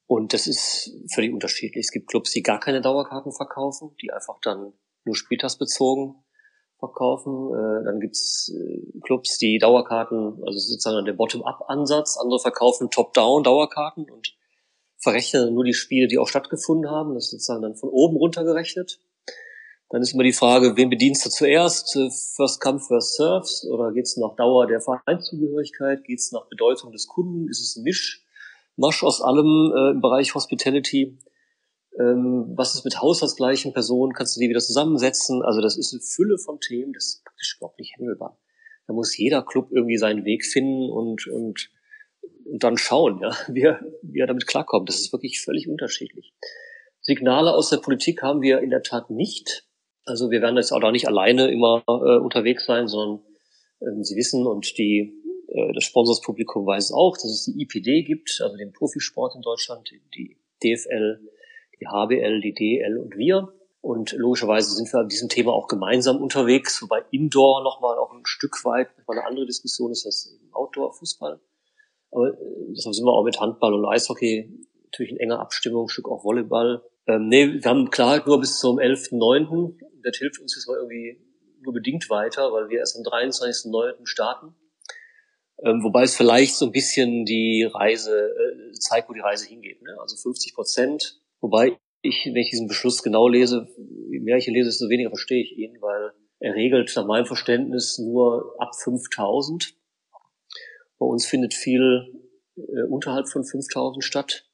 Und 0.05 0.33
das 0.33 0.45
ist 0.45 0.95
völlig 1.11 1.33
unterschiedlich. 1.33 1.85
Es 1.85 1.91
gibt 1.91 2.07
Clubs, 2.07 2.31
die 2.31 2.43
gar 2.43 2.59
keine 2.59 2.81
Dauerkarten 2.81 3.31
verkaufen, 3.31 3.95
die 3.99 4.11
einfach 4.11 4.39
dann 4.43 4.73
nur 5.05 5.15
spieltagsbezogen 5.15 6.23
verkaufen. 6.77 7.49
Äh, 7.49 7.85
dann 7.85 7.99
gibt's 7.99 8.53
äh, 8.53 8.99
Clubs, 9.01 9.39
die 9.39 9.57
Dauerkarten, 9.57 10.39
also 10.45 10.59
sozusagen 10.59 11.03
der 11.03 11.13
Bottom-up-Ansatz. 11.13 12.17
Andere 12.21 12.39
verkaufen 12.39 12.91
Top-down 12.91 13.43
Dauerkarten 13.43 14.07
und 14.11 14.35
verrechnen 15.03 15.53
nur 15.53 15.63
die 15.63 15.73
Spiele, 15.73 16.07
die 16.07 16.17
auch 16.17 16.27
stattgefunden 16.27 16.89
haben. 16.89 17.13
Das 17.13 17.25
ist 17.25 17.31
sozusagen 17.31 17.61
dann 17.61 17.75
von 17.75 17.89
oben 17.89 18.17
runter 18.17 18.43
gerechnet. 18.43 18.99
Dann 19.89 20.01
ist 20.01 20.13
immer 20.13 20.23
die 20.23 20.33
Frage, 20.33 20.75
wen 20.75 20.89
bedienst 20.89 21.23
du 21.25 21.29
zuerst? 21.29 21.93
First 22.35 22.61
come, 22.61 22.79
first 22.79 23.15
serves? 23.15 23.63
Oder 23.69 23.91
geht 23.91 24.05
es 24.05 24.17
nach 24.17 24.35
Dauer 24.35 24.65
der 24.65 24.81
Vereinszugehörigkeit? 24.81 26.03
Geht 26.03 26.19
es 26.19 26.31
nach 26.31 26.47
Bedeutung 26.47 26.91
des 26.91 27.07
Kunden? 27.07 27.47
Ist 27.47 27.61
es 27.61 27.75
ein 27.75 27.83
Misch, 27.83 28.25
Masch 28.75 29.03
aus 29.03 29.21
allem 29.21 29.71
äh, 29.75 29.91
im 29.91 30.01
Bereich 30.01 30.33
Hospitality? 30.33 31.19
Ähm, 31.99 32.53
was 32.55 32.73
ist 32.73 32.85
mit 32.85 32.99
haushaltsgleichen 33.01 33.73
Personen? 33.73 34.13
Kannst 34.13 34.35
du 34.35 34.39
die 34.39 34.49
wieder 34.49 34.61
zusammensetzen? 34.61 35.43
Also 35.43 35.61
das 35.61 35.77
ist 35.77 35.93
eine 35.93 36.01
Fülle 36.01 36.39
von 36.39 36.59
Themen, 36.59 36.93
das 36.93 37.05
ist 37.05 37.23
praktisch 37.23 37.57
überhaupt 37.57 37.77
nicht 37.77 37.95
handelbar. 37.95 38.39
Da 38.87 38.93
muss 38.93 39.15
jeder 39.15 39.43
Club 39.43 39.67
irgendwie 39.71 39.97
seinen 39.97 40.25
Weg 40.25 40.43
finden 40.43 40.89
und, 40.89 41.27
und 41.27 41.69
und 42.45 42.63
dann 42.63 42.77
schauen, 42.77 43.19
ja, 43.21 43.35
wie 43.47 43.61
er, 43.61 43.79
wie 44.01 44.19
er 44.19 44.27
damit 44.27 44.47
klarkommt. 44.47 44.89
Das 44.89 44.99
ist 44.99 45.13
wirklich 45.13 45.41
völlig 45.41 45.67
unterschiedlich. 45.67 46.33
Signale 47.01 47.53
aus 47.53 47.69
der 47.69 47.77
Politik 47.77 48.21
haben 48.21 48.41
wir 48.41 48.59
in 48.59 48.69
der 48.69 48.83
Tat 48.83 49.09
nicht. 49.09 49.65
Also 50.05 50.31
wir 50.31 50.41
werden 50.41 50.57
jetzt 50.57 50.71
auch 50.71 50.79
da 50.79 50.91
nicht 50.91 51.07
alleine 51.07 51.51
immer 51.51 51.83
äh, 51.87 52.17
unterwegs 52.17 52.65
sein, 52.65 52.87
sondern 52.87 53.25
äh, 53.79 54.03
Sie 54.03 54.15
wissen 54.15 54.45
und 54.45 54.77
die, 54.77 55.13
äh, 55.47 55.73
das 55.73 55.83
Sponsorspublikum 55.83 56.65
weiß 56.65 56.91
auch, 56.93 57.15
dass 57.15 57.25
es 57.25 57.45
die 57.45 57.61
IPD 57.61 58.03
gibt, 58.03 58.39
also 58.41 58.55
den 58.57 58.73
Profisport 58.73 59.35
in 59.35 59.41
Deutschland, 59.41 59.89
die 60.15 60.37
DFL, 60.63 61.19
die 61.79 61.87
HBL, 61.87 62.41
die 62.41 62.53
DL 62.53 62.97
und 62.97 63.17
wir. 63.17 63.53
Und 63.81 64.13
logischerweise 64.13 64.73
sind 64.73 64.91
wir 64.93 65.01
an 65.01 65.09
diesem 65.09 65.27
Thema 65.27 65.51
auch 65.51 65.67
gemeinsam 65.67 66.21
unterwegs, 66.21 66.81
wobei 66.81 67.03
Indoor 67.11 67.63
nochmal 67.63 67.97
auch 67.97 68.13
ein 68.13 68.25
Stück 68.25 68.63
weit 68.63 68.97
nochmal 68.97 69.19
eine 69.19 69.27
andere 69.27 69.45
Diskussion 69.45 69.91
ist 69.91 70.05
als 70.05 70.39
Outdoor-Fußball. 70.53 71.41
Aber 72.13 72.29
äh, 72.29 72.37
deshalb 72.75 72.95
sind 72.95 73.05
wir 73.05 73.13
auch 73.13 73.23
mit 73.23 73.39
Handball 73.39 73.73
und 73.73 73.85
Eishockey 73.85 74.49
natürlich 74.85 75.11
in 75.11 75.19
enger 75.19 75.39
Abstimmung, 75.39 75.89
Stück 75.89 76.09
auch 76.09 76.23
Volleyball. 76.23 76.83
Ähm, 77.07 77.27
nee, 77.27 77.61
wir 77.61 77.69
haben 77.69 77.89
Klarheit 77.89 78.27
nur 78.27 78.39
bis 78.39 78.59
zum 78.59 78.77
11.9. 78.77 79.75
Das 80.03 80.17
hilft 80.17 80.39
uns 80.39 80.55
jetzt 80.55 80.67
mal 80.67 80.77
irgendwie 80.77 81.19
nur 81.61 81.73
bedingt 81.73 82.09
weiter, 82.09 82.51
weil 82.51 82.69
wir 82.69 82.79
erst 82.79 82.97
am 82.97 83.03
23.9. 83.03 84.05
starten. 84.05 84.55
Ähm, 85.63 85.83
wobei 85.83 86.03
es 86.03 86.15
vielleicht 86.15 86.55
so 86.55 86.65
ein 86.65 86.71
bisschen 86.71 87.25
die 87.25 87.63
Reise 87.63 88.29
äh, 88.29 88.71
zeigt, 88.73 89.09
wo 89.09 89.13
die 89.13 89.21
Reise 89.21 89.47
hingeht. 89.47 89.81
Ne? 89.81 89.95
Also 89.99 90.17
50 90.17 90.53
Prozent. 90.53 91.21
Wobei 91.41 91.77
ich, 92.01 92.25
wenn 92.25 92.35
ich 92.35 92.49
diesen 92.49 92.67
Beschluss 92.67 93.01
genau 93.01 93.27
lese, 93.27 93.67
je 94.09 94.19
mehr 94.19 94.37
ich 94.37 94.47
ihn 94.47 94.53
lese, 94.53 94.69
desto 94.69 94.89
weniger 94.89 95.09
verstehe 95.09 95.41
ich 95.41 95.57
ihn, 95.57 95.77
weil 95.81 96.11
er 96.39 96.53
regelt 96.53 96.91
nach 96.95 97.05
meinem 97.05 97.25
Verständnis 97.25 97.97
nur 97.97 98.55
ab 98.59 98.75
5000. 98.75 99.73
Bei 101.03 101.09
uns 101.09 101.25
findet 101.25 101.53
viel 101.53 102.13
äh, 102.55 102.83
unterhalb 102.87 103.27
von 103.27 103.43
5000 103.43 104.01
statt. 104.01 104.45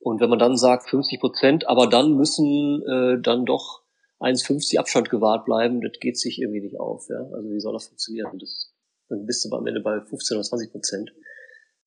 Und 0.00 0.20
wenn 0.20 0.28
man 0.28 0.40
dann 0.40 0.56
sagt 0.56 0.90
50 0.90 1.20
Prozent, 1.20 1.68
aber 1.68 1.86
dann 1.86 2.16
müssen 2.16 2.82
äh, 2.82 3.22
dann 3.22 3.44
doch 3.44 3.84
1,50 4.18 4.80
Abstand 4.80 5.08
gewahrt 5.08 5.44
bleiben, 5.44 5.80
das 5.80 5.92
geht 6.00 6.18
sich 6.18 6.40
irgendwie 6.40 6.62
nicht 6.62 6.80
auf. 6.80 7.06
Ja? 7.08 7.20
Also 7.32 7.48
wie 7.48 7.60
soll 7.60 7.74
das 7.74 7.86
funktionieren? 7.86 8.40
Das, 8.40 8.72
dann 9.08 9.24
bist 9.24 9.44
du 9.44 9.56
am 9.56 9.64
Ende 9.64 9.78
bei 9.78 10.00
15 10.00 10.36
oder 10.36 10.44
20 10.44 10.72
Prozent. 10.72 11.14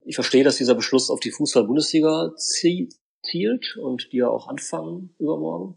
Ich 0.06 0.14
verstehe, 0.14 0.42
dass 0.42 0.56
dieser 0.56 0.74
Beschluss 0.74 1.10
auf 1.10 1.20
die 1.20 1.32
Fußball-Bundesliga 1.32 2.32
zielt 2.36 3.76
und 3.76 4.10
die 4.10 4.16
ja 4.16 4.30
auch 4.30 4.48
anfangen 4.48 5.14
übermorgen. 5.18 5.76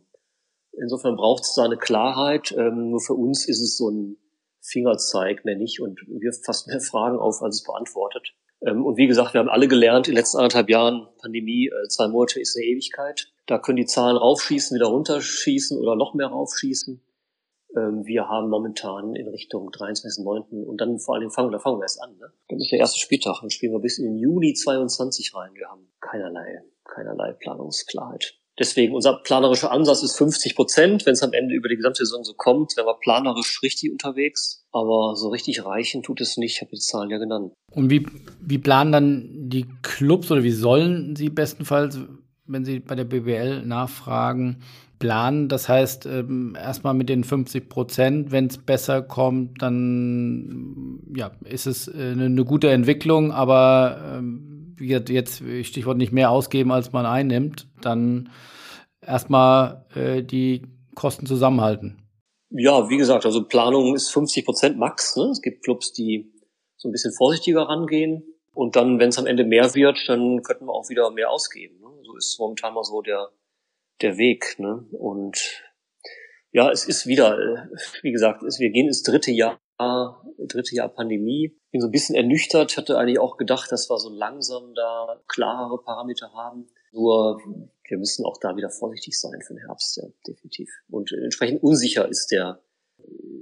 Insofern 0.72 1.18
braucht 1.18 1.44
es 1.44 1.54
da 1.54 1.66
eine 1.66 1.76
Klarheit. 1.76 2.56
Ähm, 2.58 2.92
nur 2.92 3.02
für 3.02 3.16
uns 3.16 3.46
ist 3.46 3.60
es 3.60 3.76
so 3.76 3.90
ein 3.90 4.16
Fingerzeig, 4.62 5.45
mehr 5.45 5.56
nicht, 5.56 5.82
und 5.82 6.00
wirft 6.08 6.45
fast 6.45 6.67
mehr 6.67 6.82
Fragen 6.82 7.17
auf, 7.17 7.41
als 7.41 7.58
es 7.58 7.63
beantwortet. 7.63 8.34
Ähm, 8.62 8.86
und 8.86 8.98
wie 8.98 9.08
gesagt, 9.08 9.34
wir 9.34 9.39
haben 9.39 9.50
alle 9.50 9.67
gelernt 9.67 10.08
in 10.08 10.13
den 10.13 10.17
letzten 10.17 10.38
anderthalb 10.38 10.69
Jahren 10.69 11.08
Pandemie, 11.22 11.67
äh, 11.67 11.88
zwei 11.88 12.08
Monate 12.08 12.39
ist 12.39 12.56
eine 12.58 12.65
Ewigkeit. 12.65 13.32
Da 13.45 13.58
können 13.58 13.78
die 13.78 13.86
Zahlen 13.86 14.17
raufschießen, 14.17 14.76
wieder 14.76 14.88
runterschießen 14.88 15.78
oder 15.80 15.95
noch 15.95 16.13
mehr 16.13 16.28
raufschießen. 16.28 17.02
Ähm, 17.78 18.06
wir 18.06 18.28
haben 18.28 18.50
momentan 18.50 19.15
in 19.15 19.28
Richtung 19.28 19.69
23.9. 19.69 20.65
und 20.65 20.82
dann 20.82 21.00
vor 21.00 21.15
allem 21.15 21.30
fangen, 21.30 21.52
da 21.52 21.60
fangen 21.60 21.80
wir 21.80 21.84
erst 21.84 22.02
an. 22.02 22.17
Ne? 22.17 22.32
Das 22.48 22.60
ist 22.60 22.72
der 22.72 22.80
erste 22.80 23.00
Spieltag, 23.00 23.39
dann 23.41 23.50
spielen 23.50 23.74
wir 23.74 23.80
bis 23.80 24.00
in 24.00 24.06
den 24.06 24.17
Juni 24.17 24.54
22 24.54 25.36
rein. 25.36 25.52
Wir 25.54 25.67
haben 25.67 25.88
keinerlei, 26.02 26.63
keinerlei 26.84 27.34
Planungsklarheit. 27.34 28.36
Deswegen 28.60 28.93
unser 28.93 29.13
planerischer 29.13 29.72
Ansatz 29.72 30.04
ist 30.04 30.17
50 30.17 30.56
Prozent. 30.56 31.06
Wenn 31.06 31.13
es 31.13 31.24
am 31.24 31.32
Ende 31.32 31.56
über 31.56 31.69
die 31.69 31.78
gesamte 31.78 32.06
Saison 32.06 32.26
so 32.26 32.34
kommt, 32.34 32.76
wären 32.76 32.88
wir 32.88 33.00
planerisch 33.00 33.63
richtig 33.63 33.89
unterwegs. 33.89 34.65
Aber 34.74 35.15
so 35.15 35.30
richtig 35.30 35.65
reichen 35.65 36.04
tut 36.04 36.19
es 36.19 36.36
nicht. 36.36 36.56
Ich 36.56 36.62
habe 36.62 36.72
die 36.72 36.80
Zahlen 36.80 37.10
ja 37.10 37.17
genannt. 37.17 37.54
Und 37.72 37.89
wie, 37.89 38.06
wie 38.41 38.58
planen 38.58 38.91
dann 38.91 39.50
die 39.50 39.65
Clubs 39.82 40.30
oder 40.30 40.43
wie 40.43 40.52
sollen 40.52 41.15
sie 41.15 41.30
bestenfalls, 41.30 41.98
wenn 42.45 42.65
sie 42.65 42.80
bei 42.80 42.95
der 42.95 43.06
BBL 43.06 43.65
nachfragen, 43.65 44.58
planen? 45.00 45.48
Das 45.48 45.69
heißt, 45.69 46.06
ähm, 46.06 46.58
erstmal 46.62 46.93
mit 46.93 47.08
den 47.08 47.24
50 47.24 47.69
Prozent, 47.69 48.32
wenn 48.32 48.48
es 48.48 48.58
besser 48.58 49.02
kommt, 49.02 49.62
dann 49.62 51.00
ja, 51.15 51.32
ist 51.45 51.65
es 51.65 51.88
äh, 51.88 52.12
eine, 52.12 52.26
eine 52.26 52.43
gute 52.43 52.69
Entwicklung, 52.69 53.32
aber 53.32 54.17
ähm, 54.17 54.59
jetzt 54.80 55.44
Stichwort 55.63 55.98
nicht 55.98 56.12
mehr 56.12 56.32
ausgeben, 56.32 56.72
als 56.72 56.92
man 56.92 57.06
einnimmt, 57.06 57.68
dann 57.82 58.30
erstmal 59.02 59.86
äh, 59.96 60.24
die 60.24 60.63
Kosten 60.96 61.26
zusammenhalten. 61.26 62.02
Ja, 62.52 62.89
wie 62.89 62.98
gesagt, 62.98 63.26
also 63.26 63.44
Planung 63.44 63.96
ist 63.96 64.10
50 64.10 64.46
Prozent 64.46 64.78
max. 64.78 65.15
Ne? 65.15 65.26
Es 65.32 65.42
gibt 65.42 65.63
Clubs, 65.63 65.94
die 65.94 66.34
so 66.78 66.89
ein 66.89 66.92
bisschen 66.92 67.13
vorsichtiger 67.13 67.63
rangehen. 67.63 68.24
Und 68.54 68.76
dann, 68.76 69.00
wenn 69.00 69.10
es 69.10 69.20
am 69.20 69.28
Ende 69.28 69.46
mehr 69.46 69.76
wird, 69.76 69.98
dann 70.08 70.42
könnten 70.42 70.65
wir 70.65 70.74
auch 70.74 70.89
wieder 70.89 71.12
mehr 71.12 71.30
ausgeben. 71.30 71.80
Ne? 71.80 71.88
So 72.04 72.18
ist 72.18 72.38
momentan 72.39 72.74
mal 72.74 72.84
so 72.84 73.02
der, 73.02 73.30
der 74.02 74.18
Weg. 74.18 74.56
Ne? 74.58 74.86
Und 74.92 75.63
ja, 76.52 76.72
es 76.72 76.86
ist 76.86 77.06
wieder, 77.06 77.38
äh, 77.38 77.68
wie 78.02 78.12
gesagt, 78.12 78.42
wir 78.42 78.70
gehen 78.72 78.88
ins 78.88 79.04
dritte 79.04 79.32
Jahr 79.32 79.60
dritte 80.48 80.76
Jahr 80.76 80.89
Pandemie. 80.89 81.56
Bin 81.72 81.82
so 81.82 81.88
ein 81.88 81.92
bisschen 81.92 82.16
ernüchtert, 82.16 82.78
hatte 82.78 82.98
eigentlich 82.98 83.20
auch 83.20 83.38
gedacht, 83.38 83.72
dass 83.72 83.90
wir 83.90 83.98
so 84.00 84.10
langsam 84.10 84.74
da 84.74 85.22
klarere 85.28 85.82
Parameter 85.82 86.32
haben. 86.34 86.68
Nur 86.92 87.40
wir 87.88 87.98
müssen 87.98 88.26
auch 88.26 88.38
da 88.40 88.56
wieder 88.56 88.70
vorsichtig 88.70 89.20
sein 89.20 89.40
für 89.46 89.54
den 89.54 89.66
Herbst, 89.66 89.98
ja, 89.98 90.04
definitiv. 90.28 90.70
Und 90.90 91.12
entsprechend 91.12 91.64
unsicher 91.64 92.08
ist 92.08 92.28
der, 92.32 92.62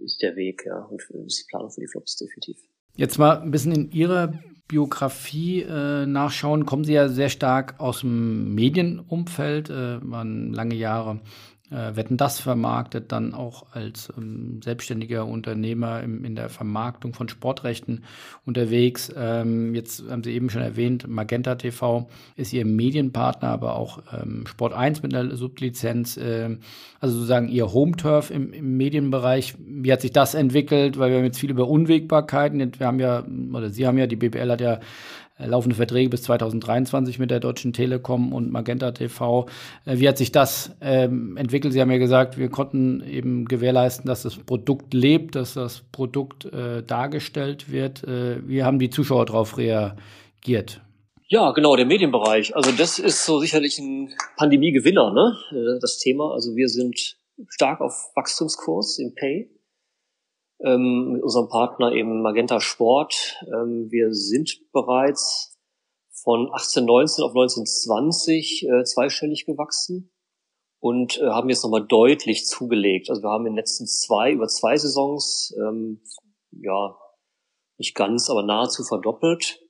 ist 0.04 0.22
der 0.22 0.36
Weg, 0.36 0.66
ja, 0.66 0.80
und 0.80 1.02
ist 1.26 1.40
die 1.40 1.48
Planung 1.50 1.72
für 1.72 1.82
die 1.82 1.88
Flops 1.88 2.18
definitiv. 2.18 2.58
Jetzt 2.96 3.18
mal 3.18 3.42
ein 3.42 3.52
bisschen 3.52 3.74
in 3.74 3.92
Ihrer 3.92 4.34
Biografie 4.68 5.62
äh, 5.62 6.06
nachschauen. 6.06 6.66
Kommen 6.66 6.84
Sie 6.84 6.94
ja 6.94 7.08
sehr 7.08 7.30
stark 7.30 7.80
aus 7.80 8.02
dem 8.02 8.54
Medienumfeld, 8.54 9.70
äh, 9.70 10.00
waren 10.02 10.52
lange 10.52 10.76
Jahre 10.76 11.22
äh, 11.69 11.95
Wetten 11.95 12.17
das 12.17 12.39
vermarktet, 12.39 13.12
dann 13.12 13.34
auch 13.34 13.65
als 13.71 14.12
ähm, 14.17 14.62
selbstständiger 14.63 15.25
Unternehmer 15.25 16.01
im, 16.01 16.23
in 16.23 16.36
der 16.36 16.49
Vermarktung 16.49 17.13
von 17.13 17.27
Sportrechten 17.27 18.03
unterwegs. 18.45 19.13
Ähm, 19.15 19.75
jetzt 19.75 20.03
haben 20.10 20.23
Sie 20.23 20.32
eben 20.32 20.49
schon 20.49 20.62
erwähnt, 20.62 21.08
Magenta 21.08 21.56
TV 21.56 22.08
ist 22.36 22.53
Ihr 22.53 22.65
Medienpartner, 22.65 23.49
aber 23.49 23.75
auch 23.75 24.01
ähm, 24.13 24.45
Sport 24.47 24.73
1 24.73 25.03
mit 25.03 25.13
einer 25.13 25.36
Sublizenz, 25.36 26.17
äh, 26.17 26.58
also 26.99 27.15
sozusagen 27.15 27.49
Ihr 27.49 27.73
Home-Turf 27.73 28.32
im, 28.32 28.53
im 28.53 28.77
Medienbereich. 28.77 29.56
Wie 29.60 29.91
hat 29.91 30.01
sich 30.01 30.12
das 30.13 30.36
entwickelt? 30.36 30.97
Weil 30.97 31.12
wir 31.12 31.17
haben 31.17 31.25
jetzt 31.25 31.39
viel 31.39 31.51
über 31.51 31.67
Unwägbarkeiten. 31.67 32.80
Wir 32.80 32.88
haben 32.88 32.99
ja, 32.99 33.23
oder 33.53 33.69
Sie 33.69 33.86
haben 33.86 33.97
ja, 33.97 34.08
die 34.08 34.15
BBL 34.15 34.51
hat 34.51 34.62
ja 34.62 34.80
laufende 35.45 35.76
Verträge 35.76 36.10
bis 36.10 36.23
2023 36.23 37.19
mit 37.19 37.32
der 37.32 37.39
Deutschen 37.39 37.73
Telekom 37.73 38.34
und 38.34 38.52
Magenta 38.52 38.91
TV. 38.91 39.47
Äh, 39.86 40.00
wie 40.00 40.08
hat 40.08 40.17
sich 40.17 40.32
das 40.32 40.71
ähm, 40.82 41.38
entwickelt? 41.38 41.73
Sie 41.73 41.82
haben 41.82 41.91
ja 41.91 41.97
gesagt, 41.97 42.38
wir 42.38 42.50
konnten 42.50 43.02
eben 43.02 43.45
gewährleisten, 43.45 44.08
dass 44.08 44.23
das 44.23 44.36
Produkt 44.38 44.93
lebt, 44.93 45.36
dass 45.36 45.54
das 45.54 45.82
Produkt 45.91 46.45
äh, 46.45 46.84
dargestellt 46.84 47.71
wird. 47.71 48.04
Äh, 48.04 48.47
wie 48.47 48.63
haben 48.63 48.80
die 48.80 48.89
Zuschauer 48.89 49.26
darauf 49.26 49.58
reagiert? 49.58 50.82
Ja, 51.30 51.52
genau, 51.52 51.76
der 51.76 51.86
Medienbereich. 51.86 52.56
Also 52.56 52.71
das 52.71 53.00
ist 53.00 53.26
so 53.26 53.39
sicherlich 53.39 53.78
ein 53.80 54.13
Pandemiegewinner, 54.38 55.12
ne? 55.12 55.38
Äh, 55.52 55.80
das 55.82 55.97
Thema. 56.00 56.32
Also 56.34 56.56
wir 56.56 56.69
sind 56.69 57.17
stark 57.50 57.82
auf 57.82 58.12
Wachstumskurs 58.15 58.97
im 59.00 59.13
Pay. 59.13 59.50
Ähm, 60.60 61.13
mit 61.13 61.24
unserem 61.24 61.50
Partner 61.50 61.91
eben 61.91 62.22
Magenta 62.22 62.60
Sport. 62.60 63.43
Ähm, 63.48 63.88
wir 63.89 64.13
sind 64.13 64.60
bereits 64.72 65.58
von 66.24 66.48
1819 66.52 67.24
auf 67.24 67.32
1920 67.32 68.67
äh, 68.67 68.84
zweistellig 68.84 69.46
gewachsen 69.46 70.12
und 70.80 71.17
äh, 71.20 71.28
haben 71.28 71.50
jetzt 71.50 71.63
nochmal 71.63 71.86
deutlich 71.86 72.46
zugelegt. 72.46 73.10
Also 73.10 73.22
wir 73.22 73.30
haben 73.30 73.46
in 73.46 73.54
den 73.54 73.58
letzten 73.58 73.88
zwei, 73.88 74.32
über 74.32 74.48
zwei 74.48 74.78
Saisons, 74.78 75.56
ähm, 75.58 76.02
ja, 76.52 76.98
nicht 77.78 77.96
ganz, 77.96 78.30
aber 78.30 78.43
nahezu 78.43 78.84
verdoppelt. 78.84 79.62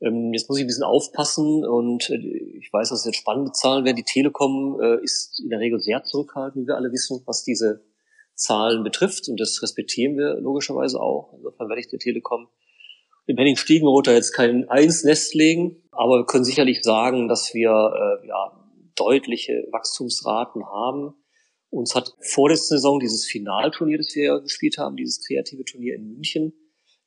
Ähm, 0.00 0.32
jetzt 0.32 0.48
muss 0.48 0.58
ich 0.58 0.64
ein 0.64 0.68
bisschen 0.68 0.84
aufpassen 0.84 1.66
und 1.66 2.08
äh, 2.10 2.58
ich 2.58 2.72
weiß, 2.72 2.90
dass 2.90 3.00
es 3.00 3.06
jetzt 3.06 3.18
spannende 3.18 3.52
Zahlen 3.52 3.84
werden. 3.84 3.96
Die 3.96 4.04
Telekom 4.04 4.80
äh, 4.80 5.02
ist 5.02 5.40
in 5.40 5.50
der 5.50 5.58
Regel 5.58 5.80
sehr 5.80 6.04
zurückhaltend, 6.04 6.64
wie 6.64 6.68
wir 6.68 6.76
alle 6.76 6.92
wissen, 6.92 7.22
was 7.26 7.42
diese 7.42 7.84
Zahlen 8.38 8.84
betrifft 8.84 9.28
und 9.28 9.38
das 9.38 9.62
respektieren 9.62 10.16
wir 10.16 10.40
logischerweise 10.40 11.00
auch. 11.00 11.34
Insofern 11.36 11.68
werde 11.68 11.80
ich 11.80 11.88
der 11.88 11.98
Telekom 11.98 12.48
im 13.26 13.36
Henning 13.36 13.56
Stiegenroter 13.56 14.14
jetzt 14.14 14.32
kein 14.32 14.68
Eins 14.70 15.04
Nest 15.04 15.34
legen, 15.34 15.82
aber 15.90 16.20
wir 16.20 16.26
können 16.26 16.44
sicherlich 16.44 16.82
sagen, 16.82 17.28
dass 17.28 17.52
wir 17.52 17.70
äh, 17.70 18.26
ja, 18.26 18.58
deutliche 18.94 19.66
Wachstumsraten 19.70 20.64
haben. 20.64 21.14
Uns 21.68 21.94
hat 21.94 22.14
vor 22.20 22.48
der 22.48 22.56
Saison 22.56 22.98
dieses 22.98 23.26
Finalturnier, 23.26 23.98
das 23.98 24.14
wir 24.14 24.40
gespielt 24.40 24.78
haben, 24.78 24.96
dieses 24.96 25.20
kreative 25.26 25.64
Turnier 25.64 25.96
in 25.96 26.08
München, 26.08 26.54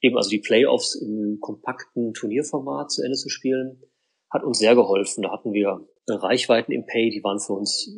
eben 0.02 0.16
also 0.18 0.30
die 0.30 0.40
Playoffs 0.40 0.94
im 0.96 1.40
kompakten 1.42 2.14
Turnierformat 2.14 2.92
zu 2.92 3.02
Ende 3.04 3.18
zu 3.18 3.30
spielen, 3.30 3.82
hat 4.30 4.44
uns 4.44 4.60
sehr 4.60 4.76
geholfen. 4.76 5.24
Da 5.24 5.32
hatten 5.32 5.54
wir 5.54 5.88
Reichweiten 6.08 6.72
im 6.72 6.86
Pay, 6.86 7.10
die 7.10 7.24
waren 7.24 7.40
für 7.40 7.54
uns 7.54 7.90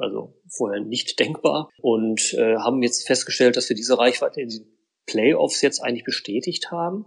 also 0.00 0.34
vorher 0.48 0.80
nicht 0.80 1.18
denkbar 1.18 1.68
und 1.80 2.34
äh, 2.34 2.56
haben 2.56 2.82
jetzt 2.82 3.06
festgestellt, 3.06 3.56
dass 3.56 3.68
wir 3.68 3.76
diese 3.76 3.98
Reichweite 3.98 4.40
in 4.40 4.48
den 4.48 4.78
Playoffs 5.06 5.62
jetzt 5.62 5.80
eigentlich 5.80 6.04
bestätigt 6.04 6.70
haben. 6.70 7.06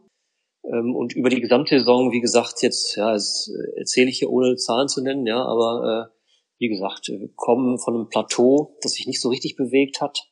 Ähm, 0.63 0.95
und 0.95 1.13
über 1.13 1.29
die 1.29 1.41
gesamte 1.41 1.79
Saison, 1.79 2.11
wie 2.11 2.21
gesagt, 2.21 2.61
jetzt, 2.61 2.95
ja, 2.95 3.13
das 3.13 3.51
äh, 3.53 3.79
erzähle 3.79 4.09
ich 4.09 4.19
hier 4.19 4.29
ohne 4.29 4.55
Zahlen 4.55 4.87
zu 4.87 5.01
nennen, 5.01 5.25
ja, 5.25 5.43
aber 5.43 6.11
äh, 6.11 6.17
wie 6.59 6.69
gesagt, 6.69 7.07
wir 7.07 7.29
kommen 7.35 7.79
von 7.79 7.95
einem 7.95 8.09
Plateau, 8.09 8.77
das 8.81 8.93
sich 8.93 9.07
nicht 9.07 9.21
so 9.21 9.29
richtig 9.29 9.55
bewegt 9.55 10.01
hat. 10.01 10.29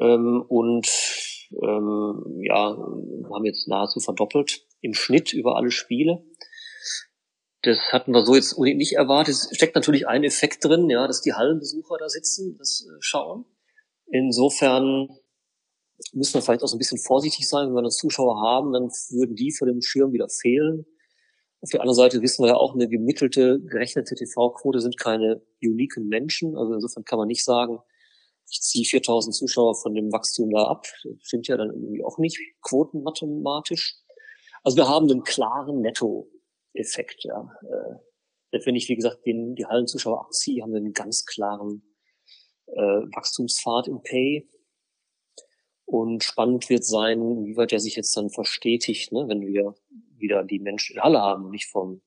Ähm, 0.00 0.44
und 0.46 0.88
ähm, 1.50 2.42
ja, 2.42 2.76
haben 2.76 3.44
jetzt 3.44 3.66
nahezu 3.66 4.00
verdoppelt 4.00 4.66
im 4.80 4.94
Schnitt 4.94 5.32
über 5.32 5.56
alle 5.56 5.70
Spiele. 5.70 6.24
Das 7.62 7.92
hatten 7.92 8.12
wir 8.12 8.24
so 8.24 8.34
jetzt 8.34 8.56
nicht 8.58 8.92
erwartet. 8.94 9.34
Es 9.34 9.50
steckt 9.52 9.74
natürlich 9.74 10.06
ein 10.06 10.22
Effekt 10.22 10.64
drin, 10.64 10.88
ja, 10.88 11.06
dass 11.06 11.22
die 11.22 11.34
Hallenbesucher 11.34 11.96
da 11.98 12.08
sitzen, 12.08 12.56
das 12.56 12.86
äh, 12.88 12.96
schauen. 13.00 13.44
Insofern 14.06 15.08
müssen 16.12 16.34
wir 16.34 16.42
vielleicht 16.42 16.62
auch 16.62 16.68
so 16.68 16.76
ein 16.76 16.78
bisschen 16.78 16.98
vorsichtig 16.98 17.48
sein, 17.48 17.68
wenn 17.68 17.74
wir 17.74 17.82
dann 17.82 17.90
Zuschauer 17.90 18.40
haben, 18.40 18.72
dann 18.72 18.88
würden 19.10 19.34
die 19.34 19.52
vor 19.52 19.66
dem 19.66 19.82
Schirm 19.82 20.12
wieder 20.12 20.28
fehlen. 20.28 20.86
Auf 21.60 21.70
der 21.70 21.80
anderen 21.80 21.96
Seite 21.96 22.22
wissen 22.22 22.44
wir 22.44 22.50
ja 22.50 22.56
auch, 22.56 22.74
eine 22.74 22.88
gemittelte, 22.88 23.60
gerechnete 23.60 24.14
TV-Quote 24.14 24.80
sind 24.80 24.96
keine 24.96 25.42
uniken 25.60 26.06
Menschen. 26.06 26.56
Also 26.56 26.74
insofern 26.74 27.04
kann 27.04 27.18
man 27.18 27.26
nicht 27.26 27.44
sagen, 27.44 27.80
ich 28.48 28.60
ziehe 28.60 28.84
4000 28.84 29.34
Zuschauer 29.34 29.74
von 29.74 29.94
dem 29.94 30.12
Wachstum 30.12 30.50
da 30.50 30.64
ab. 30.64 30.86
Das 31.02 31.16
stimmt 31.22 31.48
ja 31.48 31.56
dann 31.56 31.70
irgendwie 31.70 32.04
auch 32.04 32.18
nicht 32.18 32.38
quotenmathematisch. 32.62 33.96
Also 34.62 34.76
wir 34.76 34.88
haben 34.88 35.10
einen 35.10 35.24
klaren 35.24 35.80
Netto-Effekt, 36.78 37.24
ja. 37.24 37.52
Äh, 38.52 38.60
wenn 38.64 38.76
ich, 38.76 38.88
wie 38.88 38.96
gesagt, 38.96 39.26
den, 39.26 39.54
die 39.54 39.66
Hallenzuschauer 39.66 40.20
abziehe, 40.20 40.62
haben 40.62 40.72
wir 40.72 40.78
einen 40.78 40.94
ganz 40.94 41.26
klaren 41.26 41.82
äh, 42.66 42.80
Wachstumspfad 43.14 43.88
im 43.88 44.02
Pay. 44.02 44.48
Und 45.84 46.22
spannend 46.22 46.68
wird 46.68 46.84
sein, 46.84 47.46
wie 47.46 47.56
weit 47.56 47.72
der 47.72 47.80
sich 47.80 47.96
jetzt 47.96 48.16
dann 48.16 48.30
verstetigt, 48.30 49.12
ne, 49.12 49.26
wenn 49.28 49.40
wir 49.40 49.74
wieder 50.16 50.44
die 50.44 50.58
Menschen 50.58 50.92
in 50.92 50.96
der 50.96 51.04
Halle 51.04 51.20
haben, 51.20 51.50
nicht 51.50 51.66
vom 51.66 52.02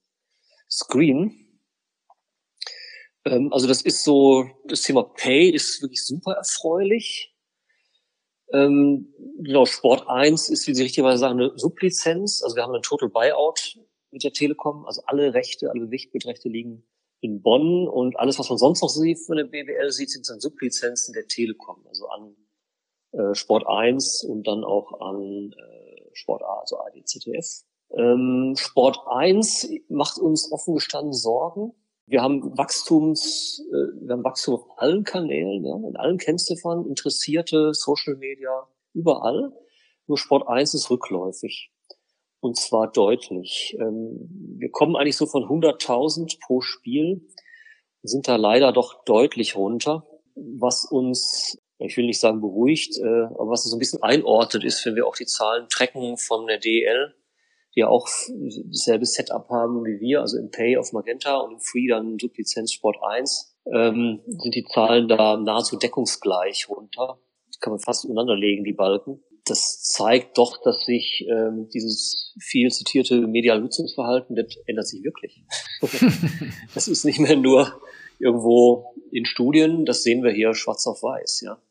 Screen. 0.70 1.60
Ähm, 3.26 3.52
also 3.54 3.68
das 3.68 3.82
ist 3.82 4.04
so, 4.04 4.48
das 4.66 4.82
Thema 4.82 5.04
Pay 5.04 5.50
ist 5.50 5.82
wirklich 5.82 6.04
super 6.04 6.34
erfreulich. 6.34 7.36
Ähm, 8.54 9.14
genau, 9.38 9.66
Sport 9.66 10.08
1 10.08 10.50
ist, 10.50 10.68
wie 10.68 10.76
Sie 10.76 10.84
richtigerweise 10.84 11.20
sagen, 11.20 11.40
eine 11.40 11.58
Sublizenz. 11.58 12.42
Also 12.44 12.56
wir 12.56 12.64
haben 12.64 12.74
einen 12.74 12.84
Total 12.84 13.10
Buyout 13.10 13.78
mit 14.12 14.24
der 14.24 14.34
Telekom. 14.34 14.86
Also 14.86 15.02
alle 15.06 15.34
Rechte, 15.34 15.72
alle 15.72 15.90
Wichtbildrechte 15.92 16.50
liegen 16.50 16.84
in 17.22 17.42
Bonn 17.42 17.88
und 17.88 18.18
alles, 18.20 18.40
was 18.40 18.50
man 18.50 18.58
sonst 18.58 18.82
noch 18.82 18.90
sieht 18.90 19.20
von 19.20 19.38
der 19.38 19.46
BWL 19.46 19.92
sieht, 19.92 20.10
sind 20.10 20.28
dann 20.30 20.40
Sublizenzen 20.40 21.14
der 21.14 21.28
Telekom. 21.28 21.86
Also 21.88 22.08
an 22.08 22.36
äh, 23.12 23.36
Sport 23.36 23.66
1 23.68 24.24
und 24.24 24.48
dann 24.48 24.64
auch 24.64 25.00
an 25.02 25.54
äh, 25.54 26.10
Sport 26.14 26.44
A, 26.44 26.60
also 26.62 26.78
ADZDF. 26.80 27.64
Ähm, 27.92 28.56
Sport 28.58 29.00
1 29.08 29.70
macht 29.90 30.18
uns 30.18 30.52
offen 30.52 30.76
gestanden 30.76 31.14
Sorgen. 31.14 31.74
Wir 32.06 32.22
haben 32.22 32.58
Wachstums, 32.58 33.64
äh, 33.70 34.06
wir 34.06 34.14
haben 34.14 34.24
Wachstum 34.24 34.56
auf 34.56 34.66
allen 34.78 35.04
Kanälen, 35.04 35.64
ja, 35.64 35.76
in 35.76 35.96
allen 35.96 36.18
Kennziffern, 36.18 36.86
Interessierte, 36.88 37.74
Social 37.74 38.16
Media, 38.16 38.68
überall. 38.94 39.52
Nur 40.08 40.18
Sport 40.18 40.48
1 40.48 40.74
ist 40.74 40.90
rückläufig. 40.90 41.72
Und 42.42 42.58
zwar 42.58 42.92
deutlich. 42.92 43.78
Ähm, 43.80 44.58
wir 44.58 44.70
kommen 44.70 44.96
eigentlich 44.96 45.16
so 45.16 45.26
von 45.26 45.44
100.000 45.44 46.40
pro 46.46 46.62
Spiel, 46.62 47.28
sind 48.04 48.28
da 48.28 48.36
leider 48.36 48.74
doch 48.74 49.04
deutlich 49.06 49.56
runter, 49.56 50.06
was 50.36 50.86
uns 50.86 51.62
ich 51.86 51.98
will 51.98 52.06
nicht 52.06 52.20
sagen 52.20 52.42
beruhigt, 52.42 52.98
äh, 52.98 53.24
aber 53.24 53.50
was 53.50 53.64
so 53.64 53.76
ein 53.76 53.80
bisschen 53.80 54.04
einordnet 54.04 54.64
ist, 54.64 54.86
wenn 54.86 54.96
wir 54.96 55.08
auch 55.08 55.16
die 55.16 55.26
Zahlen 55.26 55.68
tracken 55.70 56.18
von 56.18 56.48
der 56.48 56.60
DL, 56.60 57.16
die 57.76 57.80
ja 57.80 57.88
auch 57.88 58.08
dasselbe 58.70 59.06
Setup 59.06 59.50
haben 59.50 59.84
wie 59.86 60.00
wir, 60.00 60.22
also 60.22 60.38
im 60.38 60.52
Pay 60.52 60.78
auf 60.78 60.94
Magenta 60.94 61.38
und 61.38 61.54
im 61.54 61.60
Free 61.60 61.88
dann 61.88 62.18
Sublizenz 62.20 62.74
Sport 62.74 62.98
1, 63.02 63.58
ähm, 63.74 64.22
sind 64.26 64.56
die 64.56 64.66
Zahlen 64.66 65.08
da 65.08 65.38
nahezu 65.38 65.78
deckungsgleich 65.78 66.70
runter. 66.70 67.20
Das 67.48 67.60
kann 67.60 67.72
man 67.72 67.80
fast 67.80 68.06
übereinander 68.06 68.36
legen, 68.36 68.64
die 68.64 68.74
Balken. 68.74 69.24
Das 69.46 69.82
zeigt 69.82 70.38
doch, 70.38 70.62
dass 70.62 70.86
sich 70.86 71.26
ähm, 71.30 71.68
dieses 71.74 72.34
viel 72.40 72.70
zitierte 72.70 73.28
mediale 73.28 73.62
Nutzungsverhalten, 73.62 74.36
das 74.36 74.56
ändert 74.68 74.88
sich 74.88 75.04
wirklich. 75.04 75.44
das 76.74 76.88
ist 76.88 77.06
nicht 77.06 77.20
mehr 77.20 77.36
nur 77.36 77.82
irgendwo 78.20 78.94
in 79.12 79.26
Studien, 79.26 79.86
das 79.86 80.04
sehen 80.04 80.24
wir 80.24 80.32
hier 80.32 80.54
schwarz 80.54 80.86
auf 80.88 81.02
weiß, 81.02 81.42
ja. 81.42 81.62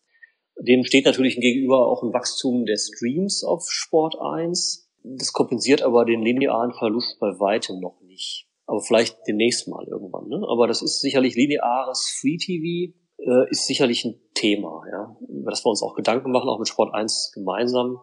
Dem 0.61 0.85
steht 0.85 1.07
natürlich 1.07 1.41
gegenüber 1.41 1.89
auch 1.89 2.03
ein 2.03 2.13
Wachstum 2.13 2.67
der 2.67 2.77
Streams 2.77 3.45
auf 3.45 3.71
Sport 3.71 4.17
1. 4.21 4.91
Das 5.03 5.33
kompensiert 5.33 5.81
aber 5.81 6.05
den 6.05 6.21
linearen 6.21 6.75
Verlust 6.75 7.19
bei 7.19 7.29
weitem 7.41 7.81
noch 7.81 8.03
nicht. 8.03 8.47
Aber 8.67 8.83
vielleicht 8.83 9.17
demnächst 9.27 9.69
mal 9.69 9.87
irgendwann. 9.89 10.29
Ne? 10.29 10.47
Aber 10.47 10.67
das 10.67 10.83
ist 10.83 11.01
sicherlich 11.01 11.35
lineares 11.35 12.15
Free 12.21 12.37
TV, 12.37 12.95
äh, 13.27 13.51
ist 13.51 13.67
sicherlich 13.67 14.05
ein 14.05 14.21
Thema, 14.35 14.83
ja. 14.91 15.17
Über 15.29 15.51
das 15.51 15.65
wir 15.65 15.71
uns 15.71 15.83
auch 15.83 15.95
Gedanken 15.95 16.33
machen, 16.33 16.49
auch 16.49 16.59
mit 16.59 16.69
Sport 16.69 16.95
1 16.95 17.33
gemeinsam. 17.35 18.01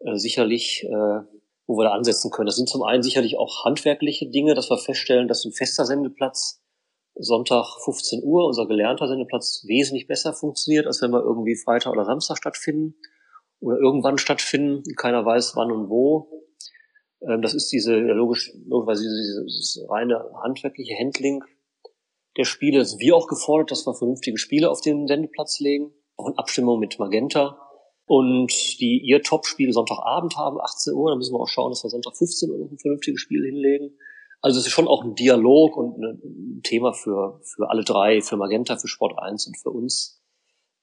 Äh, 0.00 0.16
sicherlich, 0.16 0.84
äh, 0.84 1.20
wo 1.66 1.78
wir 1.78 1.84
da 1.84 1.92
ansetzen 1.92 2.30
können. 2.30 2.46
Das 2.46 2.56
sind 2.56 2.68
zum 2.68 2.82
einen 2.82 3.02
sicherlich 3.02 3.38
auch 3.38 3.64
handwerkliche 3.64 4.28
Dinge, 4.28 4.54
dass 4.54 4.70
wir 4.70 4.78
feststellen, 4.78 5.28
dass 5.28 5.44
ein 5.44 5.52
fester 5.52 5.84
Sendeplatz 5.84 6.60
Sonntag 7.16 7.64
15 7.84 8.22
Uhr, 8.24 8.44
unser 8.44 8.66
gelernter 8.66 9.06
Sendeplatz, 9.06 9.64
wesentlich 9.66 10.08
besser 10.08 10.32
funktioniert, 10.32 10.86
als 10.86 11.00
wenn 11.00 11.12
wir 11.12 11.22
irgendwie 11.22 11.54
Freitag 11.56 11.92
oder 11.92 12.04
Samstag 12.04 12.38
stattfinden 12.38 12.96
oder 13.60 13.78
irgendwann 13.78 14.18
stattfinden. 14.18 14.82
Keiner 14.96 15.24
weiß 15.24 15.54
wann 15.54 15.70
und 15.70 15.88
wo. 15.88 16.44
Ähm, 17.22 17.40
das 17.40 17.54
ist 17.54 17.70
diese, 17.72 17.96
logisch, 17.96 18.52
logischerweise 18.66 19.02
dieses 19.04 19.86
reine 19.88 20.24
handwerkliche 20.42 20.94
Handling 20.98 21.44
der 22.36 22.44
Spiele. 22.44 22.84
Sind 22.84 23.00
wir 23.00 23.16
auch 23.16 23.26
gefordert, 23.26 23.70
dass 23.70 23.86
wir 23.86 23.94
vernünftige 23.94 24.38
Spiele 24.38 24.70
auf 24.70 24.80
den 24.80 25.06
Sendeplatz 25.06 25.60
legen, 25.60 25.92
auch 26.16 26.28
in 26.28 26.38
Abstimmung 26.38 26.78
mit 26.78 26.98
Magenta. 26.98 27.58
Und 28.06 28.52
die 28.80 29.00
ihr 29.02 29.22
Top-Spiele 29.22 29.72
Sonntagabend 29.72 30.36
haben, 30.36 30.60
18 30.60 30.92
Uhr, 30.92 31.10
dann 31.10 31.18
müssen 31.18 31.32
wir 31.34 31.40
auch 31.40 31.48
schauen, 31.48 31.70
dass 31.70 31.84
wir 31.84 31.90
Sonntag 31.90 32.16
15 32.16 32.50
Uhr 32.50 32.58
noch 32.58 32.70
ein 32.70 32.78
vernünftiges 32.78 33.20
Spiel 33.20 33.44
hinlegen. 33.44 33.96
Also 34.42 34.60
es 34.60 34.66
ist 34.66 34.72
schon 34.72 34.88
auch 34.88 35.02
ein 35.04 35.14
Dialog 35.14 35.74
und 35.78 35.96
ein 35.98 36.60
Thema 36.62 36.92
für, 36.92 37.40
für 37.42 37.70
alle 37.70 37.82
drei, 37.82 38.20
für 38.20 38.36
Magenta, 38.36 38.76
für 38.76 38.88
Sport 38.88 39.18
1 39.18 39.46
und 39.46 39.56
für 39.56 39.70
uns, 39.70 40.22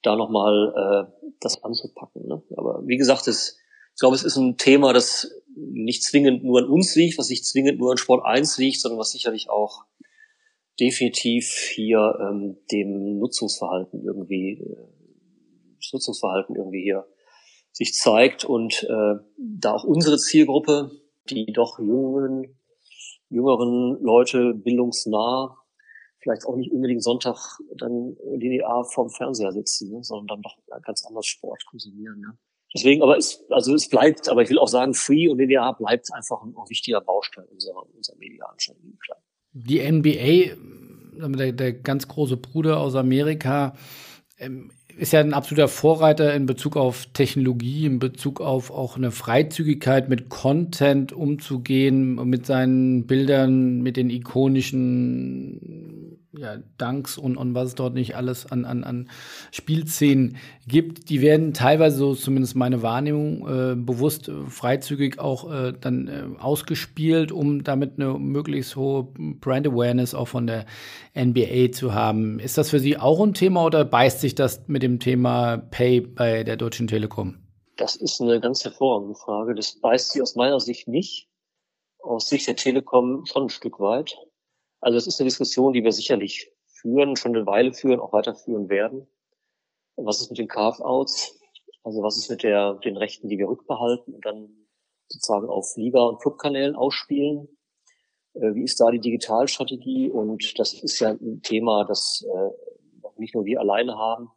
da 0.02 0.16
nochmal 0.16 0.74
äh, 1.22 1.30
das 1.38 1.62
anzupacken. 1.62 2.26
Ne? 2.26 2.42
Aber 2.56 2.82
wie 2.86 2.96
gesagt, 2.96 3.28
es, 3.28 3.56
ich 3.94 4.00
glaube, 4.00 4.16
es 4.16 4.24
ist 4.24 4.36
ein 4.36 4.56
Thema, 4.56 4.92
das 4.92 5.30
nicht 5.54 6.02
zwingend 6.02 6.42
nur 6.42 6.60
an 6.60 6.68
uns 6.68 6.96
liegt, 6.96 7.18
was 7.18 7.28
nicht 7.28 7.46
zwingend 7.46 7.78
nur 7.78 7.92
an 7.92 7.98
Sport 7.98 8.24
1 8.24 8.58
liegt, 8.58 8.80
sondern 8.80 8.98
was 8.98 9.12
sicherlich 9.12 9.48
auch 9.48 9.84
definitiv 10.82 11.70
hier 11.74 12.18
ähm, 12.20 12.58
dem 12.72 13.18
Nutzungsverhalten 13.18 14.04
irgendwie, 14.04 14.58
äh, 14.60 14.88
Nutzungsverhalten 15.92 16.56
irgendwie 16.56 16.82
hier 16.82 17.06
sich 17.70 17.94
zeigt 17.94 18.44
und 18.44 18.82
äh, 18.82 19.14
da 19.38 19.74
auch 19.74 19.84
unsere 19.84 20.18
Zielgruppe, 20.18 20.90
die 21.30 21.46
doch 21.52 21.78
jungen 21.78 22.58
jüngeren 23.28 23.98
Leute 24.02 24.54
bildungsnah 24.54 25.56
vielleicht 26.22 26.46
auch 26.46 26.56
nicht 26.56 26.70
unbedingt 26.70 27.02
Sonntag 27.02 27.36
dann 27.76 28.16
linear 28.36 28.84
vorm 28.84 29.10
Fernseher 29.10 29.52
sitzen, 29.52 29.90
ne, 29.90 30.02
sondern 30.02 30.26
dann 30.26 30.42
doch 30.42 30.82
ganz 30.82 31.04
anders 31.04 31.26
Sport 31.26 31.64
konsumieren. 31.66 32.20
Ne? 32.20 32.38
Deswegen, 32.74 33.02
aber 33.02 33.18
es, 33.18 33.44
also 33.50 33.74
es 33.74 33.88
bleibt, 33.88 34.28
aber 34.28 34.42
ich 34.42 34.50
will 34.50 34.58
auch 34.58 34.68
sagen, 34.68 34.94
Free 34.94 35.28
und 35.28 35.40
NDA 35.40 35.72
bleibt 35.72 36.12
einfach 36.14 36.42
ein, 36.42 36.54
ein 36.56 36.70
wichtiger 36.70 37.00
Baustein 37.00 37.44
unserer, 37.46 37.84
unserer 37.94 38.16
medialen 38.16 38.58
Strategie. 38.58 38.96
Die 39.52 39.80
NBA, 39.80 40.54
der, 41.28 41.52
der 41.52 41.72
ganz 41.72 42.08
große 42.08 42.36
Bruder 42.36 42.80
aus 42.80 42.94
Amerika, 42.94 43.74
ähm, 44.38 44.70
ist 44.96 45.12
ja 45.12 45.20
ein 45.20 45.34
absoluter 45.34 45.68
Vorreiter 45.68 46.34
in 46.34 46.46
Bezug 46.46 46.76
auf 46.76 47.06
Technologie, 47.12 47.86
in 47.86 47.98
Bezug 47.98 48.40
auf 48.40 48.70
auch 48.70 48.96
eine 48.96 49.10
Freizügigkeit 49.10 50.08
mit 50.08 50.28
Content 50.28 51.12
umzugehen, 51.12 52.16
mit 52.28 52.46
seinen 52.46 53.06
Bildern, 53.06 53.82
mit 53.82 53.96
den 53.96 54.10
ikonischen 54.10 56.01
ja, 56.34 56.56
Dunks 56.78 57.18
und, 57.18 57.36
und 57.36 57.54
was 57.54 57.68
es 57.68 57.74
dort 57.74 57.94
nicht 57.94 58.16
alles 58.16 58.50
an, 58.50 58.64
an, 58.64 58.84
an 58.84 59.10
Spielszenen 59.50 60.38
gibt. 60.66 61.10
Die 61.10 61.20
werden 61.20 61.52
teilweise, 61.52 61.96
so 61.96 62.14
zumindest 62.14 62.56
meine 62.56 62.82
Wahrnehmung, 62.82 63.46
äh, 63.46 63.74
bewusst 63.76 64.28
äh, 64.28 64.46
freizügig 64.46 65.18
auch 65.18 65.52
äh, 65.52 65.74
dann 65.78 66.08
äh, 66.08 66.40
ausgespielt, 66.40 67.32
um 67.32 67.64
damit 67.64 67.98
eine 67.98 68.18
möglichst 68.18 68.76
hohe 68.76 69.04
Brand 69.04 69.66
Awareness 69.66 70.14
auch 70.14 70.28
von 70.28 70.46
der 70.46 70.64
NBA 71.14 71.72
zu 71.72 71.92
haben. 71.92 72.38
Ist 72.38 72.56
das 72.56 72.70
für 72.70 72.80
Sie 72.80 72.96
auch 72.96 73.20
ein 73.20 73.34
Thema 73.34 73.66
oder 73.66 73.84
beißt 73.84 74.20
sich 74.20 74.34
das 74.34 74.66
mit 74.68 74.82
dem 74.82 75.00
Thema 75.00 75.58
Pay 75.58 76.00
bei 76.00 76.44
der 76.44 76.56
Deutschen 76.56 76.86
Telekom? 76.86 77.36
Das 77.76 77.96
ist 77.96 78.22
eine 78.22 78.40
ganz 78.40 78.64
hervorragende 78.64 79.14
Frage. 79.14 79.54
Das 79.54 79.78
beißt 79.80 80.12
sich 80.12 80.22
aus 80.22 80.34
meiner 80.34 80.60
Sicht 80.60 80.88
nicht. 80.88 81.28
Aus 81.98 82.28
Sicht 82.28 82.48
der 82.48 82.56
Telekom 82.56 83.26
schon 83.26 83.44
ein 83.44 83.48
Stück 83.50 83.80
weit. 83.80 84.16
Also 84.82 84.98
es 84.98 85.06
ist 85.06 85.20
eine 85.20 85.28
Diskussion, 85.28 85.72
die 85.72 85.84
wir 85.84 85.92
sicherlich 85.92 86.52
führen, 86.66 87.14
schon 87.16 87.36
eine 87.36 87.46
Weile 87.46 87.72
führen, 87.72 88.00
auch 88.00 88.12
weiterführen 88.12 88.68
werden. 88.68 89.06
Was 89.96 90.20
ist 90.20 90.30
mit 90.30 90.38
den 90.38 90.48
Carve-outs? 90.48 91.38
Also 91.84 92.02
was 92.02 92.18
ist 92.18 92.28
mit 92.28 92.42
der, 92.42 92.74
den 92.74 92.96
Rechten, 92.96 93.28
die 93.28 93.38
wir 93.38 93.48
rückbehalten 93.48 94.12
und 94.12 94.26
dann 94.26 94.48
sozusagen 95.08 95.48
auf 95.48 95.76
Liga- 95.76 96.02
und 96.02 96.20
Clubkanälen 96.20 96.74
ausspielen? 96.74 97.48
Äh, 98.34 98.54
wie 98.54 98.64
ist 98.64 98.80
da 98.80 98.90
die 98.90 98.98
Digitalstrategie? 98.98 100.10
Und 100.10 100.58
das 100.58 100.74
ist 100.74 100.98
ja 100.98 101.10
ein 101.10 101.42
Thema, 101.42 101.84
das 101.84 102.26
äh, 102.28 103.10
nicht 103.18 103.34
nur 103.34 103.44
wir 103.44 103.60
alleine 103.60 103.96
haben. 103.96 104.30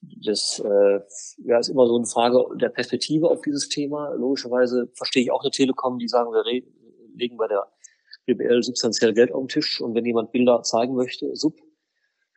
Das 0.00 0.60
äh, 0.60 1.00
ja, 1.44 1.58
ist 1.58 1.68
immer 1.68 1.88
so 1.88 1.96
eine 1.96 2.06
Frage 2.06 2.44
der 2.56 2.68
Perspektive 2.68 3.28
auf 3.28 3.40
dieses 3.42 3.68
Thema. 3.68 4.10
Logischerweise 4.10 4.90
verstehe 4.94 5.24
ich 5.24 5.32
auch 5.32 5.42
eine 5.42 5.50
Telekom, 5.50 5.98
die 5.98 6.08
sagen, 6.08 6.30
wir 6.30 6.44
legen 7.14 7.36
bei 7.36 7.48
der 7.48 7.71
BBL 8.26 8.62
substanziell 8.62 9.12
Geld 9.12 9.32
auf 9.32 9.42
den 9.42 9.48
Tisch 9.48 9.80
und 9.80 9.94
wenn 9.94 10.04
jemand 10.04 10.32
Bilder 10.32 10.62
zeigen 10.62 10.94
möchte, 10.94 11.34
sub, 11.34 11.58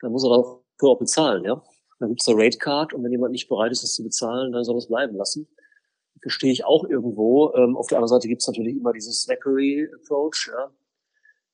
dann 0.00 0.12
muss 0.12 0.24
er 0.24 0.30
dafür 0.30 0.90
auch 0.90 0.98
bezahlen, 0.98 1.44
ja. 1.44 1.62
Dann 1.98 2.10
gibt's 2.10 2.28
eine 2.28 2.38
Rate 2.38 2.58
Card 2.58 2.92
und 2.92 3.02
wenn 3.04 3.12
jemand 3.12 3.32
nicht 3.32 3.48
bereit 3.48 3.72
ist, 3.72 3.82
das 3.82 3.94
zu 3.94 4.02
bezahlen, 4.02 4.52
dann 4.52 4.64
soll 4.64 4.76
es 4.76 4.88
bleiben 4.88 5.16
lassen. 5.16 5.48
Verstehe 6.20 6.52
ich 6.52 6.64
auch 6.64 6.84
irgendwo. 6.84 7.54
Ähm, 7.54 7.76
auf 7.76 7.86
der 7.86 7.98
anderen 7.98 8.08
Seite 8.08 8.28
gibt's 8.28 8.46
natürlich 8.46 8.76
immer 8.76 8.92
diesen 8.92 9.12
Snackery-Approach, 9.12 10.50
ja, 10.52 10.70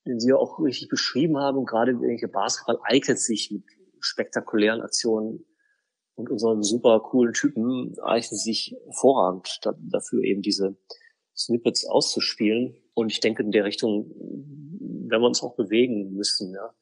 den 0.07 0.19
Sie 0.19 0.31
ja 0.31 0.37
auch 0.37 0.59
richtig 0.59 0.89
beschrieben 0.89 1.39
haben. 1.39 1.59
Und 1.59 1.67
gerade 1.67 2.01
welche 2.01 2.29
Basketball 2.29 2.79
eignet 2.85 3.19
sich 3.19 3.51
mit 3.53 3.65
spektakulären 4.01 4.81
Aktionen 4.81 5.45
und 6.15 6.31
unseren 6.31 6.63
super 6.63 7.01
coolen 7.01 7.33
Typen 7.33 7.95
eignet 8.03 8.41
sich 8.41 8.77
hervorragend 8.87 9.61
dafür 9.91 10.23
eben 10.23 10.43
diese 10.43 10.77
Snippets 11.37 11.87
auszuspielen. 11.87 12.77
Und 12.95 13.11
ich 13.11 13.21
denke, 13.21 13.43
in 13.43 13.53
der 13.53 13.65
Richtung 13.65 14.11
werden 15.09 15.23
wir 15.23 15.29
uns 15.29 15.43
auch 15.43 15.55
bewegen 15.57 16.13
müssen. 16.15 16.55
Ja, 16.55 16.75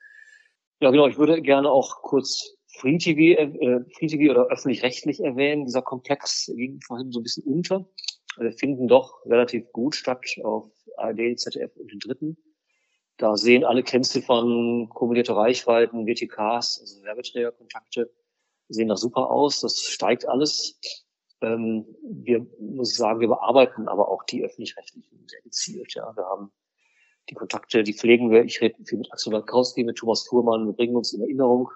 ja 0.80 0.90
genau. 0.90 1.06
Ich 1.06 1.18
würde 1.18 1.40
gerne 1.42 1.70
auch 1.70 2.02
kurz 2.02 2.56
Free 2.78 2.98
TV, 2.98 3.40
äh, 3.40 3.84
Free 3.96 4.06
TV 4.06 4.30
oder 4.30 4.46
öffentlich-rechtlich 4.46 5.20
erwähnen. 5.20 5.66
Dieser 5.66 5.82
Komplex 5.82 6.46
ging 6.54 6.80
vorhin 6.80 7.12
so 7.12 7.20
ein 7.20 7.22
bisschen 7.22 7.44
unter. 7.44 7.88
Wir 8.38 8.52
finden 8.52 8.88
doch 8.88 9.24
relativ 9.26 9.70
gut 9.72 9.94
statt 9.94 10.24
auf 10.42 10.70
ARD, 10.96 11.38
ZDF 11.38 11.76
und 11.76 11.90
den 11.90 11.98
Dritten. 11.98 12.36
Da 13.16 13.36
sehen 13.36 13.64
alle 13.64 13.82
Kennziffern, 13.82 14.88
kombinierte 14.88 15.36
Reichweiten, 15.36 16.06
WTKs, 16.06 16.80
also 16.80 17.02
Werbeträgerkontakte, 17.02 18.10
sehen 18.68 18.88
da 18.88 18.96
super 18.96 19.30
aus. 19.30 19.60
Das 19.60 19.80
steigt 19.82 20.26
alles. 20.26 20.80
Ähm, 21.42 21.86
wir, 22.02 22.46
muss 22.58 22.92
ich 22.92 22.98
sagen, 22.98 23.20
wir 23.20 23.28
bearbeiten 23.28 23.88
aber 23.88 24.08
auch 24.08 24.24
die 24.24 24.44
öffentlich-rechtlichen 24.44 25.26
sehr 25.26 25.42
gezielt. 25.42 25.94
Ja, 25.94 26.14
wir 26.14 26.24
haben 26.24 26.52
die 27.28 27.34
Kontakte, 27.34 27.82
die 27.82 27.94
pflegen 27.94 28.30
wir. 28.30 28.44
Ich 28.44 28.60
rede 28.60 28.82
viel 28.84 28.98
mit 28.98 29.12
Axel 29.12 29.32
Walkowski, 29.32 29.84
mit 29.84 29.96
Thomas 29.96 30.26
Fuhrmann. 30.26 30.66
Wir 30.66 30.72
bringen 30.72 30.96
uns 30.96 31.12
in 31.12 31.22
Erinnerung. 31.22 31.70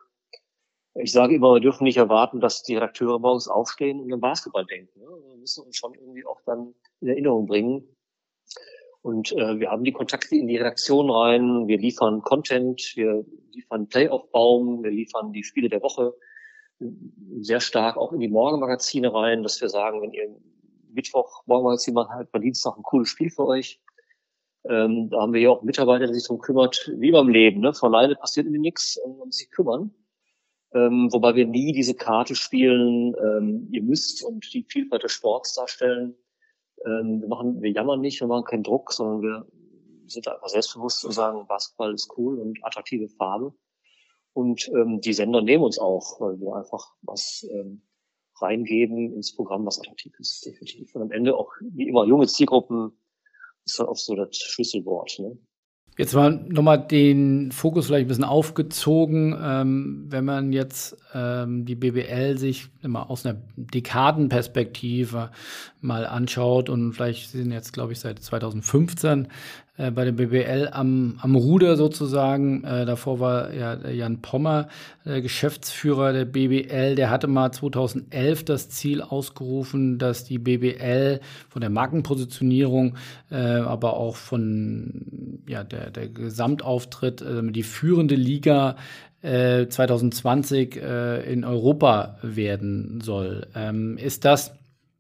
Ich 0.95 1.13
sage 1.13 1.35
immer, 1.35 1.55
wir 1.55 1.61
dürfen 1.61 1.85
nicht 1.85 1.97
erwarten, 1.97 2.41
dass 2.41 2.63
die 2.63 2.75
Redakteure 2.75 3.19
morgens 3.19 3.49
aufstehen 3.49 4.01
und 4.01 4.13
an 4.13 4.21
Basketball 4.21 4.65
denken. 4.65 5.01
Ja, 5.01 5.09
wir 5.09 5.37
müssen 5.37 5.65
uns 5.65 5.77
schon 5.77 5.95
irgendwie 5.95 6.25
auch 6.25 6.41
dann 6.47 6.75
in 7.01 7.09
Erinnerung 7.09 7.47
bringen. 7.47 7.97
Und 9.03 9.33
äh, 9.33 9.59
wir 9.59 9.71
haben 9.71 9.85
die 9.85 9.93
Kontakte 9.93 10.37
in 10.37 10.47
die 10.47 10.57
Redaktion 10.57 11.11
rein. 11.11 11.67
Wir 11.67 11.79
liefern 11.79 12.23
Content, 12.23 12.93
wir 12.95 13.25
liefern 13.51 13.89
Playoff-Baum, 13.89 14.83
wir 14.83 14.91
liefern 14.91 15.33
die 15.33 15.45
Spiele 15.45 15.69
der 15.69 15.83
Woche 15.83 16.15
sehr 17.41 17.61
stark 17.61 17.97
auch 17.97 18.13
in 18.13 18.21
die 18.21 18.29
Morgenmagazine 18.29 19.13
rein, 19.13 19.43
dass 19.43 19.61
wir 19.61 19.69
sagen, 19.69 20.03
wenn 20.03 20.13
ihr 20.13 20.35
Mittwoch 20.93 21.43
Morgenmagazin 21.47 21.95
macht, 21.95 22.11
halt 22.11 22.31
bei 22.31 22.39
Dienstag 22.39 22.77
ein 22.77 22.83
cooles 22.83 23.09
Spiel 23.09 23.31
für 23.31 23.47
euch. 23.47 23.81
Ähm, 24.69 25.11
da 25.11 25.21
haben 25.21 25.33
wir 25.33 25.41
ja 25.41 25.51
auch 25.51 25.63
Mitarbeiter, 25.63 26.07
die 26.07 26.15
sich 26.15 26.25
darum 26.25 26.41
kümmert, 26.41 26.91
wie 26.97 27.13
beim 27.13 27.29
Leben. 27.29 27.61
Ne? 27.61 27.75
Von 27.75 27.95
alleine 27.95 28.15
passiert 28.17 28.47
irgendwie 28.47 28.61
nichts, 28.61 28.99
man 29.07 29.19
muss 29.19 29.37
sich 29.37 29.51
kümmern. 29.51 29.95
Ähm, 30.73 31.09
wobei 31.13 31.35
wir 31.35 31.47
nie 31.47 31.73
diese 31.73 31.95
Karte 31.95 32.35
spielen, 32.35 33.15
ähm, 33.23 33.69
ihr 33.71 33.83
müsst 33.83 34.25
und 34.25 34.53
die 34.53 34.65
Vielfalt 34.65 35.05
des 35.05 35.13
Sports 35.13 35.55
darstellen. 35.55 36.17
Ähm, 36.85 37.21
wir 37.21 37.29
machen, 37.29 37.63
wir 37.63 37.71
jammern 37.71 38.01
nicht, 38.01 38.21
wir 38.21 38.27
machen 38.27 38.45
keinen 38.45 38.65
Druck, 38.65 38.93
sondern 38.93 39.23
wir 39.23 39.47
sind 40.07 40.27
einfach 40.27 40.49
selbstbewusst 40.49 41.05
und 41.05 41.13
sagen, 41.13 41.47
Basketball 41.47 41.95
ist 41.95 42.13
cool 42.17 42.41
und 42.41 42.59
attraktive 42.63 43.09
Farbe. 43.09 43.55
Und 44.35 44.69
ähm, 44.75 45.01
die 45.01 45.13
Sender 45.13 45.43
nehmen 45.43 45.65
uns 45.65 45.79
auch, 45.79 46.21
weil 46.21 46.39
wir 46.41 46.57
einfach 46.57 46.93
was 47.03 47.47
ähm, 47.51 47.83
reingeben 48.41 49.15
ins 49.15 49.35
Programm, 49.35 49.65
was 49.65 49.79
attraktiv 49.79 50.13
ist, 50.19 50.45
definitiv. 50.45 50.95
Und 50.95 51.03
am 51.03 51.11
Ende 51.13 51.37
auch, 51.37 51.53
wie 51.61 51.89
immer, 51.89 52.05
junge 52.05 52.27
Zielgruppen 52.27 52.93
ist 53.65 53.79
dann 53.79 53.87
auch 53.87 53.97
so 53.97 54.15
das 54.17 54.37
Schlüsselwort. 54.37 55.19
Ne? 55.21 55.39
Jetzt 55.97 56.15
mal 56.15 56.33
nochmal 56.49 56.85
den 56.85 57.53
Fokus 57.53 57.87
vielleicht 57.87 58.07
ein 58.07 58.09
bisschen 58.09 58.25
aufgezogen. 58.25 59.39
Ähm, 59.41 60.07
wenn 60.09 60.25
man 60.25 60.53
jetzt 60.53 60.97
ähm, 61.15 61.65
die 61.65 61.77
BBL 61.77 62.37
sich 62.37 62.67
immer 62.83 63.11
aus 63.11 63.25
einer 63.25 63.41
Dekadenperspektive 63.57 65.31
mal 65.81 66.05
anschaut 66.05 66.69
und 66.69 66.95
vielleicht 66.95 67.31
sind 67.31 67.53
jetzt, 67.53 67.73
glaube 67.73 67.93
ich, 67.93 68.01
seit 68.01 68.19
2015 68.19 69.29
äh, 69.77 69.91
bei 69.91 70.05
der 70.05 70.13
BBL 70.13 70.69
am, 70.73 71.19
am 71.21 71.35
Ruder 71.35 71.77
sozusagen. 71.77 72.65
Äh, 72.65 72.87
davor 72.87 73.21
war 73.21 73.53
ja 73.53 73.89
Jan 73.89 74.23
Pommer, 74.23 74.69
der 75.05 75.21
Geschäftsführer 75.21 76.13
der 76.13 76.25
BBL. 76.25 76.95
Der 76.95 77.11
hatte 77.11 77.27
mal 77.27 77.53
2011 77.53 78.45
das 78.45 78.69
Ziel 78.69 79.03
ausgerufen, 79.03 79.99
dass 79.99 80.25
die 80.25 80.39
BBL 80.39 81.21
von 81.49 81.61
der 81.61 81.71
Markenpositionierung, 81.71 82.97
äh, 83.31 83.37
aber 83.37 83.97
auch 83.97 84.17
von 84.17 85.43
ja, 85.49 85.65
der, 85.65 85.91
der 85.91 86.09
Gesamtauftritt, 86.09 87.23
äh, 87.23 87.43
die 87.51 87.63
führende 87.63 88.15
Liga 88.15 88.77
2020 89.25 90.77
äh, 90.77 90.81
äh, 90.81 91.33
in 91.33 91.45
Europa 91.45 92.19
werden 92.21 93.01
soll. 93.01 93.47
Ähm, 93.55 93.97
ist 93.97 94.27
das 94.27 94.53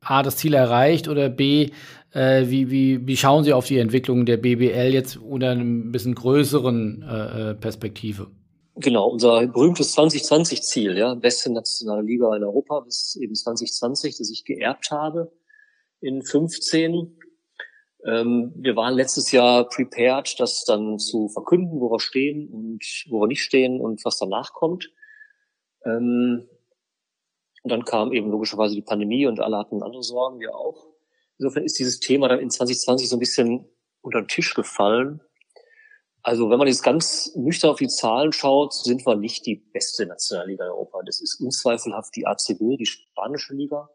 A, 0.05 0.23
das 0.23 0.37
Ziel 0.37 0.55
erreicht 0.55 1.09
oder 1.09 1.29
B, 1.29 1.71
äh, 2.13 2.47
wie, 2.49 2.71
wie, 2.71 3.07
wie 3.07 3.17
schauen 3.17 3.45
Sie 3.45 3.53
auf 3.53 3.67
die 3.67 3.79
Entwicklung 3.79 4.27
der 4.27 4.37
BBL 4.37 4.93
jetzt 4.93 5.17
unter 5.17 5.51
einem 5.51 5.93
bisschen 5.93 6.15
größeren 6.15 7.03
äh, 7.03 7.51
äh 7.51 7.55
Perspektive? 7.55 8.29
Genau, 8.77 9.09
unser 9.09 9.47
berühmtes 9.47 9.97
2020-Ziel, 9.97 10.99
ja, 10.99 11.15
beste 11.15 11.53
nationale 11.53 12.03
Liga 12.03 12.35
in 12.35 12.43
Europa 12.43 12.81
bis 12.81 13.17
eben 13.21 13.35
2020, 13.35 14.19
das 14.19 14.31
ich 14.31 14.45
geerbt 14.45 14.91
habe 14.91 15.31
in 16.01 16.23
15. 16.23 17.17
Ähm, 18.07 18.53
wir 18.57 18.75
waren 18.77 18.95
letztes 18.95 19.31
Jahr 19.31 19.69
prepared, 19.69 20.39
das 20.39 20.65
dann 20.65 20.99
zu 20.99 21.29
verkünden, 21.29 21.81
wo 21.81 21.91
wir 21.91 22.01
stehen 22.01 22.49
und 22.49 22.85
wo 23.09 23.21
wir 23.21 23.29
nicht 23.29 23.43
stehen 23.43 23.81
und 23.81 24.05
was 24.05 24.19
danach 24.19 24.53
kommt. 24.53 24.91
Ähm, 25.85 26.49
und 27.65 27.71
dann 27.71 27.85
kam 27.87 28.13
eben 28.13 28.31
logischerweise 28.31 28.75
die 28.75 28.83
Pandemie 28.83 29.27
und 29.27 29.41
alle 29.41 29.57
hatten 29.57 29.83
andere 29.83 30.03
Sorgen, 30.03 30.39
wir 30.39 30.55
auch. 30.55 30.87
Insofern 31.39 31.65
ist 31.65 31.79
dieses 31.79 31.99
Thema 31.99 32.29
dann 32.29 32.39
in 32.39 32.51
2020 32.51 33.09
so 33.09 33.17
ein 33.17 33.21
bisschen 33.21 33.67
unter 34.03 34.21
den 34.21 34.29
Tisch 34.29 34.53
gefallen. 34.53 35.23
Also 36.23 36.51
wenn 36.51 36.59
man 36.59 36.69
jetzt 36.69 36.83
ganz 36.83 37.35
nüchtern 37.35 37.71
auf 37.71 37.79
die 37.79 37.89
Zahlen 37.89 38.33
schaut, 38.33 38.75
sind 38.75 39.07
wir 39.07 39.17
nicht 39.17 39.47
die 39.47 39.57
beste 39.57 40.05
Nationalliga 40.05 40.67
in 40.67 40.73
Europa. 40.73 41.01
Das 41.07 41.23
ist 41.23 41.41
unzweifelhaft 41.41 42.15
die 42.17 42.27
ACB, 42.27 42.77
die 42.77 42.85
spanische 42.85 43.55
Liga, 43.55 43.89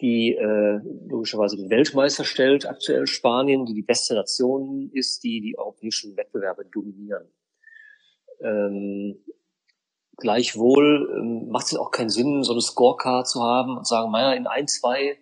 die 0.00 0.34
äh, 0.34 0.80
logischerweise 1.06 1.56
die 1.56 1.68
Weltmeister 1.68 2.24
stellt, 2.24 2.66
aktuell 2.66 3.06
Spanien, 3.06 3.66
die 3.66 3.74
die 3.74 3.82
beste 3.82 4.14
Nation 4.14 4.90
ist, 4.94 5.22
die 5.22 5.42
die 5.42 5.58
europäischen 5.58 6.16
Wettbewerbe 6.16 6.64
dominieren. 6.64 7.28
Ähm, 8.40 9.22
gleichwohl 10.16 11.10
ähm, 11.16 11.48
macht 11.48 11.66
es 11.66 11.76
auch 11.76 11.90
keinen 11.90 12.10
Sinn, 12.10 12.42
so 12.42 12.52
eine 12.52 12.60
Scorecard 12.60 13.26
zu 13.26 13.42
haben 13.42 13.76
und 13.76 13.86
sagen, 13.86 14.10
naja, 14.12 14.32
in 14.32 14.46
ein, 14.46 14.68
zwei 14.68 15.18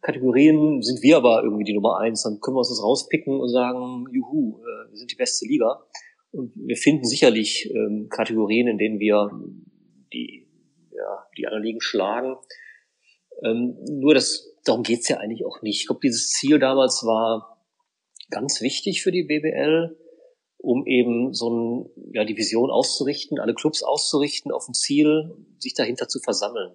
Kategorien 0.00 0.82
sind 0.82 1.02
wir 1.02 1.16
aber 1.16 1.42
irgendwie 1.42 1.64
die 1.64 1.74
Nummer 1.74 1.98
eins. 1.98 2.22
Dann 2.22 2.40
können 2.40 2.56
wir 2.56 2.60
uns 2.60 2.68
das 2.70 2.82
rauspicken 2.82 3.40
und 3.40 3.48
sagen, 3.48 4.06
juhu, 4.12 4.58
äh, 4.60 4.90
wir 4.90 4.96
sind 4.96 5.10
die 5.10 5.16
beste 5.16 5.46
Liga. 5.46 5.82
Und 6.30 6.52
wir 6.54 6.76
finden 6.76 7.04
sicherlich 7.04 7.70
ähm, 7.74 8.08
Kategorien, 8.10 8.68
in 8.68 8.78
denen 8.78 9.00
wir 9.00 9.30
die, 10.12 10.46
ja, 10.90 11.26
die 11.36 11.46
anderen 11.46 11.64
Ligen 11.64 11.80
schlagen. 11.80 12.36
Ähm, 13.42 13.76
nur 13.88 14.14
das, 14.14 14.56
darum 14.64 14.82
geht's 14.82 15.08
ja 15.08 15.18
eigentlich 15.18 15.46
auch 15.46 15.62
nicht. 15.62 15.80
Ich 15.80 15.86
glaube, 15.86 16.00
dieses 16.02 16.30
Ziel 16.30 16.58
damals 16.58 17.04
war 17.04 17.64
ganz 18.30 18.60
wichtig 18.60 19.02
für 19.02 19.10
die 19.10 19.24
BBL, 19.24 19.96
um 20.58 20.86
eben 20.86 21.32
so 21.32 21.50
ein, 21.50 21.90
ja, 22.12 22.24
die 22.24 22.36
Vision 22.36 22.70
auszurichten, 22.70 23.38
alle 23.38 23.54
Clubs 23.54 23.82
auszurichten 23.82 24.52
auf 24.52 24.68
ein 24.68 24.74
Ziel, 24.74 25.34
sich 25.58 25.74
dahinter 25.74 26.08
zu 26.08 26.18
versammeln 26.20 26.74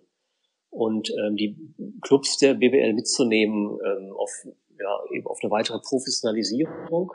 und 0.74 1.12
ähm, 1.20 1.36
die 1.36 1.56
Clubs 2.02 2.38
der 2.38 2.56
BBL 2.56 2.94
mitzunehmen 2.94 3.78
ähm, 3.86 4.12
auf, 4.14 4.32
ja, 4.80 5.00
eben 5.14 5.28
auf 5.28 5.40
eine 5.44 5.52
weitere 5.52 5.80
Professionalisierung. 5.80 7.12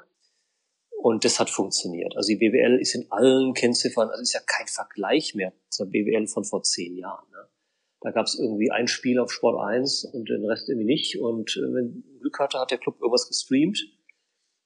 Und 1.01 1.25
das 1.25 1.39
hat 1.39 1.49
funktioniert. 1.49 2.17
Also 2.17 2.29
die 2.29 2.37
BWL 2.37 2.81
ist 2.81 2.95
in 2.95 3.07
allen 3.11 3.55
Kennziffern, 3.55 4.09
also 4.09 4.21
ist 4.21 4.33
ja 4.33 4.41
kein 4.45 4.67
Vergleich 4.67 5.35
mehr 5.35 5.53
zur 5.69 5.87
BWL 5.87 6.27
von 6.27 6.45
vor 6.45 6.63
zehn 6.63 6.97
Jahren. 6.97 7.25
Ne? 7.31 7.49
Da 8.01 8.11
gab 8.11 8.27
es 8.27 8.39
irgendwie 8.39 8.71
ein 8.71 8.89
Spiel 8.89 9.19
auf 9.19 9.33
Sport 9.33 9.61
1 9.61 10.05
und 10.13 10.29
den 10.29 10.45
Rest 10.45 10.69
irgendwie 10.69 10.87
nicht. 10.87 11.19
Und 11.21 11.57
äh, 11.57 11.75
wenn 11.75 12.05
Glück 12.21 12.39
hatte, 12.39 12.59
hat 12.59 12.71
der 12.71 12.79
Club 12.79 12.97
irgendwas 13.01 13.29
gestreamt. 13.29 13.81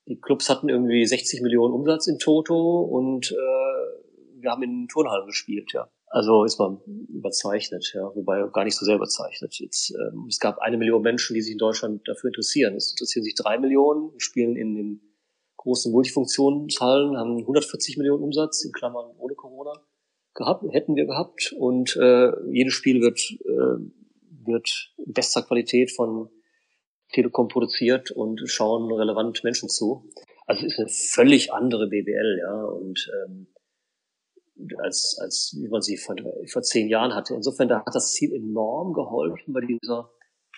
Die 0.06 0.20
Clubs 0.20 0.48
hatten 0.48 0.68
irgendwie 0.68 1.06
60 1.06 1.42
Millionen 1.42 1.74
Umsatz 1.74 2.06
in 2.06 2.18
Toto 2.18 2.80
und 2.80 3.30
äh, 3.30 4.40
wir 4.40 4.50
haben 4.50 4.62
in 4.62 4.88
Turnhallen 4.88 5.26
gespielt, 5.26 5.72
ja. 5.72 5.88
Also 6.08 6.44
ist 6.44 6.58
man 6.58 6.78
überzeichnet, 7.08 7.90
ja, 7.94 8.14
wobei 8.14 8.46
gar 8.52 8.64
nicht 8.64 8.76
so 8.76 8.84
sehr 8.84 8.96
überzeichnet. 8.96 9.54
Jetzt, 9.58 9.94
ähm, 9.94 10.26
es 10.28 10.38
gab 10.38 10.58
eine 10.58 10.76
Million 10.76 11.00
Menschen, 11.00 11.32
die 11.32 11.40
sich 11.40 11.52
in 11.52 11.58
Deutschland 11.58 12.06
dafür 12.06 12.28
interessieren. 12.28 12.74
Es 12.74 12.90
interessieren 12.90 13.24
sich 13.24 13.34
drei 13.34 13.58
Millionen, 13.58 14.12
spielen 14.18 14.54
in 14.56 14.74
den 14.74 15.00
großen 15.56 15.90
Multifunktionshallen, 15.90 17.16
haben 17.16 17.38
140 17.38 17.96
Millionen 17.96 18.22
Umsatz, 18.24 18.62
in 18.62 18.72
Klammern 18.72 19.10
ohne 19.16 19.34
Corona, 19.34 19.72
gehabt, 20.34 20.64
hätten 20.70 20.96
wir 20.96 21.06
gehabt. 21.06 21.54
Und 21.56 21.96
äh, 21.96 22.32
jedes 22.50 22.74
Spiel 22.74 23.00
wird, 23.00 23.18
äh, 23.46 24.44
wird 24.44 24.92
in 24.98 25.14
bester 25.14 25.40
Qualität 25.42 25.92
von 25.92 26.28
Telekom 27.12 27.48
produziert 27.48 28.10
und 28.10 28.40
schauen 28.46 28.90
relevant 28.92 29.44
Menschen 29.44 29.68
zu. 29.68 30.10
Also 30.46 30.66
es 30.66 30.72
ist 30.72 30.78
eine 30.78 30.88
völlig 30.88 31.52
andere 31.52 31.88
BBL, 31.88 32.40
ja. 32.40 32.64
Und 32.64 33.10
ähm, 33.24 33.46
als, 34.78 35.18
als 35.20 35.56
wie 35.60 35.68
man 35.68 35.82
sie 35.82 35.96
vor, 35.96 36.16
vor 36.50 36.62
zehn 36.62 36.88
Jahren 36.88 37.14
hatte. 37.14 37.34
Insofern 37.34 37.68
da 37.68 37.78
hat 37.78 37.94
das 37.94 38.12
Ziel 38.12 38.32
enorm 38.32 38.92
geholfen 38.92 39.52
bei 39.52 39.60
dieser 39.60 40.10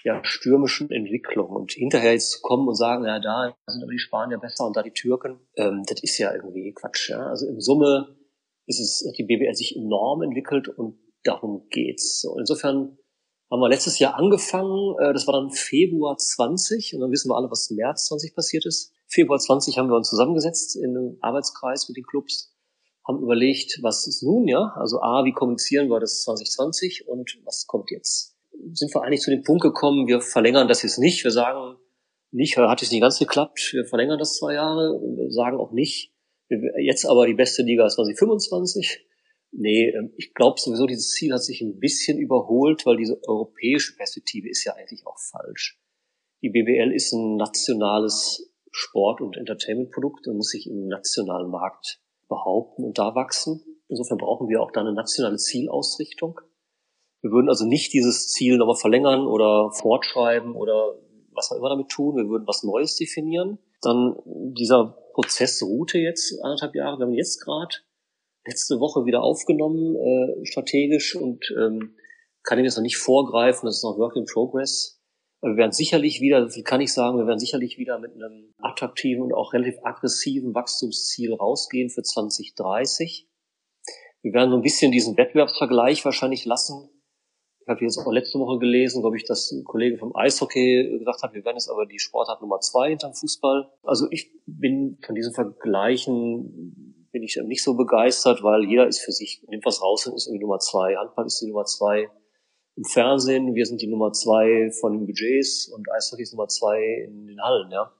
ja, 0.04 0.20
stürmischen 0.24 0.90
Entwicklung. 0.90 1.50
Und 1.50 1.72
hinterher 1.72 2.12
jetzt 2.12 2.30
zu 2.30 2.40
kommen 2.42 2.68
und 2.68 2.76
sagen, 2.76 3.04
ja, 3.04 3.18
da 3.18 3.56
sind 3.66 3.82
aber 3.82 3.92
die 3.92 3.98
Spanier 3.98 4.38
besser 4.38 4.66
und 4.66 4.76
da 4.76 4.82
die 4.82 4.92
Türken, 4.92 5.40
ähm, 5.56 5.82
das 5.86 6.02
ist 6.02 6.18
ja 6.18 6.32
irgendwie 6.32 6.72
Quatsch. 6.74 7.10
Ja? 7.10 7.26
Also 7.26 7.46
in 7.48 7.60
Summe 7.60 8.16
ist 8.66 8.80
es, 8.80 9.04
hat 9.08 9.18
die 9.18 9.24
BBL 9.24 9.54
sich 9.54 9.76
enorm 9.76 10.22
entwickelt 10.22 10.68
und 10.68 10.98
darum 11.24 11.66
geht's. 11.70 12.20
So, 12.20 12.38
insofern 12.38 12.98
haben 13.54 13.60
wir 13.60 13.68
letztes 13.68 14.00
Jahr 14.00 14.16
angefangen, 14.16 14.96
äh, 14.98 15.12
das 15.12 15.26
war 15.26 15.34
dann 15.34 15.50
Februar 15.50 16.18
20 16.18 16.94
und 16.94 17.00
dann 17.00 17.10
wissen 17.12 17.30
wir 17.30 17.36
alle, 17.36 17.50
was 17.50 17.70
März 17.70 18.06
20 18.06 18.34
passiert 18.34 18.66
ist. 18.66 18.92
Februar 19.06 19.38
20 19.38 19.78
haben 19.78 19.88
wir 19.88 19.96
uns 19.96 20.08
zusammengesetzt 20.08 20.76
in 20.76 20.90
einem 20.90 21.18
Arbeitskreis 21.20 21.88
mit 21.88 21.96
den 21.96 22.04
Clubs 22.04 22.50
haben 23.06 23.22
überlegt, 23.22 23.80
was 23.82 24.06
ist 24.06 24.22
nun, 24.22 24.48
ja? 24.48 24.72
Also 24.76 25.00
A, 25.02 25.24
wie 25.24 25.32
kommunizieren 25.32 25.88
wir 25.88 26.00
das 26.00 26.22
2020 26.22 27.06
und 27.06 27.38
was 27.44 27.66
kommt 27.66 27.90
jetzt? 27.90 28.34
Sind 28.72 28.94
wir 28.94 29.02
eigentlich 29.02 29.20
zu 29.20 29.30
dem 29.30 29.42
Punkt 29.42 29.62
gekommen, 29.62 30.06
wir 30.06 30.20
verlängern 30.20 30.68
das 30.68 30.82
jetzt 30.82 30.98
nicht. 30.98 31.22
Wir 31.22 31.30
sagen 31.30 31.76
nicht, 32.30 32.56
hat 32.56 32.82
es 32.82 32.90
nicht 32.90 33.02
ganz 33.02 33.18
geklappt, 33.18 33.70
wir 33.72 33.84
verlängern 33.84 34.18
das 34.18 34.38
zwei 34.38 34.54
Jahre. 34.54 35.00
Wir 35.00 35.30
sagen 35.30 35.58
auch 35.58 35.70
nicht, 35.70 36.12
jetzt 36.48 37.04
aber 37.04 37.26
die 37.26 37.34
beste 37.34 37.62
Liga 37.62 37.86
ist 37.86 37.94
2025. 37.94 39.06
Nee, 39.56 39.90
ähm, 39.90 40.12
ich 40.16 40.34
glaube 40.34 40.60
sowieso, 40.60 40.86
dieses 40.86 41.10
Ziel 41.10 41.32
hat 41.32 41.42
sich 41.42 41.60
ein 41.60 41.78
bisschen 41.78 42.18
überholt, 42.18 42.84
weil 42.86 42.96
diese 42.96 43.20
europäische 43.26 43.96
Perspektive 43.96 44.48
ist 44.48 44.64
ja 44.64 44.74
eigentlich 44.74 45.06
auch 45.06 45.18
falsch. 45.18 45.80
Die 46.42 46.50
BBL 46.50 46.92
ist 46.92 47.12
ein 47.12 47.36
nationales 47.36 48.52
Sport- 48.72 49.20
und 49.20 49.36
Entertainment-Produkt 49.36 50.26
und 50.26 50.36
muss 50.36 50.50
sich 50.50 50.66
im 50.66 50.88
nationalen 50.88 51.50
Markt 51.50 52.00
behaupten 52.28 52.84
und 52.84 52.98
da 52.98 53.14
wachsen. 53.14 53.62
Insofern 53.88 54.18
brauchen 54.18 54.48
wir 54.48 54.60
auch 54.60 54.72
da 54.72 54.80
eine 54.80 54.92
nationale 54.92 55.36
Zielausrichtung. 55.36 56.40
Wir 57.22 57.30
würden 57.30 57.48
also 57.48 57.64
nicht 57.64 57.92
dieses 57.92 58.28
Ziel 58.30 58.58
nochmal 58.58 58.76
verlängern 58.76 59.26
oder 59.26 59.70
fortschreiben 59.70 60.56
oder 60.56 60.98
was 61.32 61.52
auch 61.52 61.56
immer 61.56 61.68
damit 61.68 61.88
tun. 61.88 62.16
Wir 62.16 62.28
würden 62.28 62.46
was 62.46 62.64
Neues 62.64 62.96
definieren. 62.96 63.58
Dann 63.82 64.16
dieser 64.26 64.98
Prozess 65.12 65.62
ruhte 65.62 65.98
jetzt 65.98 66.42
anderthalb 66.42 66.74
Jahre. 66.74 66.98
Wir 66.98 67.06
haben 67.06 67.14
jetzt 67.14 67.40
gerade 67.40 67.76
letzte 68.46 68.80
Woche 68.80 69.06
wieder 69.06 69.22
aufgenommen, 69.22 69.96
äh, 69.96 70.44
strategisch 70.46 71.16
und 71.16 71.44
ähm, 71.58 71.96
kann 72.42 72.58
ihm 72.58 72.64
jetzt 72.64 72.76
noch 72.76 72.82
nicht 72.82 72.98
vorgreifen. 72.98 73.66
Das 73.66 73.76
ist 73.76 73.84
noch 73.84 73.98
Work 73.98 74.16
in 74.16 74.26
Progress. 74.26 75.00
Wir 75.40 75.56
werden 75.56 75.72
sicherlich 75.72 76.20
wieder, 76.20 76.54
wie 76.54 76.62
kann 76.62 76.80
ich 76.80 76.92
sagen, 76.92 77.18
wir 77.18 77.26
werden 77.26 77.38
sicherlich 77.38 77.76
wieder 77.76 77.98
mit 77.98 78.14
einem 78.14 78.54
attraktiven 78.58 79.22
und 79.22 79.34
auch 79.34 79.52
relativ 79.52 79.76
aggressiven 79.82 80.54
Wachstumsziel 80.54 81.34
rausgehen 81.34 81.90
für 81.90 82.02
2030. 82.02 83.28
Wir 84.22 84.32
werden 84.32 84.50
so 84.50 84.56
ein 84.56 84.62
bisschen 84.62 84.90
diesen 84.90 85.18
Wettbewerbsvergleich 85.18 86.02
wahrscheinlich 86.04 86.46
lassen. 86.46 86.88
Ich 87.60 87.68
habe 87.68 87.82
jetzt 87.82 87.98
auch 87.98 88.10
letzte 88.10 88.38
Woche 88.38 88.58
gelesen, 88.58 89.02
glaube 89.02 89.16
ich, 89.16 89.24
dass 89.24 89.50
ein 89.50 89.64
Kollege 89.64 89.98
vom 89.98 90.14
Eishockey 90.16 90.98
gesagt 90.98 91.22
hat, 91.22 91.34
wir 91.34 91.44
werden 91.44 91.56
jetzt 91.56 91.70
aber 91.70 91.86
die 91.86 91.98
Sportart 91.98 92.40
Nummer 92.40 92.60
zwei 92.60 92.90
hinterm 92.90 93.14
Fußball. 93.14 93.70
Also 93.82 94.06
ich 94.10 94.32
bin 94.46 94.98
von 95.04 95.14
diesen 95.14 95.34
Vergleichen 95.34 96.93
bin 97.14 97.22
ich 97.22 97.40
nicht 97.44 97.62
so 97.62 97.74
begeistert, 97.74 98.42
weil 98.42 98.64
jeder 98.64 98.88
ist 98.88 98.98
für 98.98 99.12
sich, 99.12 99.40
nimmt 99.46 99.64
was 99.64 99.80
raus 99.80 100.04
und 100.06 100.16
ist 100.16 100.26
irgendwie 100.26 100.42
Nummer 100.42 100.58
zwei. 100.58 100.96
Handball 100.96 101.26
ist 101.26 101.40
die 101.40 101.46
Nummer 101.46 101.64
zwei 101.64 102.10
im 102.76 102.84
Fernsehen, 102.84 103.54
wir 103.54 103.66
sind 103.66 103.80
die 103.80 103.86
Nummer 103.86 104.12
zwei 104.12 104.72
von 104.80 104.92
den 104.92 105.06
Budgets 105.06 105.68
und 105.68 105.88
Eishockey 105.92 106.22
ist 106.22 106.34
Nummer 106.34 106.48
zwei 106.48 107.04
in 107.06 107.28
den 107.28 107.40
Hallen, 107.40 107.70
ja. 107.70 107.92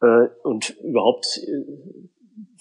Äh, 0.00 0.28
und 0.42 0.70
überhaupt 0.80 1.26
äh, 1.36 2.08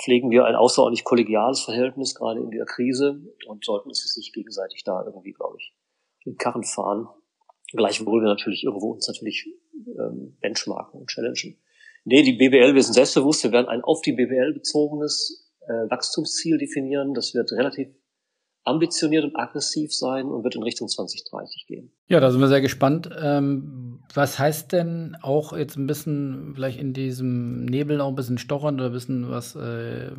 pflegen 0.04 0.32
wir 0.32 0.44
ein 0.44 0.56
außerordentlich 0.56 1.06
kollegiales 1.06 1.62
Verhältnis, 1.62 2.14
gerade 2.14 2.42
in 2.42 2.52
der 2.52 2.66
Krise, 2.66 3.22
und 3.48 3.64
sollten 3.64 3.90
jetzt 3.90 4.18
nicht 4.18 4.34
gegenseitig 4.34 4.84
da 4.84 5.02
irgendwie, 5.06 5.32
glaube 5.32 5.56
ich, 5.60 5.74
den 6.26 6.36
Karren 6.36 6.66
fahren. 6.66 7.08
Gleichwohl 7.72 8.22
wir 8.22 8.28
natürlich 8.28 8.66
irgendwo 8.66 8.92
uns 8.92 9.08
natürlich 9.08 9.48
ähm, 9.98 10.38
benchmarken 10.42 11.00
und 11.00 11.10
challengen. 11.10 11.58
Nee, 12.04 12.22
die 12.22 12.34
BBL, 12.34 12.76
wir 12.76 12.84
sind 12.84 12.96
selbstbewusst, 12.96 13.46
wir 13.46 13.54
werden 13.54 13.68
ein 13.68 13.82
auf 13.82 14.02
die 14.02 14.12
BBL 14.12 14.54
bezogenes 14.54 15.43
äh, 15.68 15.90
Wachstumsziel 15.90 16.58
definieren. 16.58 17.14
Das 17.14 17.34
wird 17.34 17.52
relativ 17.52 17.90
ambitioniert 18.66 19.26
und 19.26 19.36
aggressiv 19.36 19.94
sein 19.94 20.26
und 20.26 20.44
wird 20.44 20.56
in 20.56 20.64
Richtung 20.64 20.88
2030 20.88 21.66
gehen. 21.68 21.92
Ja, 22.08 22.20
da 22.20 22.32
sind 22.32 22.40
wir 22.40 22.48
sehr 22.48 22.62
gespannt. 22.62 23.10
Ähm, 23.22 24.02
was 24.14 24.40
heißt 24.40 24.72
denn 24.72 25.18
auch 25.22 25.56
jetzt 25.56 25.76
ein 25.76 25.88
bisschen 25.88 26.54
vielleicht 26.56 26.80
in 26.80 26.94
diesem 26.94 27.66
Nebel 27.66 28.00
auch 28.00 28.10
ein 28.10 28.16
bisschen 28.16 28.38
stochern 28.38 28.76
oder 28.76 28.88
ein 28.88 28.94
bisschen 28.94 29.30
was 29.30 29.56
äh, 29.56 30.12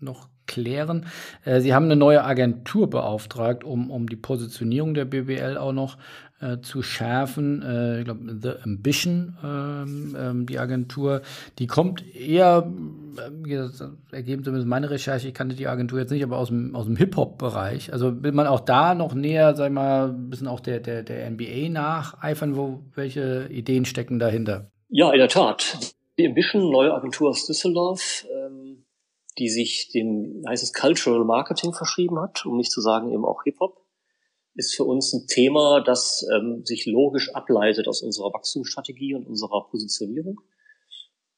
noch 0.00 0.28
klären? 0.46 1.06
Äh, 1.44 1.60
Sie 1.60 1.74
haben 1.74 1.84
eine 1.84 1.96
neue 1.96 2.24
Agentur 2.24 2.90
beauftragt, 2.90 3.64
um, 3.64 3.90
um 3.90 4.08
die 4.08 4.16
Positionierung 4.16 4.94
der 4.94 5.04
BBL 5.04 5.56
auch 5.56 5.72
noch 5.72 5.96
äh, 6.40 6.60
zu 6.60 6.82
schärfen. 6.82 7.62
Äh, 7.62 7.98
ich 7.98 8.04
glaube, 8.04 8.38
The 8.40 8.62
Ambition, 8.62 9.36
ähm, 9.42 10.16
ähm, 10.18 10.46
die 10.46 10.58
Agentur, 10.58 11.22
die 11.58 11.66
kommt 11.66 12.04
eher, 12.14 12.70
äh, 13.16 13.56
das 13.56 13.82
ergeben 14.12 14.44
zumindest 14.44 14.68
meine 14.68 14.90
Recherche, 14.90 15.28
ich 15.28 15.34
kannte 15.34 15.56
die 15.56 15.66
Agentur 15.66 15.98
jetzt 15.98 16.10
nicht, 16.10 16.22
aber 16.22 16.38
aus 16.38 16.48
dem, 16.48 16.76
aus 16.76 16.86
dem 16.86 16.96
Hip-Hop-Bereich. 16.96 17.92
Also 17.92 18.22
will 18.22 18.32
man 18.32 18.46
auch 18.46 18.60
da 18.60 18.94
noch 18.94 19.14
näher, 19.14 19.54
sag 19.56 19.66
ich 19.66 19.72
mal, 19.72 20.10
ein 20.10 20.30
bisschen 20.30 20.46
auch 20.46 20.60
der, 20.60 20.80
der, 20.80 21.02
der 21.02 21.28
NBA 21.30 21.70
nacheifern, 21.70 22.56
wo 22.56 22.84
welche 22.94 23.48
Ideen 23.50 23.84
stecken 23.84 24.18
dahinter? 24.18 24.70
Ja, 24.88 25.10
in 25.12 25.18
der 25.18 25.28
Tat. 25.28 25.78
Die 26.18 26.26
Ambition, 26.26 26.70
neue 26.70 26.92
Agentur 26.94 27.30
aus 27.30 27.46
Düsseldorf, 27.46 28.26
ähm, 28.32 28.67
die 29.38 29.48
sich 29.48 29.90
dem, 29.92 30.42
heißt 30.48 30.62
es 30.62 30.72
Cultural 30.72 31.24
Marketing 31.24 31.72
verschrieben 31.72 32.20
hat, 32.20 32.44
um 32.46 32.56
nicht 32.56 32.72
zu 32.72 32.80
sagen 32.80 33.12
eben 33.12 33.24
auch 33.24 33.44
Hip-Hop 33.44 33.88
ist 34.58 34.74
für 34.74 34.84
uns 34.84 35.12
ein 35.12 35.26
Thema, 35.28 35.80
das 35.80 36.26
ähm, 36.34 36.64
sich 36.64 36.84
logisch 36.84 37.32
ableitet 37.32 37.86
aus 37.86 38.02
unserer 38.02 38.32
Wachstumsstrategie 38.32 39.14
und 39.14 39.24
unserer 39.24 39.68
Positionierung. 39.70 40.40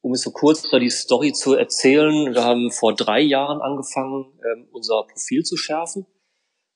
Um 0.00 0.14
es 0.14 0.22
so 0.22 0.30
kurz 0.30 0.62
da 0.70 0.78
die 0.78 0.88
Story 0.88 1.34
zu 1.34 1.52
erzählen, 1.52 2.32
wir 2.32 2.42
haben 2.42 2.70
vor 2.70 2.94
drei 2.94 3.20
Jahren 3.20 3.60
angefangen, 3.60 4.32
ähm, 4.42 4.68
unser 4.72 5.04
Profil 5.04 5.42
zu 5.42 5.58
schärfen. 5.58 6.06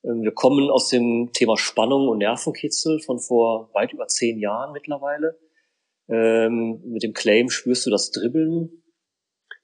Ähm, 0.03 0.21
wir 0.21 0.33
kommen 0.33 0.69
aus 0.69 0.89
dem 0.89 1.31
Thema 1.33 1.57
Spannung 1.57 2.07
und 2.07 2.19
Nervenkitzel 2.19 2.99
von 2.99 3.17
vor 3.17 3.71
weit 3.73 3.91
über 3.91 4.07
zehn 4.07 4.37
Jahren 4.37 4.71
mittlerweile. 4.71 5.39
Ähm, 6.07 6.83
mit 6.85 7.01
dem 7.01 7.13
Claim 7.13 7.49
spürst 7.49 7.87
du 7.87 7.89
das 7.89 8.11
Dribbeln. 8.11 8.83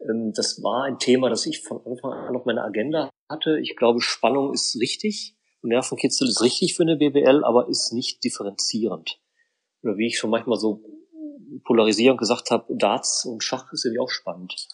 Ähm, 0.09 0.33
das 0.35 0.61
war 0.63 0.83
ein 0.83 0.99
Thema, 0.99 1.29
das 1.29 1.45
ich 1.45 1.61
von 1.63 1.85
Anfang 1.85 2.11
an 2.11 2.35
auf 2.35 2.45
meiner 2.45 2.63
Agenda 2.63 3.09
hatte. 3.29 3.59
Ich 3.59 3.75
glaube, 3.75 4.01
Spannung 4.01 4.53
ist 4.53 4.79
richtig 4.79 5.35
Nervenkitzel 5.63 6.27
ist 6.27 6.41
richtig 6.41 6.75
für 6.75 6.83
eine 6.83 6.97
BBL, 6.97 7.43
aber 7.43 7.67
ist 7.69 7.93
nicht 7.93 8.23
differenzierend. 8.23 9.19
oder 9.83 9.97
wie 9.97 10.07
ich 10.07 10.17
schon 10.17 10.29
manchmal 10.29 10.59
so 10.59 10.83
polarisierend 11.63 12.19
gesagt 12.19 12.51
habe, 12.51 12.75
Darts 12.75 13.25
und 13.25 13.43
Schach 13.43 13.71
ist 13.73 13.85
irgendwie 13.85 13.99
auch 13.99 14.09
spannend. 14.09 14.67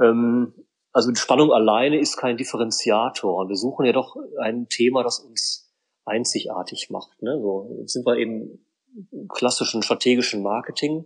Ähm, 0.00 0.54
also 0.92 1.14
Spannung 1.14 1.52
alleine 1.52 1.98
ist 1.98 2.16
kein 2.16 2.36
Differenziator. 2.36 3.48
Wir 3.48 3.56
suchen 3.56 3.86
ja 3.86 3.92
doch 3.92 4.16
ein 4.40 4.68
Thema, 4.68 5.02
das 5.02 5.20
uns 5.20 5.72
einzigartig 6.04 6.90
macht. 6.90 7.22
Ne? 7.22 7.38
So, 7.40 7.76
jetzt 7.80 7.92
sind 7.92 8.06
wir 8.06 8.16
eben 8.16 8.64
klassischen 9.28 9.82
strategischen 9.82 10.42
Marketing. 10.42 11.04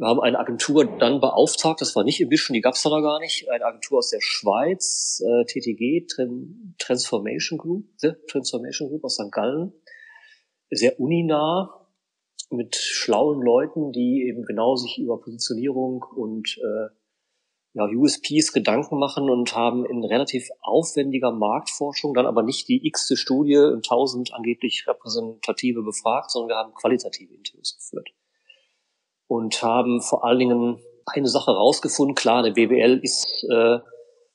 Wir 0.00 0.06
haben 0.06 0.20
eine 0.20 0.38
Agentur 0.38 0.86
dann 0.86 1.20
beauftragt, 1.20 1.82
das 1.82 1.94
war 1.94 2.04
nicht 2.04 2.22
Emission, 2.22 2.54
die 2.54 2.62
gab 2.62 2.72
es 2.72 2.82
da 2.82 3.00
gar 3.02 3.20
nicht, 3.20 3.50
eine 3.50 3.66
Agentur 3.66 3.98
aus 3.98 4.08
der 4.08 4.22
Schweiz, 4.22 5.22
äh, 5.22 5.44
TTG, 5.44 6.06
Tran 6.06 6.74
Transformation 6.78 7.58
Group, 7.58 7.84
The 7.98 8.12
Transformation 8.26 8.88
Group 8.88 9.04
aus 9.04 9.16
St. 9.16 9.30
Gallen, 9.30 9.74
sehr 10.70 10.98
uninah, 10.98 11.86
mit 12.48 12.76
schlauen 12.76 13.42
Leuten, 13.42 13.92
die 13.92 14.26
eben 14.26 14.46
genau 14.46 14.74
sich 14.74 14.96
über 14.96 15.20
Positionierung 15.20 16.02
und 16.16 16.56
äh, 16.56 16.88
ja, 17.74 17.84
USPs 17.84 18.54
Gedanken 18.54 18.98
machen 18.98 19.28
und 19.28 19.54
haben 19.54 19.84
in 19.84 20.02
relativ 20.02 20.48
aufwendiger 20.62 21.30
Marktforschung 21.30 22.14
dann 22.14 22.24
aber 22.24 22.42
nicht 22.42 22.68
die 22.68 22.86
x-te 22.86 23.18
Studie 23.18 23.60
in 23.74 23.82
tausend 23.82 24.32
angeblich 24.32 24.86
repräsentative 24.88 25.82
befragt, 25.82 26.30
sondern 26.30 26.48
wir 26.48 26.56
haben 26.56 26.72
qualitative 26.72 27.34
Interviews 27.34 27.76
geführt. 27.76 28.08
Und 29.30 29.62
haben 29.62 30.02
vor 30.02 30.24
allen 30.24 30.40
Dingen 30.40 30.80
eine 31.06 31.28
Sache 31.28 31.52
rausgefunden. 31.52 32.16
Klar, 32.16 32.40
eine 32.40 32.50
BWL 32.50 32.98
ist 33.00 33.46
äh, 33.48 33.78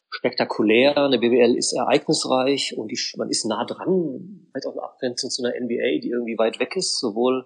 spektakulär, 0.09 0.95
eine 0.95 1.19
BWL 1.19 1.57
ist 1.57 1.73
ereignisreich 1.73 2.77
und 2.77 2.87
die, 2.93 2.99
man 3.17 3.29
ist 3.29 3.43
nah 3.43 3.65
dran, 3.65 4.47
vielleicht 4.51 4.65
auch 4.65 4.71
eine 4.71 4.83
Abgrenzung 4.83 5.29
zu 5.29 5.43
einer 5.43 5.53
NBA, 5.53 5.99
die 6.01 6.11
irgendwie 6.11 6.37
weit 6.37 6.61
weg 6.61 6.77
ist, 6.77 6.97
sowohl 6.97 7.45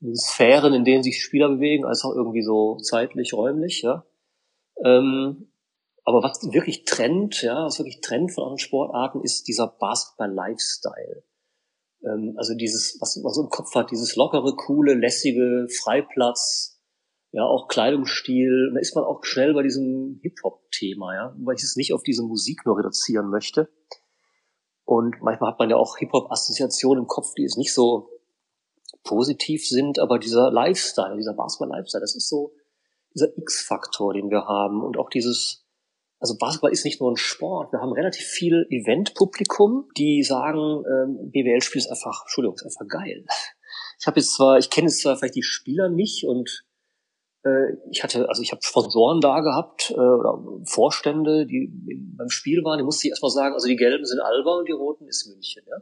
in 0.00 0.08
den 0.08 0.16
Sphären, 0.16 0.74
in 0.74 0.82
denen 0.82 1.04
sich 1.04 1.22
Spieler 1.22 1.50
bewegen, 1.50 1.84
als 1.84 2.04
auch 2.04 2.16
irgendwie 2.16 2.42
so 2.42 2.78
zeitlich, 2.78 3.32
räumlich, 3.32 3.82
ja. 3.82 4.04
Ähm, 4.84 5.52
aber 6.02 6.24
was 6.24 6.52
wirklich 6.52 6.84
trennt, 6.84 7.42
ja, 7.42 7.64
was 7.64 7.78
wirklich 7.78 8.00
trennt 8.00 8.32
von 8.32 8.42
anderen 8.42 8.58
Sportarten, 8.58 9.20
ist 9.22 9.46
dieser 9.46 9.68
Basketball-Lifestyle. 9.68 11.22
Ähm, 12.04 12.34
also 12.36 12.54
dieses, 12.54 12.98
was 13.00 13.16
man 13.22 13.32
so 13.32 13.42
im 13.42 13.50
Kopf 13.50 13.74
hat, 13.74 13.90
dieses 13.90 14.16
lockere, 14.16 14.54
coole, 14.56 14.94
lässige, 14.94 15.66
Freiplatz, 15.82 16.80
ja, 17.32 17.44
auch 17.44 17.68
Kleidungsstil. 17.68 18.72
Da 18.74 18.80
ist 18.80 18.94
man 18.94 19.04
auch 19.04 19.24
schnell 19.24 19.54
bei 19.54 19.62
diesem 19.62 20.20
Hip-Hop-Thema, 20.22 21.14
ja, 21.14 21.36
weil 21.38 21.56
ich 21.56 21.62
es 21.62 21.76
nicht 21.76 21.94
auf 21.94 22.02
diese 22.02 22.22
Musik 22.22 22.66
nur 22.66 22.78
reduzieren 22.78 23.30
möchte. 23.30 23.68
Und 24.84 25.22
manchmal 25.22 25.52
hat 25.52 25.58
man 25.58 25.70
ja 25.70 25.76
auch 25.76 25.96
Hip-Hop-Assoziationen 25.96 27.04
im 27.04 27.08
Kopf, 27.08 27.34
die 27.34 27.44
es 27.44 27.56
nicht 27.56 27.72
so 27.72 28.10
positiv 29.04 29.66
sind, 29.66 29.98
aber 29.98 30.18
dieser 30.18 30.50
Lifestyle, 30.50 31.16
dieser 31.16 31.34
Basketball-Lifestyle, 31.34 32.02
das 32.02 32.14
ist 32.14 32.28
so, 32.28 32.52
dieser 33.14 33.36
X-Faktor, 33.36 34.14
den 34.14 34.30
wir 34.30 34.46
haben 34.46 34.82
und 34.82 34.96
auch 34.96 35.10
dieses, 35.10 35.61
also 36.22 36.36
Basketball 36.38 36.70
ist 36.70 36.84
nicht 36.84 37.00
nur 37.00 37.10
ein 37.10 37.16
Sport. 37.16 37.72
Wir 37.72 37.80
haben 37.80 37.92
relativ 37.92 38.24
viel 38.24 38.64
Event-Publikum, 38.70 39.88
die 39.98 40.22
sagen, 40.22 40.84
ähm, 40.86 41.32
BWL-Spiel 41.32 41.80
ist 41.80 41.90
einfach, 41.90 42.22
Entschuldigung, 42.22 42.54
ist 42.54 42.64
einfach 42.64 42.86
geil. 42.86 43.24
Ich 43.98 44.06
habe 44.06 44.20
jetzt 44.20 44.34
zwar, 44.34 44.56
ich 44.56 44.70
kenne 44.70 44.86
jetzt 44.86 45.00
zwar 45.00 45.16
vielleicht 45.16 45.34
die 45.34 45.42
Spieler 45.42 45.88
nicht 45.88 46.24
und 46.24 46.64
äh, 47.44 47.74
ich 47.90 48.04
hatte, 48.04 48.28
also 48.28 48.40
ich 48.40 48.52
habe 48.52 48.62
Sponsoren 48.62 49.20
da 49.20 49.40
gehabt 49.40 49.90
äh, 49.90 49.94
oder 49.94 50.38
Vorstände, 50.64 51.44
die 51.44 51.72
beim 52.16 52.30
Spiel 52.30 52.62
waren. 52.62 52.78
Die 52.78 52.84
musste 52.84 53.08
ich 53.08 53.10
erstmal 53.10 53.32
sagen, 53.32 53.54
also 53.54 53.66
die 53.66 53.74
Gelben 53.74 54.04
sind 54.04 54.20
Alba 54.20 54.58
und 54.58 54.68
die 54.68 54.72
Roten 54.72 55.08
ist 55.08 55.26
München. 55.26 55.64
Ja? 55.68 55.78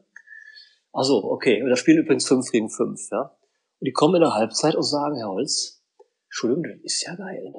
Also 0.90 1.22
okay, 1.22 1.62
und 1.62 1.68
da 1.68 1.76
spielen 1.76 1.98
übrigens 1.98 2.26
fünf 2.26 2.50
gegen 2.50 2.70
fünf. 2.70 2.98
Ja? 3.12 3.36
Und 3.78 3.86
die 3.86 3.92
kommen 3.92 4.14
in 4.14 4.22
der 4.22 4.32
Halbzeit 4.32 4.74
und 4.74 4.84
sagen, 4.84 5.16
Herr 5.18 5.28
Holz, 5.28 5.84
Entschuldigung, 6.28 6.64
das 6.64 6.94
ist 6.94 7.06
ja 7.06 7.14
geil. 7.14 7.52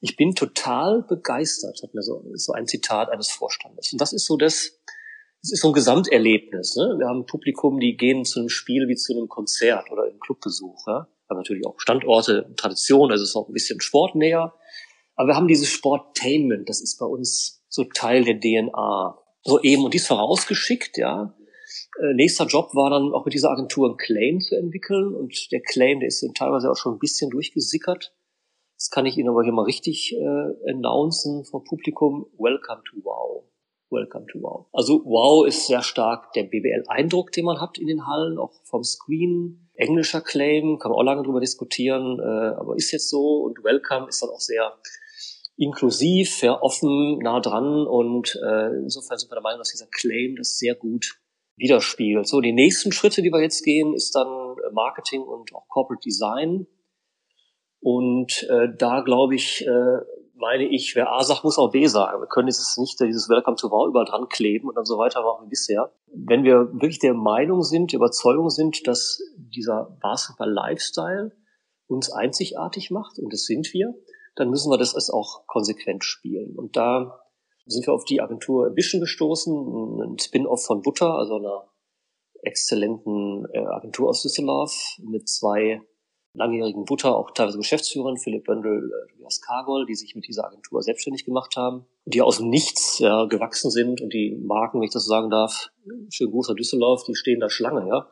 Ich 0.00 0.16
bin 0.16 0.34
total 0.34 1.04
begeistert, 1.08 1.80
hat 1.82 1.94
mir 1.94 2.02
so, 2.02 2.24
so 2.34 2.52
ein 2.52 2.66
Zitat 2.66 3.10
eines 3.10 3.30
Vorstandes. 3.30 3.92
Und 3.92 4.00
das 4.00 4.12
ist 4.12 4.26
so 4.26 4.36
das, 4.36 4.78
das 5.42 5.52
ist 5.52 5.62
so 5.62 5.68
ein 5.68 5.74
Gesamterlebnis. 5.74 6.76
Ne? 6.76 6.96
Wir 6.98 7.08
haben 7.08 7.26
Publikum, 7.26 7.80
die 7.80 7.96
gehen 7.96 8.24
zu 8.24 8.40
einem 8.40 8.48
Spiel 8.48 8.88
wie 8.88 8.96
zu 8.96 9.12
einem 9.12 9.28
Konzert 9.28 9.90
oder 9.90 10.04
einem 10.04 10.20
Clubbesuch. 10.20 10.86
Ja? 10.86 11.08
Haben 11.28 11.36
natürlich 11.36 11.66
auch 11.66 11.78
Standorte, 11.78 12.52
Tradition, 12.56 13.10
also 13.10 13.24
ist 13.24 13.34
noch 13.34 13.48
ein 13.48 13.52
bisschen 13.52 13.80
sportnäher. 13.80 14.54
Aber 15.16 15.28
wir 15.28 15.36
haben 15.36 15.48
dieses 15.48 15.68
Sportainment, 15.68 16.68
das 16.68 16.80
ist 16.80 16.98
bei 16.98 17.06
uns 17.06 17.64
so 17.68 17.84
Teil 17.84 18.24
der 18.24 18.38
DNA. 18.38 19.18
So 19.42 19.60
eben, 19.60 19.84
und 19.84 19.94
dies 19.94 20.06
vorausgeschickt, 20.06 20.96
ja. 20.96 21.34
Äh, 22.00 22.14
nächster 22.14 22.46
Job 22.46 22.74
war 22.74 22.90
dann 22.90 23.12
auch 23.12 23.24
mit 23.24 23.34
dieser 23.34 23.50
Agentur 23.50 23.90
ein 23.90 23.96
Claim 23.96 24.40
zu 24.40 24.56
entwickeln 24.56 25.14
und 25.14 25.50
der 25.50 25.60
Claim, 25.60 26.00
der 26.00 26.08
ist 26.08 26.24
teilweise 26.36 26.70
auch 26.70 26.76
schon 26.76 26.94
ein 26.94 26.98
bisschen 26.98 27.30
durchgesickert. 27.30 28.14
Das 28.78 28.90
kann 28.90 29.06
ich 29.06 29.18
Ihnen 29.18 29.28
aber 29.28 29.42
hier 29.42 29.52
mal 29.52 29.64
richtig 29.64 30.14
äh, 30.14 30.70
announcen 30.70 31.44
vor 31.44 31.64
Publikum. 31.64 32.26
Welcome 32.38 32.82
to 32.88 32.98
Wow. 33.02 33.42
Welcome 33.90 34.26
to 34.30 34.38
Wow. 34.40 34.66
Also 34.72 35.04
Wow 35.04 35.48
ist 35.48 35.66
sehr 35.66 35.82
stark 35.82 36.32
der 36.34 36.44
BWL-Eindruck, 36.44 37.32
den 37.32 37.44
man 37.44 37.60
hat 37.60 37.76
in 37.78 37.88
den 37.88 38.06
Hallen, 38.06 38.38
auch 38.38 38.52
vom 38.62 38.84
Screen. 38.84 39.68
Englischer 39.74 40.20
Claim, 40.20 40.78
kann 40.78 40.92
man 40.92 41.00
auch 41.00 41.02
lange 41.02 41.24
drüber 41.24 41.40
diskutieren, 41.40 42.20
äh, 42.20 42.54
aber 42.56 42.76
ist 42.76 42.92
jetzt 42.92 43.10
so. 43.10 43.38
Und 43.38 43.64
Welcome 43.64 44.06
ist 44.08 44.22
dann 44.22 44.30
auch 44.30 44.40
sehr 44.40 44.78
inklusiv, 45.56 46.36
sehr 46.36 46.62
offen, 46.62 47.18
nah 47.18 47.40
dran. 47.40 47.84
Und 47.84 48.38
äh, 48.46 48.76
insofern 48.76 49.18
sind 49.18 49.28
wir 49.28 49.34
der 49.34 49.42
Meinung, 49.42 49.58
dass 49.58 49.72
dieser 49.72 49.88
Claim 49.88 50.36
das 50.36 50.56
sehr 50.56 50.76
gut 50.76 51.18
widerspiegelt. 51.56 52.28
So, 52.28 52.40
die 52.40 52.52
nächsten 52.52 52.92
Schritte, 52.92 53.22
die 53.22 53.30
wir 53.30 53.42
jetzt 53.42 53.64
gehen, 53.64 53.92
ist 53.92 54.14
dann 54.14 54.54
Marketing 54.72 55.22
und 55.22 55.52
auch 55.52 55.66
Corporate 55.66 56.02
Design. 56.04 56.68
Und 57.80 58.46
äh, 58.50 58.68
da 58.76 59.00
glaube 59.00 59.34
ich, 59.34 59.66
äh, 59.66 59.98
meine 60.34 60.68
ich, 60.68 60.94
wer 60.94 61.12
A 61.12 61.22
sagt, 61.22 61.44
muss 61.44 61.58
auch 61.58 61.70
B 61.70 61.86
sagen. 61.86 62.20
Wir 62.20 62.28
können 62.28 62.48
jetzt 62.48 62.78
nicht 62.78 62.98
dieses 63.00 63.28
Welcome 63.28 63.56
to 63.56 63.70
Wow 63.70 63.88
überall 63.88 64.04
dran 64.04 64.28
kleben 64.28 64.68
und 64.68 64.76
dann 64.76 64.84
so 64.84 64.98
weiter 64.98 65.22
machen 65.22 65.46
wie 65.46 65.50
bisher. 65.50 65.92
Wenn 66.06 66.44
wir 66.44 66.72
wirklich 66.72 67.00
der 67.00 67.14
Meinung 67.14 67.62
sind, 67.62 67.92
der 67.92 67.98
Überzeugung 67.98 68.50
sind, 68.50 68.86
dass 68.86 69.20
dieser 69.36 69.96
Basketball-Lifestyle 70.00 71.32
uns 71.88 72.12
einzigartig 72.12 72.90
macht, 72.90 73.18
und 73.18 73.32
das 73.32 73.44
sind 73.44 73.72
wir, 73.72 73.94
dann 74.36 74.50
müssen 74.50 74.70
wir 74.70 74.78
das 74.78 75.10
auch 75.10 75.46
konsequent 75.46 76.04
spielen. 76.04 76.56
Und 76.56 76.76
da 76.76 77.20
sind 77.66 77.86
wir 77.86 77.94
auf 77.94 78.04
die 78.04 78.20
Agentur 78.20 78.74
Vision 78.76 79.00
gestoßen, 79.00 80.00
ein 80.02 80.18
Spin-off 80.18 80.64
von 80.64 80.82
Butter, 80.82 81.14
also 81.14 81.36
einer 81.36 81.68
exzellenten 82.42 83.46
äh, 83.52 83.58
Agentur 83.58 84.08
aus 84.08 84.22
Düsseldorf 84.22 84.96
mit 85.02 85.28
zwei 85.28 85.82
langjährigen 86.38 86.84
Butter, 86.84 87.14
auch 87.16 87.32
teilweise 87.32 87.58
Geschäftsführern, 87.58 88.16
Philipp 88.16 88.44
Böndel, 88.44 88.90
äh, 88.90 89.12
Tobias 89.12 89.40
Kargol, 89.40 89.86
die 89.86 89.94
sich 89.94 90.14
mit 90.14 90.26
dieser 90.26 90.46
Agentur 90.46 90.82
selbstständig 90.82 91.24
gemacht 91.24 91.56
haben, 91.56 91.84
die 92.06 92.22
aus 92.22 92.38
dem 92.38 92.48
Nichts 92.48 92.98
ja, 92.98 93.26
gewachsen 93.26 93.70
sind 93.70 94.00
und 94.00 94.12
die 94.12 94.34
Marken, 94.34 94.78
wenn 94.78 94.86
ich 94.86 94.92
das 94.92 95.04
so 95.04 95.10
sagen 95.10 95.30
darf, 95.30 95.70
schön 96.10 96.30
Gruß 96.30 96.50
an 96.50 96.56
Düsseldorf, 96.56 97.04
die 97.04 97.14
stehen 97.14 97.40
da 97.40 97.50
Schlange, 97.50 97.86
ja. 97.88 98.08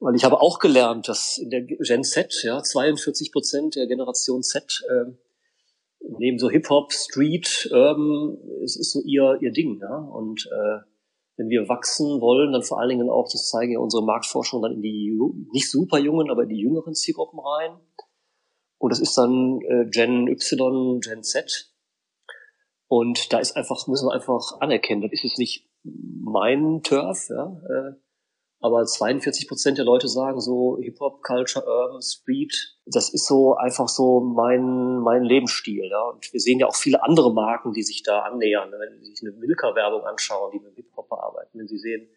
Weil 0.00 0.16
ich 0.16 0.24
habe 0.24 0.40
auch 0.40 0.58
gelernt, 0.58 1.06
dass 1.06 1.38
in 1.38 1.50
der 1.50 1.62
Gen 1.62 2.02
Z, 2.02 2.42
ja, 2.42 2.62
42 2.62 3.30
Prozent 3.30 3.76
der 3.76 3.86
Generation 3.86 4.42
Z 4.42 4.82
äh, 4.88 5.12
neben 6.18 6.38
so 6.38 6.50
Hip-Hop, 6.50 6.92
Street, 6.92 7.68
Urban, 7.72 8.36
es 8.64 8.76
ist 8.76 8.92
so 8.92 9.00
ihr, 9.04 9.38
ihr 9.40 9.52
Ding. 9.52 9.78
Ja? 9.80 9.96
Und 9.96 10.46
äh, 10.46 10.91
wenn 11.42 11.50
wir 11.50 11.68
wachsen 11.68 12.20
wollen, 12.20 12.52
dann 12.52 12.62
vor 12.62 12.78
allen 12.78 12.90
Dingen 12.90 13.10
auch, 13.10 13.28
das 13.30 13.48
zeigen 13.48 13.72
ja 13.72 13.78
unsere 13.80 14.04
Marktforschung, 14.04 14.62
dann 14.62 14.74
in 14.74 14.82
die 14.82 15.18
nicht 15.52 15.70
super 15.70 15.98
jungen, 15.98 16.30
aber 16.30 16.44
in 16.44 16.50
die 16.50 16.60
jüngeren 16.60 16.94
Zielgruppen 16.94 17.40
rein. 17.40 17.76
Und 18.78 18.90
das 18.90 19.00
ist 19.00 19.16
dann 19.18 19.60
äh, 19.62 19.86
Gen 19.90 20.28
Y, 20.28 21.00
Gen 21.00 21.22
Z. 21.22 21.72
Und 22.86 23.32
da 23.32 23.38
ist 23.38 23.56
einfach, 23.56 23.86
müssen 23.88 24.06
wir 24.06 24.14
einfach 24.14 24.60
anerkennen, 24.60 25.02
das 25.02 25.12
ist 25.12 25.22
jetzt 25.24 25.38
nicht 25.38 25.68
mein 25.82 26.82
Turf, 26.82 27.28
ja, 27.28 27.60
äh, 27.68 27.92
aber 28.62 28.84
42 28.84 29.48
Prozent 29.48 29.78
der 29.78 29.84
Leute 29.84 30.06
sagen 30.06 30.40
so 30.40 30.78
Hip-Hop, 30.80 31.22
Culture, 31.22 31.64
Urban, 31.66 32.00
Street, 32.00 32.54
das 32.86 33.12
ist 33.12 33.26
so 33.26 33.56
einfach 33.56 33.88
so 33.88 34.20
mein, 34.20 34.98
mein 34.98 35.24
Lebensstil. 35.24 35.88
Ja? 35.90 36.10
Und 36.10 36.32
wir 36.32 36.38
sehen 36.38 36.60
ja 36.60 36.68
auch 36.68 36.76
viele 36.76 37.02
andere 37.02 37.34
Marken, 37.34 37.72
die 37.72 37.82
sich 37.82 38.04
da 38.04 38.20
annähern. 38.20 38.70
Ne? 38.70 38.76
Wenn 38.78 39.00
Sie 39.00 39.10
sich 39.10 39.22
eine 39.22 39.32
Milka-Werbung 39.36 40.04
anschauen, 40.04 40.52
die 40.54 40.60
mit 40.60 40.76
Hip-Hop 40.76 41.08
bearbeiten, 41.08 41.58
wenn 41.58 41.66
Sie 41.66 41.76
sehen, 41.76 42.08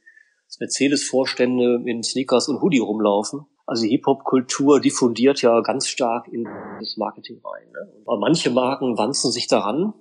dass 0.46 0.60
Mercedes-Vorstände 0.60 1.82
in 1.88 2.04
Sneakers 2.04 2.48
und 2.48 2.62
Hoodie 2.62 2.80
rumlaufen. 2.80 3.48
Also 3.66 3.88
Hip-Hop-Kultur 3.88 4.80
diffundiert 4.80 5.41
ja 5.41 5.62
ganz 5.62 5.88
stark 5.88 6.28
in 6.28 6.43
das 6.80 6.96
Marketing 6.98 7.41
rein. 7.43 7.72
Ne? 7.72 8.04
Aber 8.06 8.20
manche 8.20 8.52
Marken 8.52 9.00
wanzen 9.00 9.32
sich 9.32 9.48
daran. 9.48 9.96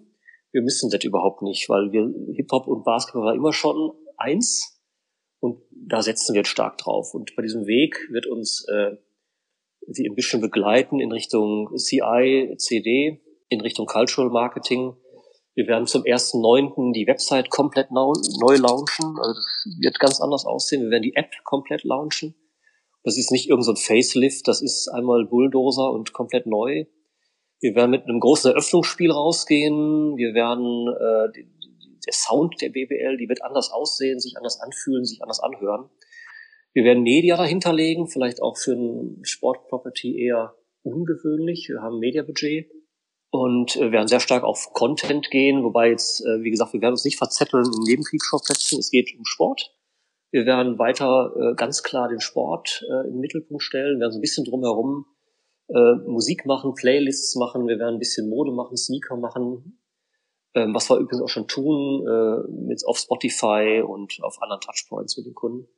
Wir 0.53 0.61
müssen 0.61 0.91
das 0.91 1.03
überhaupt 1.05 1.41
nicht, 1.41 1.71
weil 1.71 1.91
wir 1.91 2.13
Hip-Hop 2.35 2.67
und 2.69 2.85
Basketball 2.85 3.25
war 3.25 3.35
immer 3.35 3.55
schon 3.55 3.93
eins 4.19 4.74
da 5.89 6.03
setzen 6.03 6.35
wir 6.35 6.41
jetzt 6.41 6.51
stark 6.51 6.79
drauf. 6.79 7.15
Und 7.15 7.35
bei 7.37 7.43
diesem 7.43 7.67
Weg 7.67 8.09
wird 8.11 8.27
uns 8.27 8.67
äh, 8.69 8.97
sie 9.87 10.09
ein 10.09 10.15
bisschen 10.15 10.41
begleiten 10.41 11.01
in 11.01 11.13
Richtung 11.13 11.71
CI, 11.77 12.55
CD, 12.59 13.21
in 13.49 13.61
Richtung 13.61 13.87
Cultural 13.87 14.31
Marketing. 14.31 14.97
Wir 15.55 15.67
werden 15.69 15.87
zum 15.87 16.03
1.9. 16.03 16.93
die 16.93 17.07
Website 17.07 17.51
komplett 17.51 17.91
neu 17.93 18.57
launchen. 18.57 19.17
Also 19.19 19.35
das 19.35 19.67
wird 19.81 20.01
ganz 20.01 20.21
anders 20.21 20.47
aussehen. 20.47 20.83
Wir 20.83 20.91
werden 20.91 21.03
die 21.03 21.15
App 21.15 21.31
komplett 21.45 21.85
launchen. 21.85 22.35
Das 23.05 23.19
ist 23.19 23.31
nicht 23.31 23.49
irgendein 23.49 23.77
so 23.77 23.83
Facelift, 23.83 24.49
das 24.49 24.63
ist 24.63 24.89
einmal 24.89 25.27
Bulldozer 25.27 25.93
und 25.93 26.13
komplett 26.15 26.47
neu. 26.47 26.87
Wir 27.61 27.75
werden 27.75 27.91
mit 27.91 28.05
einem 28.05 28.19
großen 28.19 28.51
Eröffnungsspiel 28.51 29.11
rausgehen. 29.11 30.17
Wir 30.17 30.35
werden 30.35 30.89
äh, 30.89 31.45
der 32.07 32.13
Sound 32.13 32.61
der 32.61 32.71
BBL, 32.71 33.17
die 33.17 33.29
wird 33.29 33.43
anders 33.43 33.71
aussehen, 33.71 34.21
sich 34.21 34.37
anders 34.37 34.61
anfühlen, 34.61 35.05
sich 35.05 35.23
anders 35.23 35.41
anhören. 35.41 35.91
Wir 36.73 36.85
werden 36.85 37.03
Media 37.03 37.37
dahinterlegen, 37.37 38.09
vielleicht 38.09 38.43
auch 38.43 38.57
für 38.57 38.73
ein 38.73 39.25
Sportproperty 39.25 40.21
eher 40.21 40.55
ungewöhnlich. 40.83 41.69
Wir 41.69 41.81
haben 41.81 41.99
Mediabudget 41.99 42.71
und 43.31 43.77
äh, 43.77 43.91
werden 43.91 44.07
sehr 44.07 44.21
stark 44.21 44.45
auf 44.45 44.73
Content 44.73 45.31
gehen, 45.31 45.65
wobei 45.65 45.91
jetzt, 45.91 46.21
äh, 46.21 46.43
wie 46.43 46.51
gesagt, 46.51 46.73
wir 46.73 46.81
werden 46.81 46.93
uns 46.93 47.05
nicht 47.05 47.19
verzetteln 47.19 47.65
in 47.65 47.83
Nebenkriegsschauplätzen. 47.83 48.79
Es 48.79 48.91
geht 48.91 49.13
um 49.19 49.25
Sport. 49.25 49.75
Wir 50.31 50.47
werden 50.47 50.79
weiter 50.79 51.33
äh, 51.37 51.55
ganz 51.55 51.83
klar 51.83 52.09
den 52.09 52.21
Sport 52.21 52.85
in 53.07 53.15
den 53.15 53.21
Mittelpunkt 53.21 53.63
stellen, 53.63 53.97
wir 53.97 54.01
werden 54.03 54.13
so 54.13 54.19
ein 54.19 54.23
bisschen 54.23 54.45
drumherum 54.45 55.07
Musik 56.07 56.45
machen, 56.45 56.75
Playlists 56.75 57.37
machen, 57.37 57.67
wir 57.67 57.79
werden 57.79 57.95
ein 57.95 57.99
bisschen 57.99 58.29
Mode 58.29 58.53
machen, 58.53 58.77
Sneaker 58.77 59.17
machen, 59.17 59.81
ähm, 60.55 60.75
was 60.75 60.89
wir 60.89 60.99
übrigens 60.99 61.23
auch 61.23 61.29
schon 61.29 61.49
tun, 61.49 62.07
äh, 62.07 62.51
mit 62.67 62.87
auf 62.87 62.99
Spotify 62.99 63.83
und 63.87 64.19
auf 64.23 64.41
anderen 64.43 64.61
Touchpoints 64.61 65.17
mit 65.17 65.27
den 65.27 65.35
Kunden. 65.35 65.69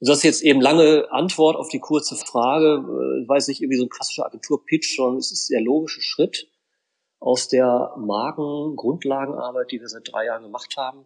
Und 0.00 0.08
das 0.08 0.18
ist 0.18 0.24
jetzt 0.24 0.42
eben 0.42 0.60
lange 0.60 1.10
Antwort 1.10 1.56
auf 1.56 1.68
die 1.68 1.80
kurze 1.80 2.16
Frage. 2.16 2.84
Äh, 2.84 3.22
ich 3.22 3.28
weiß 3.28 3.48
nicht, 3.48 3.60
irgendwie 3.60 3.78
so 3.78 3.84
ein 3.84 3.90
klassischer 3.90 4.26
Agentur-Pitch, 4.26 4.96
sondern 4.96 5.18
es 5.18 5.32
ist 5.32 5.50
der 5.50 5.60
logische 5.60 6.00
Schritt 6.00 6.48
aus 7.20 7.48
der 7.48 7.94
Markengrundlagenarbeit, 7.96 9.72
die 9.72 9.80
wir 9.80 9.88
seit 9.88 10.10
drei 10.10 10.26
Jahren 10.26 10.44
gemacht 10.44 10.76
haben, 10.76 11.04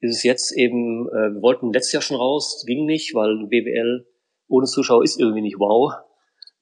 ist 0.00 0.16
es 0.16 0.22
jetzt 0.22 0.52
eben, 0.52 1.08
äh, 1.08 1.34
wir 1.34 1.42
wollten 1.42 1.72
letztes 1.72 1.92
Jahr 1.92 2.02
schon 2.02 2.16
raus, 2.16 2.64
ging 2.66 2.86
nicht, 2.86 3.14
weil 3.14 3.46
BBL 3.46 4.06
ohne 4.48 4.66
Zuschauer 4.66 5.04
ist 5.04 5.18
irgendwie 5.18 5.42
nicht 5.42 5.58
wow. 5.58 5.92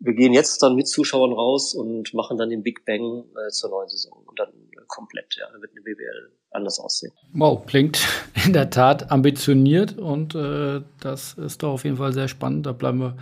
Wir 0.01 0.15
gehen 0.15 0.33
jetzt 0.33 0.63
dann 0.63 0.77
mit 0.77 0.89
Zuschauern 0.89 1.33
raus 1.33 1.75
und 1.75 2.15
machen 2.15 2.39
dann 2.39 2.51
den 2.51 2.63
Big 2.63 2.85
Bang 2.85 3.25
äh, 3.37 3.51
zur 3.51 3.71
neuen 3.71 3.89
Saison 3.89 4.23
und 4.27 4.39
dann 4.39 4.49
äh, 4.49 4.81
komplett, 4.87 5.37
ja, 5.39 5.47
dann 5.53 5.61
wird 5.61 5.73
eine 5.73 5.83
BBL 5.83 6.33
anders 6.51 6.81
aussehen. 6.81 7.13
Wow, 7.33 7.65
klingt 7.67 8.01
in 8.47 8.53
der 8.53 8.71
Tat 8.71 9.11
ambitioniert 9.11 9.99
und 9.99 10.35
äh, 10.35 10.81
das 11.01 11.35
ist 11.35 11.63
doch 11.63 11.73
auf 11.75 11.85
jeden 11.85 11.97
Fall 11.97 12.13
sehr 12.13 12.29
spannend. 12.29 12.67
Da 12.67 12.73
bleiben 12.73 12.99
wir 12.99 13.17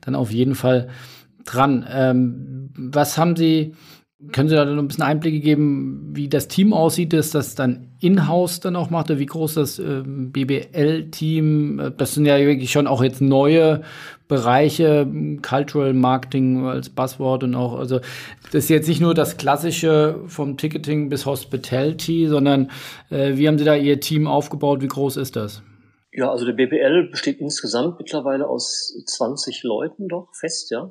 dann 0.00 0.14
auf 0.14 0.30
jeden 0.30 0.54
Fall 0.54 0.90
dran. 1.44 1.86
Ähm, 1.88 2.70
was 2.76 3.16
haben 3.16 3.36
Sie 3.36 3.74
können 4.32 4.48
Sie 4.48 4.54
da 4.54 4.64
noch 4.64 4.82
ein 4.82 4.88
bisschen 4.88 5.04
Einblicke 5.04 5.40
geben, 5.40 6.10
wie 6.14 6.28
das 6.28 6.48
Team 6.48 6.72
aussieht, 6.72 7.12
dass 7.12 7.30
das 7.30 7.54
dann 7.54 7.90
in-house 8.00 8.60
dann 8.60 8.74
auch 8.74 8.88
macht, 8.88 9.10
oder 9.10 9.18
wie 9.18 9.26
groß 9.26 9.54
das 9.54 9.78
äh, 9.78 10.02
BBL-Team, 10.04 11.92
das 11.98 12.14
sind 12.14 12.24
ja 12.24 12.38
wirklich 12.38 12.70
schon 12.70 12.86
auch 12.86 13.02
jetzt 13.02 13.20
neue 13.20 13.82
Bereiche, 14.26 15.06
Cultural 15.42 15.92
Marketing 15.92 16.64
als 16.64 16.88
Buzzword 16.88 17.44
und 17.44 17.54
auch, 17.54 17.78
also 17.78 18.00
das 18.52 18.64
ist 18.64 18.68
jetzt 18.70 18.88
nicht 18.88 19.02
nur 19.02 19.12
das 19.12 19.36
klassische 19.36 20.20
vom 20.26 20.56
Ticketing 20.56 21.10
bis 21.10 21.26
Hospitality, 21.26 22.26
sondern 22.26 22.70
äh, 23.10 23.36
wie 23.36 23.46
haben 23.46 23.58
Sie 23.58 23.64
da 23.64 23.74
Ihr 23.74 24.00
Team 24.00 24.26
aufgebaut, 24.26 24.80
wie 24.80 24.88
groß 24.88 25.18
ist 25.18 25.36
das? 25.36 25.62
Ja, 26.10 26.30
also 26.30 26.46
der 26.46 26.54
BBL 26.54 27.10
besteht 27.10 27.38
insgesamt 27.40 27.98
mittlerweile 27.98 28.48
aus 28.48 28.98
20 29.04 29.62
Leuten 29.62 30.08
doch 30.08 30.28
fest, 30.34 30.70
ja 30.70 30.90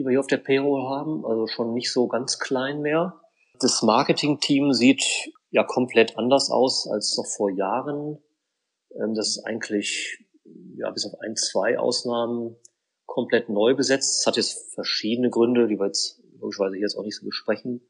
die 0.00 0.04
wir 0.06 0.12
hier 0.12 0.20
auf 0.20 0.26
der 0.28 0.38
Payroll 0.38 0.88
haben, 0.88 1.26
also 1.26 1.46
schon 1.46 1.74
nicht 1.74 1.92
so 1.92 2.08
ganz 2.08 2.38
klein 2.38 2.80
mehr. 2.80 3.20
Das 3.60 3.82
Marketing-Team 3.82 4.72
sieht 4.72 5.30
ja 5.50 5.62
komplett 5.62 6.16
anders 6.16 6.50
aus 6.50 6.88
als 6.90 7.18
noch 7.18 7.26
vor 7.26 7.50
Jahren. 7.50 8.18
Ähm, 8.94 9.12
das 9.14 9.28
ist 9.28 9.44
eigentlich, 9.44 10.24
ja, 10.76 10.90
bis 10.90 11.04
auf 11.04 11.20
ein, 11.20 11.36
zwei 11.36 11.78
Ausnahmen 11.78 12.56
komplett 13.04 13.50
neu 13.50 13.74
besetzt. 13.74 14.20
Es 14.20 14.26
hat 14.26 14.38
jetzt 14.38 14.72
verschiedene 14.72 15.28
Gründe, 15.28 15.68
die 15.68 15.78
wir 15.78 15.86
jetzt 15.86 16.22
logischerweise 16.38 16.76
hier 16.76 16.86
jetzt 16.86 16.96
auch 16.96 17.04
nicht 17.04 17.16
so 17.16 17.26
besprechen. 17.26 17.82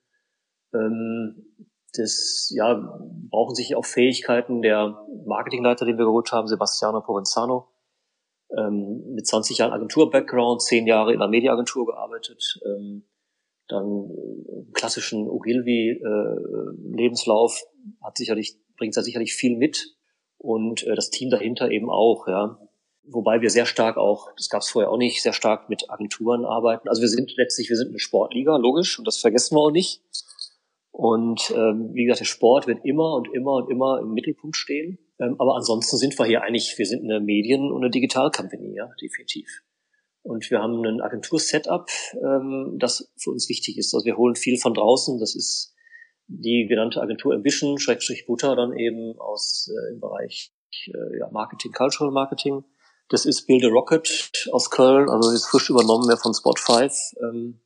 Ähm, 0.75 1.47
das, 1.95 2.53
ja, 2.57 2.75
brauchen 3.31 3.55
sich 3.55 3.77
auch 3.77 3.85
Fähigkeiten 3.85 4.63
der 4.63 5.07
Marketingleiter, 5.27 5.85
den 5.85 5.97
wir 5.97 6.07
geholt 6.07 6.33
haben, 6.33 6.49
Sebastiano 6.49 7.03
Provenzano, 7.03 7.69
ähm, 8.57 9.03
mit 9.15 9.27
20 9.27 9.59
Jahren 9.59 9.73
Agentur-Background, 9.73 10.63
10 10.63 10.87
Jahre 10.87 11.13
in 11.13 11.21
einer 11.21 11.31
Mediaagentur 11.31 11.87
gearbeitet, 11.87 12.61
ähm, 12.65 13.05
dann 13.69 14.11
äh, 14.11 14.73
klassischen 14.73 15.29
Ogilvy-Lebenslauf 15.29 17.63
äh, 17.63 18.05
hat 18.05 18.17
sicherlich, 18.17 18.57
bringt 18.77 18.97
da 18.97 19.03
sicherlich 19.03 19.35
viel 19.35 19.57
mit 19.57 19.97
und 20.39 20.87
äh, 20.87 20.95
das 20.95 21.11
Team 21.11 21.29
dahinter 21.31 21.71
eben 21.71 21.91
auch, 21.91 22.27
ja. 22.27 22.59
Wobei 23.05 23.41
wir 23.41 23.51
sehr 23.51 23.67
stark 23.67 23.97
auch, 23.97 24.31
das 24.37 24.51
gab 24.51 24.61
es 24.61 24.71
vorher 24.71 24.91
auch 24.91 24.99
nicht, 24.99 25.23
sehr 25.23 25.33
stark 25.33 25.69
mit 25.69 25.91
Agenturen 25.91 26.45
arbeiten. 26.45 26.89
Also 26.89 27.03
wir 27.03 27.09
sind 27.09 27.37
letztlich, 27.37 27.69
wir 27.69 27.77
sind 27.77 27.89
eine 27.89 27.99
Sportliga, 27.99 28.57
logisch, 28.57 28.99
und 28.99 29.07
das 29.07 29.19
vergessen 29.19 29.57
wir 29.57 29.61
auch 29.61 29.73
nicht. 29.73 30.03
Und 30.93 31.53
ähm, 31.57 31.91
wie 31.95 32.05
gesagt, 32.05 32.21
der 32.21 32.27
Sport 32.27 32.67
wird 32.67 32.85
immer 32.85 33.15
und 33.15 33.33
immer 33.33 33.55
und 33.55 33.71
immer 33.71 34.01
im 34.01 34.13
Mittelpunkt 34.13 34.57
stehen. 34.57 34.99
Ähm, 35.21 35.37
aber 35.39 35.55
ansonsten 35.57 35.97
sind 35.99 36.19
wir 36.19 36.27
hier 36.27 36.43
eigentlich, 36.43 36.75
wir 36.79 36.87
sind 36.87 37.05
eine 37.05 37.21
Medien- 37.21 37.71
und 37.71 37.83
eine 37.83 37.91
Digital-Company, 37.91 38.75
ja, 38.75 38.89
definitiv. 39.01 39.63
Und 40.23 40.51
wir 40.51 40.61
haben 40.61 40.85
ein 40.85 41.01
Agentur-Setup, 41.01 41.89
ähm, 42.15 42.77
das 42.79 43.13
für 43.17 43.31
uns 43.31 43.49
wichtig 43.49 43.79
ist. 43.79 43.95
Also 43.95 44.05
wir 44.05 44.17
holen 44.17 44.37
viel 44.37 44.59
von 44.59 44.75
draußen. 44.75 45.19
Das 45.19 45.35
ist 45.35 45.75
die 46.27 46.67
genannte 46.69 47.01
Agentur 47.01 47.35
Ambition, 47.35 47.79
Schrägstrich 47.79 48.27
Butter, 48.27 48.55
dann 48.57 48.77
eben 48.77 49.19
aus 49.19 49.71
äh, 49.71 49.93
im 49.93 50.01
Bereich 50.01 50.53
äh, 50.87 51.19
ja, 51.19 51.29
Marketing, 51.31 51.73
Cultural 51.73 52.13
Marketing. 52.13 52.65
Das 53.09 53.27
ist 53.27 53.47
Build 53.47 53.65
a 53.65 53.69
Rocket 53.69 54.49
aus 54.53 54.71
Köln, 54.71 55.09
also 55.09 55.31
ist 55.31 55.47
frisch 55.47 55.69
übernommen 55.69 56.07
mehr 56.07 56.17
von 56.17 56.33
Spot 56.33 56.55
5 56.57 56.93
ähm, 57.21 57.61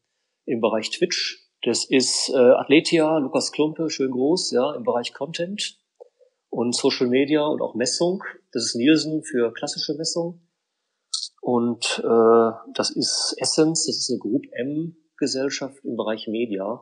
im 0.46 0.60
Bereich 0.60 0.90
Twitch. 0.90 1.44
Das 1.62 1.84
ist 1.84 2.30
äh, 2.30 2.38
Athletia, 2.38 3.18
Lukas 3.18 3.52
Klumpe, 3.52 3.90
schön 3.90 4.10
groß, 4.10 4.52
ja, 4.52 4.74
im 4.74 4.84
Bereich 4.84 5.12
Content 5.12 5.83
und 6.54 6.72
Social 6.72 7.08
Media 7.08 7.44
und 7.44 7.60
auch 7.60 7.74
Messung. 7.74 8.22
Das 8.52 8.64
ist 8.64 8.76
Nielsen 8.76 9.24
für 9.24 9.52
klassische 9.52 9.94
Messung. 9.94 10.40
Und 11.40 11.98
äh, 11.98 12.50
das 12.74 12.90
ist 12.90 13.34
Essence, 13.38 13.86
das 13.86 13.96
ist 13.96 14.10
eine 14.10 14.20
Group 14.20 14.44
M 14.52 14.96
Gesellschaft 15.18 15.84
im 15.84 15.96
Bereich 15.96 16.28
Media. 16.28 16.80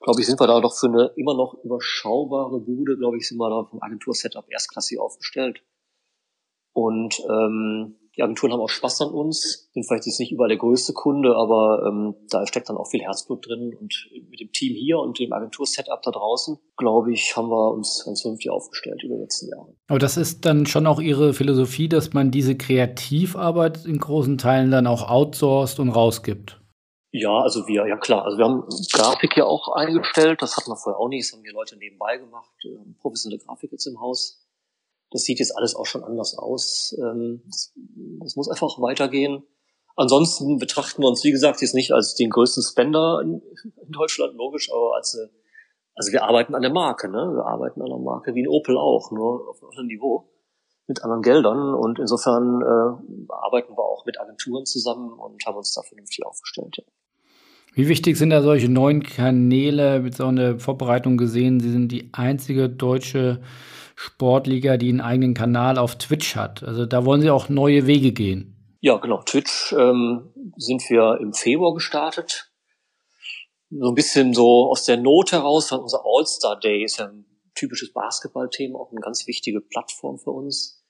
Glaube 0.00 0.20
ich, 0.20 0.26
sind 0.26 0.40
wir 0.40 0.48
da 0.48 0.60
doch 0.60 0.76
für 0.76 0.88
eine 0.88 1.12
immer 1.16 1.34
noch 1.34 1.54
überschaubare 1.62 2.60
Bude, 2.60 2.96
glaube 2.98 3.16
ich, 3.16 3.28
sind 3.28 3.38
wir 3.38 3.48
da 3.48 3.64
vom 3.64 3.80
Agentur-Setup 3.80 4.46
erstklassig 4.50 4.98
aufgestellt. 4.98 5.62
Und 6.72 7.20
ähm, 7.20 7.96
die 8.16 8.22
Agenturen 8.22 8.52
haben 8.52 8.60
auch 8.60 8.68
Spaß 8.68 9.02
an 9.02 9.10
uns, 9.10 9.68
sind 9.72 9.84
vielleicht 9.84 10.06
jetzt 10.06 10.20
nicht 10.20 10.30
überall 10.30 10.48
der 10.48 10.58
größte 10.58 10.92
Kunde, 10.92 11.34
aber 11.36 11.84
ähm, 11.88 12.14
da 12.30 12.46
steckt 12.46 12.68
dann 12.68 12.76
auch 12.76 12.88
viel 12.88 13.02
Herzblut 13.02 13.46
drin. 13.46 13.74
Und 13.78 14.08
mit 14.30 14.40
dem 14.40 14.52
Team 14.52 14.74
hier 14.74 14.98
und 14.98 15.18
dem 15.18 15.32
Agentur-Setup 15.32 16.00
da 16.02 16.10
draußen, 16.12 16.58
glaube 16.76 17.12
ich, 17.12 17.36
haben 17.36 17.48
wir 17.48 17.72
uns 17.72 18.04
ganz 18.04 18.22
vernünftig 18.22 18.50
aufgestellt 18.50 19.02
über 19.02 19.16
die 19.16 19.22
letzten 19.22 19.48
Jahre. 19.48 19.74
Aber 19.88 19.98
das 19.98 20.16
ist 20.16 20.44
dann 20.44 20.66
schon 20.66 20.86
auch 20.86 21.00
Ihre 21.00 21.34
Philosophie, 21.34 21.88
dass 21.88 22.12
man 22.12 22.30
diese 22.30 22.56
Kreativarbeit 22.56 23.84
in 23.84 23.98
großen 23.98 24.38
Teilen 24.38 24.70
dann 24.70 24.86
auch 24.86 25.08
outsourced 25.08 25.80
und 25.80 25.90
rausgibt? 25.90 26.60
Ja, 27.10 27.40
also 27.40 27.66
wir, 27.68 27.86
ja 27.86 27.96
klar. 27.96 28.24
Also 28.24 28.38
wir 28.38 28.44
haben 28.44 28.64
Grafik 28.92 29.36
ja 29.36 29.44
auch 29.44 29.68
eingestellt, 29.74 30.42
das 30.42 30.56
hatten 30.56 30.70
wir 30.70 30.76
vorher 30.76 30.98
auch 30.98 31.08
nicht, 31.08 31.24
das 31.24 31.36
haben 31.36 31.44
hier 31.44 31.52
Leute 31.52 31.76
nebenbei 31.76 32.18
gemacht, 32.18 32.50
professionelle 33.00 33.40
Grafik 33.40 33.70
jetzt 33.70 33.86
im 33.86 34.00
Haus 34.00 34.43
das 35.10 35.22
sieht 35.22 35.38
jetzt 35.38 35.56
alles 35.56 35.74
auch 35.74 35.86
schon 35.86 36.04
anders 36.04 36.36
aus. 36.36 36.96
Ähm, 36.98 37.42
das, 37.46 37.72
das 38.20 38.36
muss 38.36 38.48
einfach 38.48 38.80
weitergehen. 38.80 39.44
Ansonsten 39.96 40.58
betrachten 40.58 41.02
wir 41.02 41.08
uns, 41.08 41.22
wie 41.22 41.30
gesagt, 41.30 41.60
jetzt 41.62 41.74
nicht 41.74 41.92
als 41.92 42.14
den 42.14 42.30
größten 42.30 42.62
Spender 42.62 43.20
in, 43.22 43.40
in 43.64 43.92
Deutschland, 43.92 44.34
logisch, 44.34 44.70
aber 44.72 44.96
als 44.96 45.16
also 45.96 46.12
wir 46.12 46.24
arbeiten 46.24 46.54
an 46.54 46.62
der 46.62 46.72
Marke, 46.72 47.08
ne? 47.08 47.18
Wir 47.18 47.46
arbeiten 47.46 47.80
an 47.80 47.88
der 47.88 47.98
Marke 47.98 48.34
wie 48.34 48.42
ein 48.42 48.48
Opel 48.48 48.76
auch, 48.76 49.12
nur 49.12 49.48
auf 49.48 49.62
einem 49.62 49.70
anderen 49.70 49.86
Niveau 49.86 50.28
mit 50.86 51.02
anderen 51.02 51.22
Geldern 51.22 51.74
und 51.74 51.98
insofern 51.98 52.60
äh, 52.60 53.32
arbeiten 53.32 53.72
wir 53.72 53.84
auch 53.84 54.04
mit 54.04 54.20
Agenturen 54.20 54.66
zusammen 54.66 55.12
und 55.12 55.46
haben 55.46 55.56
uns 55.56 55.72
da 55.72 55.82
vernünftig 55.82 56.26
aufgestellt. 56.26 56.76
Ja. 56.76 56.84
Wie 57.74 57.88
wichtig 57.88 58.16
sind 58.16 58.30
da 58.30 58.42
solche 58.42 58.68
neuen 58.68 59.02
Kanäle 59.02 60.00
mit 60.00 60.14
so 60.14 60.26
einer 60.26 60.58
Vorbereitung 60.58 61.16
gesehen? 61.16 61.58
Sie 61.58 61.70
sind 61.70 61.88
die 61.88 62.10
einzige 62.12 62.68
deutsche 62.68 63.40
Sportliga, 63.94 64.76
die 64.76 64.88
einen 64.88 65.00
eigenen 65.00 65.34
Kanal 65.34 65.78
auf 65.78 65.96
Twitch 65.96 66.36
hat. 66.36 66.62
Also 66.62 66.86
da 66.86 67.04
wollen 67.04 67.20
sie 67.20 67.30
auch 67.30 67.48
neue 67.48 67.86
Wege 67.86 68.12
gehen. 68.12 68.78
Ja, 68.80 68.96
genau. 68.98 69.22
Twitch 69.22 69.72
ähm, 69.72 70.32
sind 70.56 70.82
wir 70.90 71.18
im 71.20 71.32
Februar 71.32 71.74
gestartet. 71.74 72.52
So 73.70 73.88
ein 73.88 73.94
bisschen 73.94 74.34
so 74.34 74.70
aus 74.70 74.84
der 74.84 74.98
Not 74.98 75.32
heraus, 75.32 75.72
weil 75.72 75.78
unser 75.78 76.02
All-Star 76.04 76.58
Day 76.60 76.84
ist 76.84 76.98
ja 76.98 77.06
ein 77.06 77.24
typisches 77.54 77.92
Basketballthema, 77.92 78.78
auch 78.78 78.90
eine 78.90 79.00
ganz 79.00 79.26
wichtige 79.26 79.60
Plattform 79.60 80.18
für 80.18 80.30
uns. 80.30 80.84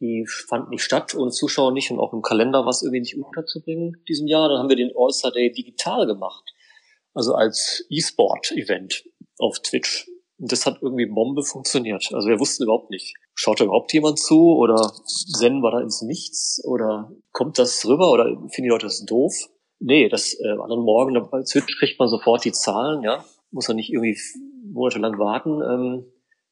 Die 0.00 0.26
fand 0.26 0.70
nicht 0.70 0.82
statt, 0.82 1.14
ohne 1.14 1.30
Zuschauer 1.30 1.72
nicht 1.72 1.90
und 1.90 1.98
auch 1.98 2.12
im 2.12 2.22
Kalender 2.22 2.66
was 2.66 2.82
irgendwie 2.82 3.00
nicht 3.00 3.16
unterzubringen 3.16 4.02
diesem 4.08 4.26
Jahr. 4.26 4.48
Dann 4.48 4.58
haben 4.58 4.68
wir 4.68 4.76
den 4.76 4.92
All-Star 4.96 5.30
Day 5.30 5.52
digital 5.52 6.06
gemacht. 6.06 6.44
Also 7.12 7.34
als 7.34 7.86
E-Sport-Event 7.90 9.04
auf 9.38 9.60
Twitch 9.60 10.06
das 10.52 10.66
hat 10.66 10.78
irgendwie 10.82 11.06
Bombe 11.06 11.42
funktioniert. 11.42 12.10
Also 12.12 12.28
wir 12.28 12.40
wussten 12.40 12.64
überhaupt 12.64 12.90
nicht, 12.90 13.14
schaut 13.34 13.60
da 13.60 13.64
überhaupt 13.64 13.92
jemand 13.92 14.18
zu 14.18 14.56
oder 14.56 14.92
senden 15.04 15.62
wir 15.62 15.70
da 15.70 15.80
ins 15.80 16.02
Nichts 16.02 16.62
oder 16.64 17.12
kommt 17.32 17.58
das 17.58 17.84
rüber 17.86 18.10
oder 18.10 18.24
finden 18.24 18.64
die 18.64 18.68
Leute 18.68 18.86
das 18.86 19.04
doof? 19.04 19.32
Nee, 19.80 20.08
das 20.08 20.34
äh, 20.40 20.48
anderen 20.50 20.82
Morgen 20.82 21.14
bei 21.30 21.42
Twitch 21.42 21.78
kriegt 21.78 21.98
man 21.98 22.08
sofort 22.08 22.44
die 22.44 22.52
Zahlen, 22.52 23.02
ja. 23.02 23.24
Muss 23.50 23.68
man 23.68 23.76
nicht 23.76 23.92
irgendwie 23.92 24.18
monatelang 24.72 25.18
warten. 25.18 25.60
Ähm, 25.62 26.04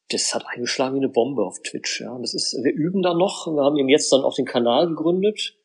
das 0.09 0.33
hat 0.35 0.45
eingeschlagen 0.47 0.95
wie 0.95 0.99
eine 0.99 1.09
Bombe 1.09 1.43
auf 1.43 1.61
Twitch, 1.61 2.01
ja. 2.01 2.17
Das 2.19 2.33
ist, 2.33 2.55
wir 2.63 2.73
üben 2.73 3.01
da 3.01 3.13
noch. 3.13 3.47
Wir 3.47 3.63
haben 3.63 3.77
eben 3.77 3.89
jetzt 3.89 4.11
dann 4.11 4.21
auch 4.21 4.35
den 4.35 4.45
Kanal 4.45 4.87
gegründet. 4.87 5.57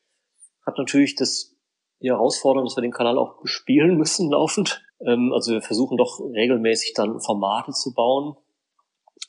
Hat 0.65 0.77
natürlich 0.77 1.15
das 1.15 1.55
die 2.01 2.09
Herausforderung, 2.09 2.65
dass 2.65 2.77
wir 2.77 2.81
den 2.81 2.91
Kanal 2.91 3.17
auch 3.17 3.41
bespielen 3.41 3.97
müssen 3.97 4.31
laufend. 4.31 4.81
Ähm, 5.05 5.31
also 5.33 5.51
wir 5.51 5.61
versuchen 5.61 5.97
doch 5.97 6.19
regelmäßig 6.19 6.93
dann 6.93 7.21
Formate 7.21 7.71
zu 7.71 7.93
bauen. 7.93 8.35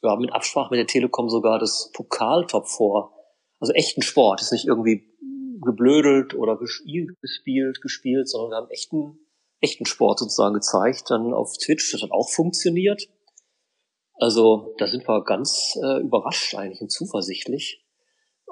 Wir 0.01 0.11
haben 0.11 0.25
in 0.25 0.31
Absprache 0.31 0.71
mit 0.71 0.79
der 0.79 0.87
Telekom 0.87 1.29
sogar 1.29 1.59
das 1.59 1.91
Pokaltop 1.93 2.69
vor. 2.69 3.13
Also 3.59 3.73
echten 3.73 4.03
Sport. 4.03 4.41
Ist 4.41 4.53
nicht 4.53 4.67
irgendwie 4.67 5.11
geblödelt 5.63 6.35
oder 6.35 6.57
gespielt, 6.57 7.21
gespielt, 7.21 7.81
gespielt, 7.83 8.29
sondern 8.29 8.51
wir 8.51 8.57
haben 8.57 8.71
echten, 8.71 9.19
echten 9.61 9.85
Sport 9.85 10.21
sozusagen 10.21 10.55
gezeigt, 10.55 11.11
dann 11.11 11.35
auf 11.35 11.57
Twitch. 11.59 11.93
Das 11.93 12.03
hat 12.03 12.13
auch 12.13 12.31
funktioniert. 12.31 13.09
Also 14.15 14.75
da 14.79 14.87
sind 14.87 15.07
wir 15.09 15.25
ganz 15.25 15.79
äh, 15.83 16.01
überrascht 16.01 16.55
eigentlich 16.55 16.81
und 16.81 16.91
zuversichtlich. 16.91 17.80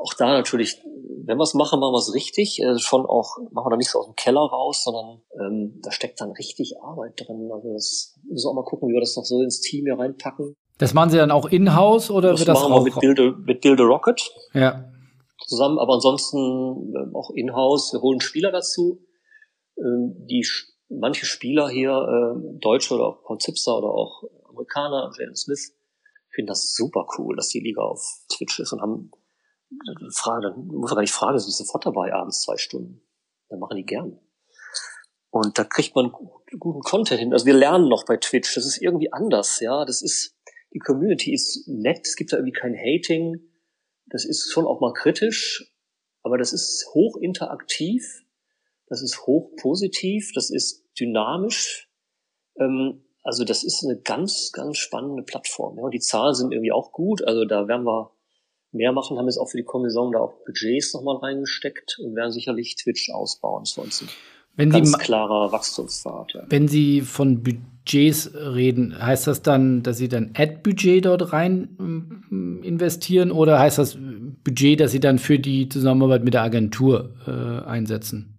Auch 0.01 0.14
da 0.14 0.28
natürlich, 0.28 0.80
wenn 1.24 1.38
wir 1.38 1.42
es 1.42 1.55
machen, 1.55 1.80
machen 1.80 1.92
wir 1.92 1.99
es 1.99 2.14
richtig. 2.14 2.61
Äh, 2.61 2.78
schon 2.78 3.05
auch, 3.05 3.36
machen 3.51 3.66
wir 3.66 3.70
da 3.70 3.76
nicht 3.76 3.90
so 3.90 3.99
aus 3.99 4.07
dem 4.07 4.14
Keller 4.14 4.40
raus, 4.40 4.84
sondern 4.84 5.22
ähm, 5.40 5.80
da 5.82 5.90
steckt 5.90 6.20
dann 6.20 6.30
richtig 6.32 6.74
Arbeit 6.80 7.14
drin. 7.16 7.51
Also 7.53 7.72
das 7.72 8.18
müssen 8.28 8.46
wir 8.46 8.51
auch 8.51 8.55
mal 8.55 8.64
gucken, 8.64 8.88
wie 8.88 8.92
wir 8.92 9.01
das 9.01 9.16
noch 9.16 9.24
so 9.24 9.42
ins 9.42 9.61
Team 9.61 9.84
hier 9.86 9.99
reinpacken. 9.99 10.55
Das 10.78 10.94
machen 10.94 11.11
Sie 11.11 11.16
dann 11.16 11.32
auch 11.32 11.46
in-house 11.46 12.11
oder 12.11 12.30
das 12.30 12.40
wird 12.40 12.49
das 12.51 12.61
machen 12.62 12.72
wir 12.72 12.82
mit 12.82 13.01
Build, 13.01 13.18
a, 13.18 13.36
mit 13.44 13.61
Build 13.61 13.80
a 13.80 13.84
Rocket 13.84 14.30
Ja. 14.55 14.84
zusammen, 15.46 15.78
aber 15.78 15.94
ansonsten 15.94 16.38
ähm, 16.38 17.16
auch 17.16 17.30
in-house. 17.34 17.92
Wir 17.92 18.01
holen 18.01 18.20
Spieler 18.20 18.53
dazu. 18.53 19.01
Ähm, 19.76 20.14
die 20.30 20.46
manche 20.88 21.26
Spieler 21.26 21.68
hier, 21.68 21.90
äh, 21.90 22.59
Deutsche 22.61 22.94
oder 22.94 23.07
auch 23.09 23.24
Paul 23.24 23.38
Zipser 23.38 23.76
oder 23.78 23.88
auch 23.88 24.22
Amerikaner, 24.49 25.11
Jalen 25.18 25.34
Smith, 25.36 25.74
finden 26.32 26.49
das 26.49 26.74
super 26.74 27.07
cool, 27.18 27.34
dass 27.36 27.49
die 27.49 27.61
Liga 27.61 27.82
auf 27.82 28.01
Twitch 28.32 28.61
ist 28.61 28.72
und 28.72 28.80
haben 28.80 29.11
Frage, 30.12 30.51
dann 30.51 30.66
muss 30.66 30.91
man 30.91 30.97
gar 30.97 31.03
nicht 31.03 31.12
fragen, 31.12 31.39
sind 31.39 31.53
sofort 31.53 31.87
dabei 31.87 32.12
abends 32.12 32.43
zwei 32.43 32.57
Stunden. 32.57 33.03
Dann 33.49 33.59
machen 33.59 33.77
die 33.77 33.85
gern. 33.85 34.19
Und 35.31 35.59
da 35.59 35.64
kriegt 35.64 35.95
man 35.95 36.12
guten 36.59 36.81
Content 36.81 37.21
hin. 37.21 37.33
Also 37.33 37.47
wir 37.47 37.55
lernen 37.55 37.89
noch 37.89 38.05
bei 38.07 38.16
Twitch. 38.16 38.55
Das 38.55 38.64
ist 38.64 38.81
irgendwie 38.81 39.12
anders, 39.12 39.61
ja. 39.61 39.85
Das 39.85 40.03
ist, 40.03 40.37
die 40.73 40.79
Community 40.79 41.33
ist 41.33 41.69
nett. 41.69 42.07
Es 42.07 42.16
gibt 42.16 42.33
da 42.33 42.39
irgendwie 42.39 42.59
kein 42.59 42.75
Hating. 42.75 43.41
Das 44.07 44.25
ist 44.25 44.51
schon 44.51 44.66
auch 44.66 44.81
mal 44.81 44.93
kritisch. 44.95 45.73
Aber 46.23 46.39
das 46.39 46.53
ist 46.53 46.89
hoch 46.95 47.16
interaktiv. 47.16 48.25
Das 48.87 49.03
ist 49.03 49.27
hoch 49.27 49.55
positiv. 49.61 50.33
Das 50.35 50.51
ist 50.51 50.85
dynamisch. 50.99 51.91
Ähm, 52.59 53.05
also 53.23 53.45
das 53.45 53.64
ist 53.64 53.85
eine 53.85 54.01
ganz, 54.01 54.53
ganz 54.53 54.79
spannende 54.79 55.23
Plattform. 55.23 55.77
Ja. 55.77 55.85
Und 55.85 55.93
die 55.93 56.01
Zahlen 56.01 56.35
sind 56.35 56.53
irgendwie 56.53 56.73
auch 56.73 56.93
gut. 56.93 57.23
Also 57.23 57.45
da 57.45 57.69
werden 57.69 57.85
wir 57.85 58.18
mehr 58.73 58.93
machen, 58.93 59.19
haben 59.19 59.27
jetzt 59.27 59.39
auch 59.39 59.49
für 59.49 59.57
die 59.57 59.64
Kommission 59.64 60.12
da 60.12 60.21
auch 60.21 60.35
Budgets 60.45 60.95
nochmal 60.95 61.16
reingesteckt 61.16 61.99
und 62.03 62.14
werden 62.14 62.33
sicherlich 62.33 62.77
Twitch 62.77 63.11
ausbauen. 63.11 63.62
Das 63.62 63.71
ist 63.71 63.75
für 63.75 63.81
uns 63.83 64.03
ein 64.03 64.09
Wenn 64.57 64.71
ganz 64.71 64.93
Sie, 64.93 64.99
klarer 64.99 65.53
Wachstumspfad. 65.53 66.35
Ja. 66.35 66.47
wenn 66.49 66.69
Sie 66.69 67.01
von 67.01 67.43
Budgets 67.43 68.31
reden, 68.35 69.01
heißt 69.01 69.27
das 69.27 69.43
dann, 69.43 69.83
dass 69.83 69.99
Sie 69.99 70.09
dann 70.09 70.33
Ad-Budget 70.37 71.05
dort 71.05 71.33
rein 71.33 71.77
ähm, 71.81 72.62
investieren 72.62 73.31
oder 73.31 73.59
heißt 73.59 73.79
das 73.79 73.97
Budget, 74.45 74.81
das 74.81 74.91
Sie 74.93 75.01
dann 75.01 75.19
für 75.19 75.39
die 75.39 75.69
Zusammenarbeit 75.69 76.25
mit 76.25 76.35
der 76.35 76.43
Agentur 76.43 77.14
äh, 77.27 77.66
einsetzen? 77.66 78.35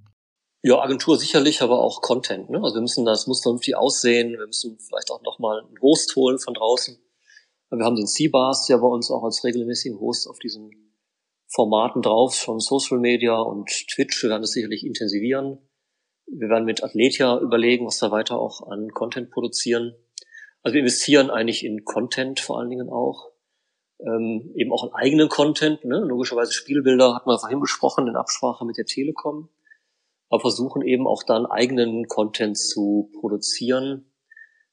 Ja, 0.61 0.81
Agentur 0.81 1.17
sicherlich, 1.17 1.61
aber 1.61 1.79
auch 1.79 2.01
Content. 2.01 2.49
Ne? 2.49 2.59
Also 2.61 2.75
wir 2.75 2.81
müssen, 2.81 3.05
das 3.05 3.27
muss 3.27 3.41
vernünftig 3.41 3.77
aussehen. 3.77 4.31
Wir 4.37 4.45
müssen 4.45 4.77
vielleicht 4.77 5.09
auch 5.09 5.21
nochmal 5.23 5.61
einen 5.61 5.81
Host 5.81 6.15
holen 6.17 6.37
von 6.37 6.53
draußen. 6.53 6.97
Wir 7.71 7.85
haben 7.85 7.95
den 7.95 8.07
C-Bars 8.07 8.67
ja 8.67 8.77
bei 8.77 8.87
uns 8.87 9.11
auch 9.11 9.23
als 9.23 9.43
regelmäßigen 9.43 9.99
Host 9.99 10.27
auf 10.27 10.39
diesen 10.39 10.95
Formaten 11.47 12.01
drauf, 12.01 12.35
schon 12.35 12.59
Social 12.59 12.99
Media 12.99 13.39
und 13.39 13.69
Twitch. 13.91 14.23
Wir 14.23 14.31
werden 14.31 14.41
das 14.41 14.51
sicherlich 14.51 14.85
intensivieren. 14.85 15.59
Wir 16.25 16.49
werden 16.49 16.65
mit 16.65 16.83
Athletia 16.83 17.39
überlegen, 17.39 17.85
was 17.85 17.99
da 17.99 18.11
weiter 18.11 18.39
auch 18.39 18.67
an 18.67 18.89
Content 18.89 19.29
produzieren. 19.31 19.95
Also 20.61 20.73
wir 20.73 20.81
investieren 20.81 21.29
eigentlich 21.29 21.63
in 21.63 21.85
Content 21.85 22.39
vor 22.39 22.59
allen 22.59 22.69
Dingen 22.69 22.89
auch. 22.89 23.31
Ähm, 23.99 24.51
eben 24.55 24.71
auch 24.71 24.85
in 24.85 24.93
eigenen 24.93 25.29
Content. 25.29 25.83
Ne? 25.85 25.99
Logischerweise 25.99 26.53
Spielbilder 26.53 27.15
hatten 27.15 27.29
wir 27.29 27.37
vorhin 27.37 27.59
besprochen 27.59 28.07
in 28.07 28.15
Absprache 28.15 28.65
mit 28.65 28.77
der 28.77 28.85
Telekom. 28.85 29.49
Aber 30.29 30.41
versuchen 30.41 30.81
eben 30.83 31.07
auch 31.07 31.23
dann 31.23 31.45
eigenen 31.45 32.07
Content 32.07 32.57
zu 32.57 33.11
produzieren, 33.19 34.08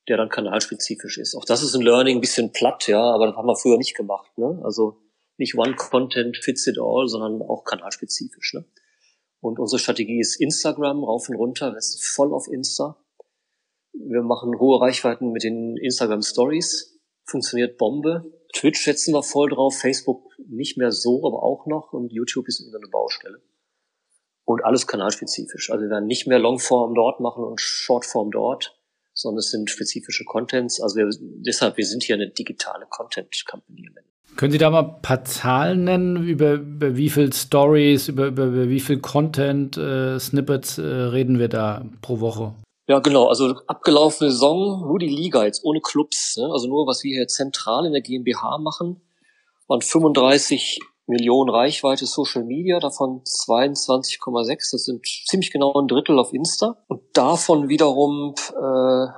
der 0.08 0.16
dann 0.16 0.28
kanalspezifisch 0.28 1.18
ist. 1.18 1.34
Auch 1.34 1.44
das 1.44 1.62
ist 1.62 1.74
ein 1.74 1.82
Learning, 1.82 2.18
ein 2.18 2.20
bisschen 2.20 2.52
platt, 2.52 2.86
ja, 2.86 3.02
aber 3.02 3.26
das 3.26 3.36
haben 3.36 3.46
wir 3.46 3.56
früher 3.56 3.78
nicht 3.78 3.96
gemacht. 3.96 4.36
Ne? 4.38 4.60
Also 4.62 4.98
nicht 5.36 5.56
One 5.56 5.74
Content 5.74 6.36
fits 6.36 6.66
it 6.66 6.78
all, 6.78 7.08
sondern 7.08 7.42
auch 7.42 7.64
kanalspezifisch. 7.64 8.54
Ne? 8.54 8.64
Und 9.40 9.58
unsere 9.58 9.78
Strategie 9.78 10.20
ist 10.20 10.40
Instagram 10.40 11.04
rauf 11.04 11.28
und 11.28 11.36
runter. 11.36 11.72
Wir 11.72 11.80
sind 11.80 12.02
voll 12.02 12.32
auf 12.32 12.48
Insta. 12.48 12.96
Wir 13.92 14.22
machen 14.22 14.58
hohe 14.58 14.80
Reichweiten 14.80 15.32
mit 15.32 15.42
den 15.42 15.76
Instagram 15.76 16.22
Stories. 16.22 17.00
Funktioniert 17.24 17.76
Bombe. 17.76 18.32
Twitch 18.54 18.84
setzen 18.84 19.12
wir 19.12 19.22
voll 19.22 19.50
drauf. 19.50 19.76
Facebook 19.76 20.24
nicht 20.48 20.78
mehr 20.78 20.92
so, 20.92 21.26
aber 21.26 21.42
auch 21.42 21.66
noch. 21.66 21.92
Und 21.92 22.12
YouTube 22.12 22.48
ist 22.48 22.60
immer 22.60 22.76
eine 22.76 22.88
Baustelle. 22.88 23.42
Und 24.44 24.64
alles 24.64 24.86
kanalspezifisch. 24.86 25.70
Also 25.70 25.82
wir 25.82 25.90
werden 25.90 26.06
nicht 26.06 26.26
mehr 26.26 26.38
Longform 26.38 26.94
dort 26.94 27.20
machen 27.20 27.44
und 27.44 27.60
Shortform 27.60 28.30
dort, 28.30 28.75
sondern 29.16 29.38
es 29.38 29.50
sind 29.50 29.70
spezifische 29.70 30.24
Contents. 30.24 30.80
Also 30.80 30.96
wir, 30.96 31.08
deshalb, 31.20 31.76
wir 31.78 31.86
sind 31.86 32.04
hier 32.04 32.14
eine 32.14 32.28
digitale 32.28 32.86
Content-Company. 32.88 33.88
Können 34.36 34.52
Sie 34.52 34.58
da 34.58 34.68
mal 34.68 34.82
ein 34.82 35.02
paar 35.02 35.24
Zahlen 35.24 35.84
nennen, 35.84 36.28
über, 36.28 36.54
über 36.54 36.96
wie 36.96 37.08
viel 37.08 37.32
Stories, 37.32 38.08
über, 38.08 38.26
über, 38.26 38.44
über 38.44 38.68
wie 38.68 38.80
viel 38.80 38.98
Content, 38.98 39.78
äh, 39.78 40.18
Snippets 40.20 40.76
äh, 40.76 40.82
reden 40.82 41.38
wir 41.38 41.48
da 41.48 41.86
pro 42.02 42.20
Woche? 42.20 42.54
Ja, 42.86 42.98
genau. 42.98 43.28
Also 43.28 43.56
abgelaufene 43.66 44.30
Saison, 44.30 44.86
nur 44.86 44.98
die 44.98 45.08
Liga 45.08 45.44
jetzt, 45.44 45.64
ohne 45.64 45.80
Clubs. 45.80 46.36
Ne? 46.36 46.48
Also 46.52 46.68
nur, 46.68 46.86
was 46.86 47.02
wir 47.02 47.16
hier 47.16 47.26
zentral 47.26 47.86
in 47.86 47.92
der 47.92 48.02
GmbH 48.02 48.58
machen, 48.58 49.00
waren 49.66 49.80
35 49.80 50.80
Millionen 51.06 51.50
Reichweite 51.50 52.06
Social 52.06 52.44
Media, 52.44 52.80
davon 52.80 53.22
22,6. 53.22 54.72
Das 54.72 54.84
sind 54.84 55.06
ziemlich 55.28 55.52
genau 55.52 55.72
ein 55.74 55.86
Drittel 55.86 56.18
auf 56.18 56.32
Insta. 56.32 56.82
Und 56.88 57.02
davon 57.12 57.68
wiederum, 57.68 58.34
äh, 58.50 59.08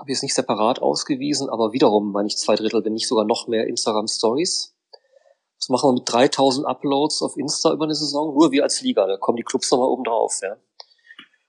habe 0.00 0.08
ich 0.08 0.14
jetzt 0.14 0.22
nicht 0.22 0.34
separat 0.34 0.80
ausgewiesen, 0.80 1.50
aber 1.50 1.72
wiederum 1.72 2.12
meine 2.12 2.28
ich 2.28 2.36
zwei 2.36 2.54
Drittel, 2.54 2.84
wenn 2.84 2.94
nicht 2.94 3.08
sogar 3.08 3.24
noch 3.24 3.48
mehr 3.48 3.66
Instagram 3.66 4.08
Stories. 4.08 4.74
Das 5.58 5.68
machen 5.68 5.90
wir 5.90 5.94
mit 5.94 6.10
3000 6.10 6.66
Uploads 6.66 7.20
auf 7.20 7.36
Insta 7.36 7.72
über 7.72 7.84
eine 7.84 7.94
Saison, 7.94 8.32
nur 8.32 8.50
wir 8.50 8.62
als 8.62 8.80
Liga, 8.80 9.06
da 9.06 9.18
kommen 9.18 9.36
die 9.36 9.42
Clubs 9.42 9.70
nochmal 9.70 9.88
oben 9.88 10.04
drauf, 10.04 10.38
ja. 10.42 10.56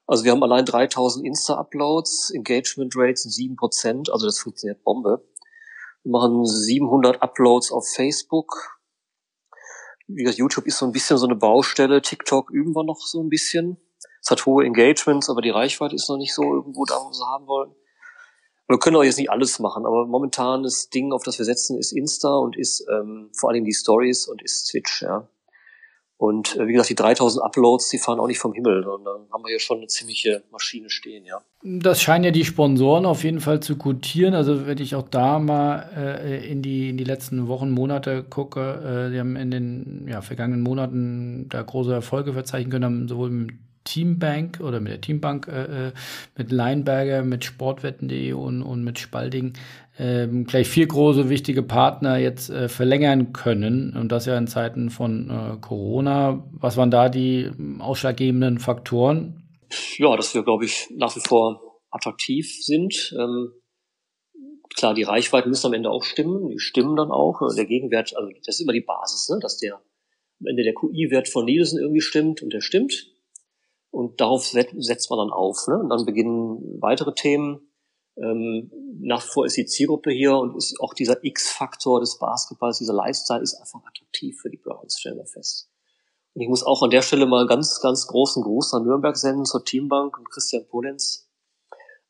Also 0.06 0.26
wir 0.26 0.32
haben 0.34 0.44
allein 0.44 0.66
3000 0.66 1.26
Insta-Uploads, 1.26 2.32
Engagement 2.32 2.94
Rates 2.98 3.24
sind 3.24 3.58
7%, 3.58 4.12
also 4.12 4.26
das 4.26 4.40
funktioniert 4.40 4.84
Bombe. 4.84 5.26
Wir 6.04 6.12
machen 6.12 6.46
700 6.46 7.22
Uploads 7.22 7.72
auf 7.72 7.88
Facebook. 7.88 8.81
Wie 10.16 10.24
gesagt, 10.24 10.40
YouTube 10.40 10.66
ist 10.66 10.78
so 10.78 10.86
ein 10.86 10.92
bisschen 10.92 11.18
so 11.18 11.26
eine 11.26 11.36
Baustelle. 11.36 12.02
TikTok 12.02 12.52
üben 12.52 12.74
wir 12.76 12.84
noch 12.84 13.00
so 13.00 13.22
ein 13.22 13.30
bisschen. 13.30 13.78
Es 14.22 14.30
hat 14.30 14.46
hohe 14.46 14.66
Engagements, 14.66 15.30
aber 15.30 15.42
die 15.42 15.50
Reichweite 15.50 15.96
ist 15.96 16.10
noch 16.10 16.18
nicht 16.18 16.34
so 16.34 16.44
irgendwo 16.44 16.86
da, 16.86 16.96
wo 16.96 17.10
wir 17.10 17.14
sie 17.14 17.26
haben 17.26 17.48
wollen. 17.48 17.72
Wir 18.68 18.80
können 18.80 18.96
auch 18.96 19.04
jetzt 19.04 19.18
nicht 19.18 19.30
alles 19.30 19.60
machen, 19.60 19.86
aber 19.86 20.06
momentan 20.06 20.64
das 20.64 20.90
Ding, 20.90 21.12
auf 21.12 21.24
das 21.24 21.38
wir 21.38 21.46
setzen, 21.46 21.78
ist 21.78 21.92
Insta 21.92 22.38
und 22.38 22.56
ist 22.56 22.86
ähm, 22.90 23.30
vor 23.38 23.50
allem 23.50 23.66
die 23.66 23.74
Stories 23.74 24.28
und 24.28 24.42
ist 24.42 24.70
Twitch, 24.70 25.02
ja. 25.02 25.28
Und 26.22 26.56
äh, 26.56 26.68
wie 26.68 26.74
gesagt, 26.74 26.92
die 26.92 26.96
3000 26.96 27.44
Uploads, 27.44 27.90
die 27.90 27.98
fahren 27.98 28.20
auch 28.20 28.28
nicht 28.28 28.38
vom 28.38 28.54
Himmel, 28.54 28.84
sondern 28.84 29.22
haben 29.34 29.44
wir 29.44 29.50
hier 29.50 29.60
schon 29.60 29.80
eine 29.80 29.88
ziemliche 29.88 30.44
Maschine 30.52 30.92
stehen, 30.92 31.26
ja. 31.26 31.42
Das 31.64 32.00
scheinen 32.00 32.24
ja 32.24 32.30
die 32.30 32.46
Sponsoren 32.46 33.08
auf 33.08 33.24
jeden 33.24 33.40
Fall 33.40 33.60
zu 33.60 33.76
gutieren. 33.76 34.36
Also 34.36 34.68
wenn 34.68 34.78
ich 34.78 34.94
auch 34.94 35.10
da 35.10 35.40
mal 35.40 35.90
äh, 35.98 36.48
in, 36.48 36.62
die, 36.62 36.90
in 36.90 36.98
die 36.98 37.06
letzten 37.06 37.48
Wochen, 37.48 37.72
Monate 37.72 38.22
gucke, 38.22 39.08
äh, 39.08 39.12
die 39.12 39.20
haben 39.20 39.36
in 39.36 39.50
den 39.50 40.06
ja, 40.08 40.22
vergangenen 40.22 40.62
Monaten 40.62 41.50
da 41.50 41.60
große 41.64 41.92
Erfolge 41.92 42.34
verzeichnen 42.34 42.70
können, 42.70 42.86
haben 42.86 43.08
sowohl 43.08 43.32
mit 43.32 43.52
Teambank 43.92 44.62
oder 44.62 44.80
mit 44.80 44.92
der 44.92 45.02
Teambank, 45.02 45.48
äh, 45.48 45.88
äh 45.88 45.92
mit 46.38 46.52
Leinberger, 46.52 47.24
mit 47.24 47.44
Sportwetten.de 47.44 48.32
und, 48.34 48.62
und 48.62 48.84
mit 48.84 49.00
Spalding 49.00 49.54
ähm, 50.00 50.46
gleich 50.46 50.70
vier 50.70 50.88
große 50.88 51.30
wichtige 51.30 51.62
Partner 51.62 52.18
jetzt 52.18 52.50
äh, 52.50 52.70
verlängern 52.70 53.34
können 53.34 53.96
und 53.98 54.12
das 54.12 54.26
ja 54.26 54.38
in 54.38 54.48
Zeiten 54.48 54.90
von 54.90 55.30
äh, 55.30 55.58
Corona. 55.60 56.50
Was 56.54 56.78
waren 56.78 56.90
da 56.90 57.10
die 57.10 57.52
ausschlaggebenden 57.80 58.60
Faktoren? 58.60 59.44
Ja, 59.98 60.16
dass 60.16 60.34
wir, 60.34 60.44
glaube 60.44 60.66
ich, 60.66 60.88
nach 60.96 61.14
wie 61.16 61.22
vor 61.22 61.80
attraktiv 61.90 62.64
sind. 62.64 63.14
Ähm, 63.20 63.52
klar, 64.76 64.94
die 64.94 65.04
Reichweiten 65.04 65.50
müssen 65.50 65.68
am 65.68 65.74
Ende 65.74 65.90
auch 65.90 66.04
stimmen, 66.04 66.48
die 66.48 66.60
stimmen 66.60 66.96
dann 66.96 67.12
auch. 67.12 67.42
Der 67.56 67.66
Gegenwert, 67.66 68.16
also 68.16 68.30
das 68.46 68.56
ist 68.56 68.62
immer 68.62 68.74
die 68.74 68.82
Basis, 68.82 69.28
ne? 69.30 69.40
dass 69.42 69.58
der 69.58 69.76
am 69.76 70.48
Ende 70.48 70.64
der 70.64 70.74
QI-Wert 70.74 71.28
von 71.28 71.46
Nielsen 71.46 71.80
irgendwie 71.80 72.02
stimmt 72.02 72.42
und 72.42 72.54
der 72.54 72.62
stimmt. 72.62 73.11
Und 73.92 74.22
darauf 74.22 74.46
setzt 74.46 75.10
man 75.10 75.20
dann 75.20 75.32
auf. 75.32 75.68
Ne? 75.68 75.78
Und 75.78 75.90
dann 75.90 76.06
beginnen 76.06 76.82
weitere 76.82 77.14
Themen. 77.14 77.72
Ähm, 78.18 78.72
nach 79.00 79.22
vor 79.22 79.46
ist 79.46 79.58
die 79.58 79.66
Zielgruppe 79.66 80.12
hier 80.12 80.36
und 80.38 80.56
ist 80.56 80.80
auch 80.80 80.94
dieser 80.94 81.24
X-Faktor 81.24 82.00
des 82.00 82.18
Basketballs, 82.20 82.78
dieser 82.78 82.94
Lifestyle 82.94 83.42
ist 83.42 83.56
einfach 83.56 83.82
attraktiv 83.86 84.40
für 84.40 84.50
die 84.50 84.58
Browns, 84.58 85.00
stellen 85.00 85.18
wir 85.18 85.26
fest. 85.26 85.70
Und 86.34 86.42
ich 86.42 86.50
muss 86.50 86.64
auch 86.64 86.82
an 86.84 86.90
der 86.90 87.02
Stelle 87.02 87.26
mal 87.26 87.48
ganz, 87.48 87.80
ganz 87.82 88.08
großen 88.08 88.44
Gruß 88.44 88.74
an 88.74 88.84
Nürnberg 88.84 89.18
senden, 89.18 89.46
zur 89.46 89.64
Teambank 89.64 90.18
und 90.18 90.30
Christian 90.30 90.68
Polenz. 90.68 91.30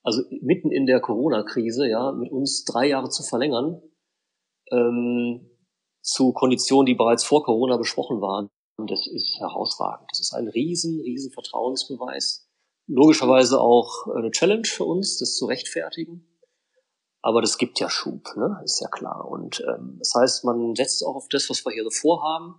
Also 0.04 0.24
mitten 0.42 0.72
in 0.72 0.86
der 0.86 1.00
Corona-Krise, 1.00 1.88
ja, 1.88 2.12
mit 2.12 2.32
uns 2.32 2.66
drei 2.66 2.88
Jahre 2.88 3.10
zu 3.10 3.24
verlängern, 3.24 3.82
ähm, 4.72 5.50
zu 6.02 6.34
Konditionen, 6.34 6.88
die 6.88 6.96
bereits 6.96 7.24
vor 7.24 7.44
Corona 7.44 7.78
besprochen 7.78 8.22
waren. 8.22 8.50
Das 8.78 9.08
ist 9.08 9.40
herausragend. 9.40 10.10
Das 10.12 10.20
ist 10.20 10.34
ein 10.34 10.48
riesen, 10.48 11.00
riesen 11.02 11.32
Vertrauensbeweis. 11.32 12.48
Logischerweise 12.88 13.60
auch 13.60 14.08
eine 14.16 14.32
Challenge 14.32 14.66
für 14.66 14.86
uns, 14.86 15.18
das 15.20 15.36
zu 15.36 15.46
rechtfertigen. 15.46 16.28
Aber 17.22 17.42
das 17.42 17.58
gibt 17.58 17.80
ja 17.80 17.90
Schub, 17.90 18.36
ne? 18.36 18.60
ist 18.64 18.82
ja 18.82 18.88
klar. 18.88 19.28
Und 19.30 19.64
ähm, 19.68 19.98
das 20.00 20.14
heißt, 20.16 20.44
man 20.44 20.76
setzt 20.76 21.04
auch 21.06 21.16
auf 21.16 21.28
das, 21.30 21.50
was 21.50 21.64
wir 21.66 21.72
hier 21.72 21.84
so 21.84 21.92
vorhaben. 21.92 22.56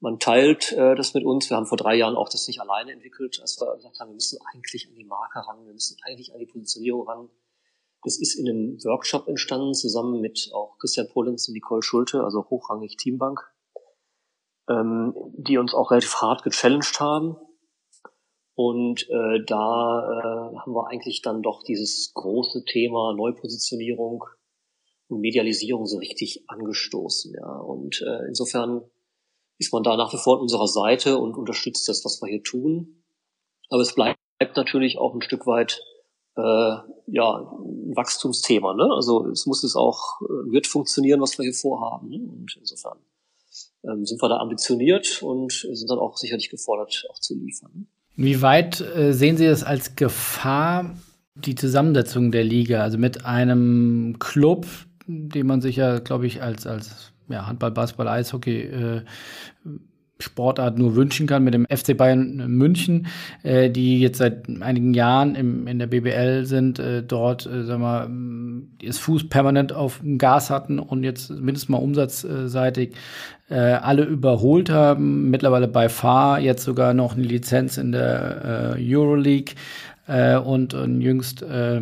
Man 0.00 0.18
teilt 0.18 0.72
äh, 0.72 0.94
das 0.94 1.14
mit 1.14 1.24
uns. 1.24 1.50
Wir 1.50 1.56
haben 1.56 1.66
vor 1.66 1.78
drei 1.78 1.94
Jahren 1.94 2.16
auch 2.16 2.28
das 2.28 2.48
nicht 2.48 2.60
alleine 2.60 2.92
entwickelt, 2.92 3.38
als 3.40 3.60
wir 3.60 3.74
gesagt 3.76 4.00
haben, 4.00 4.08
wir 4.08 4.14
müssen 4.14 4.38
eigentlich 4.52 4.88
an 4.88 4.94
die 4.94 5.04
Marke 5.04 5.38
ran, 5.46 5.64
wir 5.66 5.72
müssen 5.72 5.96
eigentlich 6.02 6.32
an 6.32 6.40
die 6.40 6.46
Positionierung 6.46 7.06
ran. 7.06 7.30
Das 8.02 8.18
ist 8.18 8.34
in 8.34 8.48
einem 8.48 8.78
Workshop 8.84 9.28
entstanden, 9.28 9.74
zusammen 9.74 10.20
mit 10.20 10.50
auch 10.52 10.76
Christian 10.78 11.08
Polenz 11.08 11.48
und 11.48 11.54
Nicole 11.54 11.82
Schulte, 11.82 12.22
also 12.22 12.44
hochrangig 12.50 12.96
Teambank, 12.96 13.40
ähm, 14.68 15.14
die 15.36 15.58
uns 15.58 15.74
auch 15.74 15.90
relativ 15.90 16.14
hart 16.16 16.42
gechallenged 16.42 17.00
haben. 17.00 17.36
Und 18.56 19.08
äh, 19.10 19.44
da 19.46 20.52
äh, 20.52 20.56
haben 20.56 20.74
wir 20.74 20.88
eigentlich 20.88 21.22
dann 21.22 21.42
doch 21.42 21.62
dieses 21.64 22.12
große 22.14 22.64
Thema 22.64 23.12
Neupositionierung 23.14 24.24
und 25.08 25.20
Medialisierung 25.20 25.86
so 25.86 25.98
richtig 25.98 26.44
angestoßen. 26.48 27.34
Ja. 27.34 27.56
Und 27.58 28.00
äh, 28.02 28.26
insofern 28.28 28.82
ist 29.58 29.72
man 29.72 29.82
da 29.82 29.96
nach 29.96 30.12
wie 30.12 30.18
vor 30.18 30.36
an 30.36 30.42
unserer 30.42 30.68
Seite 30.68 31.18
und 31.18 31.36
unterstützt 31.36 31.88
das, 31.88 32.04
was 32.04 32.20
wir 32.22 32.28
hier 32.28 32.42
tun. 32.42 33.02
Aber 33.70 33.82
es 33.82 33.94
bleibt 33.94 34.18
natürlich 34.56 34.98
auch 34.98 35.14
ein 35.14 35.22
Stück 35.22 35.46
weit 35.46 35.80
äh, 36.36 36.76
ja 37.06 37.36
ein 37.36 37.96
Wachstumsthema. 37.96 38.74
Ne? 38.74 38.88
Also 38.94 39.26
es 39.28 39.46
muss 39.46 39.64
es 39.64 39.76
auch 39.76 40.20
äh, 40.22 40.52
wird 40.52 40.66
funktionieren, 40.66 41.20
was 41.20 41.38
wir 41.38 41.44
hier 41.44 41.54
vorhaben. 41.54 42.08
Ne? 42.08 42.18
Und 42.18 42.56
insofern 42.58 42.98
ähm, 43.84 44.04
sind 44.04 44.20
wir 44.22 44.28
da 44.28 44.38
ambitioniert 44.38 45.22
und 45.22 45.52
sind 45.52 45.90
dann 45.90 45.98
auch 45.98 46.16
sicherlich 46.16 46.50
gefordert, 46.50 47.04
auch 47.10 47.18
zu 47.18 47.34
liefern. 47.34 47.86
Wie 48.16 48.42
weit 48.42 48.80
äh, 48.80 49.12
sehen 49.12 49.36
Sie 49.36 49.46
es 49.46 49.64
als 49.64 49.96
Gefahr, 49.96 50.96
die 51.34 51.54
Zusammensetzung 51.54 52.30
der 52.30 52.44
Liga, 52.44 52.82
also 52.82 52.96
mit 52.96 53.24
einem 53.24 54.16
Club, 54.20 54.66
den 55.06 55.46
man 55.46 55.60
sich 55.60 55.76
ja, 55.76 55.98
glaube 55.98 56.26
ich, 56.26 56.42
als, 56.42 56.66
als 56.66 57.12
ja, 57.28 57.46
Handball, 57.46 57.72
Basketball, 57.72 58.08
Eishockey 58.08 58.60
äh, 58.60 59.02
Sportart 60.20 60.78
nur 60.78 60.94
wünschen 60.94 61.26
kann 61.26 61.42
mit 61.42 61.54
dem 61.54 61.66
FC 61.66 61.96
Bayern 61.96 62.48
München, 62.48 63.08
äh, 63.42 63.68
die 63.68 64.00
jetzt 64.00 64.18
seit 64.18 64.48
einigen 64.60 64.94
Jahren 64.94 65.34
im, 65.34 65.66
in 65.66 65.78
der 65.78 65.88
BBL 65.88 66.44
sind, 66.44 66.78
äh, 66.78 67.02
dort, 67.02 67.46
äh, 67.46 67.64
sag 67.64 67.80
mal, 67.80 68.08
das 68.84 68.98
Fuß 68.98 69.28
permanent 69.28 69.72
auf 69.72 69.98
dem 69.98 70.18
Gas 70.18 70.50
hatten 70.50 70.78
und 70.78 71.02
jetzt 71.02 71.30
mindestens 71.30 71.68
mal 71.68 71.78
umsatzseitig 71.78 72.94
äh, 73.50 73.54
alle 73.54 74.04
überholt 74.04 74.70
haben. 74.70 75.30
Mittlerweile 75.30 75.66
bei 75.66 75.88
Far 75.88 76.38
jetzt 76.40 76.64
sogar 76.64 76.94
noch 76.94 77.16
eine 77.16 77.24
Lizenz 77.24 77.76
in 77.76 77.90
der 77.90 78.76
äh, 78.76 78.94
Euroleague 78.94 79.54
äh, 80.06 80.36
und, 80.36 80.74
und 80.74 81.00
jüngst 81.00 81.42
äh, 81.42 81.80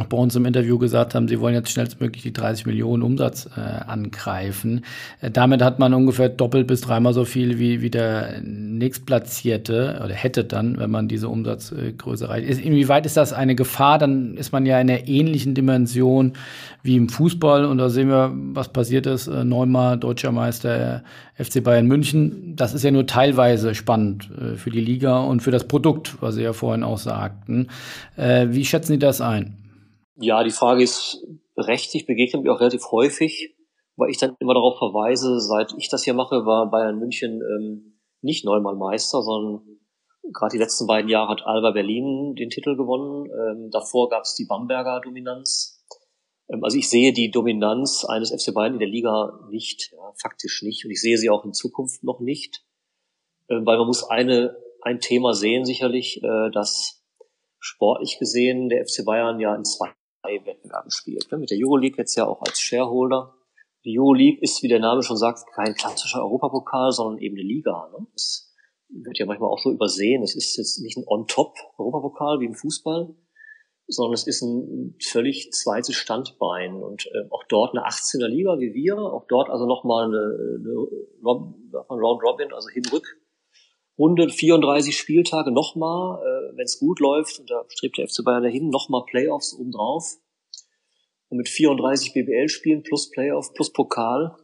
auch 0.00 0.06
bei 0.06 0.16
uns 0.16 0.34
im 0.36 0.46
Interview 0.46 0.78
gesagt 0.78 1.14
haben, 1.14 1.28
sie 1.28 1.38
wollen 1.38 1.54
jetzt 1.54 1.70
schnellstmöglich 1.70 2.22
die 2.22 2.32
30 2.32 2.64
Millionen 2.64 3.02
Umsatz 3.02 3.46
äh, 3.54 3.60
angreifen. 3.60 4.86
Äh, 5.20 5.30
damit 5.30 5.60
hat 5.60 5.78
man 5.78 5.92
ungefähr 5.92 6.30
doppelt 6.30 6.66
bis 6.66 6.80
dreimal 6.80 7.12
so 7.12 7.26
viel 7.26 7.58
wie, 7.58 7.82
wie 7.82 7.90
der 7.90 8.40
nächstplatzierte 8.42 10.00
oder 10.02 10.14
hätte 10.14 10.44
dann, 10.44 10.78
wenn 10.78 10.90
man 10.90 11.08
diese 11.08 11.28
Umsatzgröße 11.28 12.26
reicht. 12.26 12.48
Ist, 12.48 12.62
inwieweit 12.62 13.04
ist 13.04 13.18
das 13.18 13.34
eine 13.34 13.54
Gefahr? 13.54 13.98
Dann 13.98 14.38
ist 14.38 14.50
man 14.50 14.64
ja 14.64 14.80
in 14.80 14.88
einer 14.88 15.06
ähnlichen 15.08 15.54
Dimension 15.54 16.32
wie 16.82 16.96
im 16.96 17.10
Fußball 17.10 17.66
und 17.66 17.76
da 17.76 17.90
sehen 17.90 18.08
wir, 18.08 18.32
was 18.34 18.72
passiert 18.72 19.06
ist. 19.06 19.26
Äh, 19.26 19.44
neunmal 19.44 19.98
deutscher 19.98 20.32
Meister 20.32 21.02
äh, 21.36 21.44
FC 21.44 21.62
Bayern 21.62 21.86
München. 21.86 22.56
Das 22.56 22.72
ist 22.72 22.82
ja 22.82 22.90
nur 22.90 23.06
teilweise 23.06 23.74
spannend 23.74 24.30
äh, 24.40 24.56
für 24.56 24.70
die 24.70 24.80
Liga 24.80 25.18
und 25.18 25.42
für 25.42 25.50
das 25.50 25.64
Produkt, 25.68 26.16
was 26.20 26.36
Sie 26.36 26.42
ja 26.42 26.54
vorhin 26.54 26.82
auch 26.82 26.98
sagten. 26.98 27.68
Äh, 28.16 28.46
wie 28.52 28.64
schätzen 28.64 28.92
Sie 28.92 28.98
das 28.98 29.20
ein? 29.20 29.58
Ja, 30.16 30.44
die 30.44 30.50
Frage 30.50 30.82
ist 30.82 31.26
berechtigt, 31.54 32.06
begegnet 32.06 32.42
mir 32.42 32.52
auch 32.52 32.60
relativ 32.60 32.90
häufig, 32.90 33.56
weil 33.96 34.10
ich 34.10 34.18
dann 34.18 34.36
immer 34.40 34.54
darauf 34.54 34.78
verweise, 34.78 35.40
seit 35.40 35.72
ich 35.78 35.88
das 35.88 36.04
hier 36.04 36.14
mache, 36.14 36.44
war 36.44 36.70
Bayern 36.70 36.98
München 36.98 37.40
ähm, 37.40 37.98
nicht 38.20 38.44
neunmal 38.44 38.76
Meister, 38.76 39.22
sondern 39.22 39.80
gerade 40.32 40.52
die 40.52 40.62
letzten 40.62 40.86
beiden 40.86 41.10
Jahre 41.10 41.30
hat 41.30 41.42
Alba 41.46 41.72
Berlin 41.72 42.34
den 42.34 42.50
Titel 42.50 42.76
gewonnen. 42.76 43.26
Ähm, 43.26 43.70
davor 43.70 44.08
gab 44.08 44.22
es 44.22 44.34
die 44.34 44.44
Bamberger 44.44 45.00
Dominanz. 45.00 45.84
Ähm, 46.48 46.62
also 46.62 46.76
ich 46.76 46.88
sehe 46.88 47.12
die 47.12 47.30
Dominanz 47.30 48.04
eines 48.04 48.30
FC 48.30 48.54
Bayern 48.54 48.74
in 48.74 48.78
der 48.78 48.88
Liga 48.88 49.40
nicht, 49.50 49.92
ja, 49.92 50.12
faktisch 50.20 50.62
nicht. 50.62 50.84
Und 50.84 50.90
ich 50.90 51.00
sehe 51.00 51.18
sie 51.18 51.30
auch 51.30 51.44
in 51.44 51.52
Zukunft 51.52 52.04
noch 52.04 52.20
nicht, 52.20 52.64
ähm, 53.48 53.66
weil 53.66 53.78
man 53.78 53.86
muss 53.86 54.04
eine, 54.04 54.56
ein 54.82 55.00
Thema 55.00 55.34
sehen 55.34 55.64
sicherlich, 55.64 56.22
äh, 56.22 56.50
dass 56.52 57.02
sportlich 57.58 58.18
gesehen 58.18 58.68
der 58.68 58.84
FC 58.86 59.04
Bayern 59.04 59.40
ja 59.40 59.54
in 59.54 59.64
zwei 59.64 59.92
Wettbewerben 60.22 60.90
spielt. 60.90 61.30
Ne? 61.30 61.38
Mit 61.38 61.50
der 61.50 61.58
Euroleague 61.60 61.98
jetzt 61.98 62.14
ja 62.14 62.26
auch 62.26 62.40
als 62.42 62.60
Shareholder. 62.60 63.34
Die 63.84 63.98
Euroleague 63.98 64.40
ist, 64.40 64.62
wie 64.62 64.68
der 64.68 64.78
Name 64.78 65.02
schon 65.02 65.16
sagt, 65.16 65.40
kein 65.54 65.74
klassischer 65.74 66.22
Europapokal, 66.22 66.92
sondern 66.92 67.18
eben 67.20 67.36
eine 67.36 67.46
Liga. 67.46 67.90
Ne? 67.92 68.06
Das 68.12 68.52
wird 68.88 69.18
ja 69.18 69.26
manchmal 69.26 69.50
auch 69.50 69.58
so 69.58 69.72
übersehen. 69.72 70.22
Es 70.22 70.34
ist 70.34 70.56
jetzt 70.56 70.80
nicht 70.80 70.96
ein 70.96 71.04
On-Top-Europapokal 71.06 72.40
wie 72.40 72.46
im 72.46 72.54
Fußball, 72.54 73.14
sondern 73.88 74.14
es 74.14 74.26
ist 74.26 74.42
ein 74.42 74.96
völlig 75.02 75.50
zweites 75.52 75.96
Standbein 75.96 76.74
und 76.74 77.06
äh, 77.06 77.28
auch 77.30 77.44
dort 77.48 77.76
eine 77.76 77.86
18er 77.86 78.28
Liga 78.28 78.58
wie 78.58 78.74
wir, 78.74 78.98
auch 78.98 79.26
dort 79.28 79.50
also 79.50 79.66
nochmal 79.66 80.06
eine, 80.06 80.58
eine 80.60 82.00
Round 82.00 82.22
Robin, 82.22 82.52
also 82.52 82.68
Hin-Rück. 82.68 83.21
Runde 84.02 84.28
34 84.28 84.98
Spieltage 84.98 85.52
nochmal, 85.52 86.18
äh, 86.18 86.56
wenn 86.56 86.64
es 86.64 86.80
gut 86.80 86.98
läuft, 86.98 87.38
und 87.38 87.48
da 87.48 87.64
strebt 87.68 87.98
der 87.98 88.08
FC 88.08 88.24
Bayern 88.24 88.42
dahin, 88.42 88.68
nochmal 88.68 89.04
Playoffs 89.06 89.54
obendrauf. 89.54 90.16
Und 91.28 91.36
mit 91.38 91.48
34 91.48 92.12
BBL-Spielen 92.12 92.82
plus 92.82 93.10
Playoff 93.10 93.54
plus 93.54 93.72
Pokal 93.72 94.36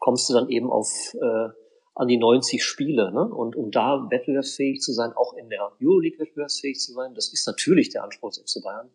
kommst 0.00 0.28
du 0.28 0.34
dann 0.34 0.48
eben 0.48 0.72
auf 0.72 1.14
äh, 1.14 1.48
an 1.94 2.08
die 2.08 2.16
90 2.16 2.64
Spiele. 2.64 3.12
Ne? 3.12 3.32
Und 3.32 3.54
um 3.54 3.70
da 3.70 4.08
wettbewerbsfähig 4.10 4.80
zu 4.80 4.92
sein, 4.92 5.12
auch 5.12 5.34
in 5.34 5.48
der 5.50 5.70
Euroleague 5.80 6.18
wettbewerbsfähig 6.18 6.80
zu 6.80 6.92
sein, 6.92 7.14
das 7.14 7.32
ist 7.32 7.46
natürlich 7.46 7.90
der 7.90 8.02
Anspruch 8.02 8.30
des 8.30 8.40
FC 8.40 8.60
Bayern, 8.64 8.90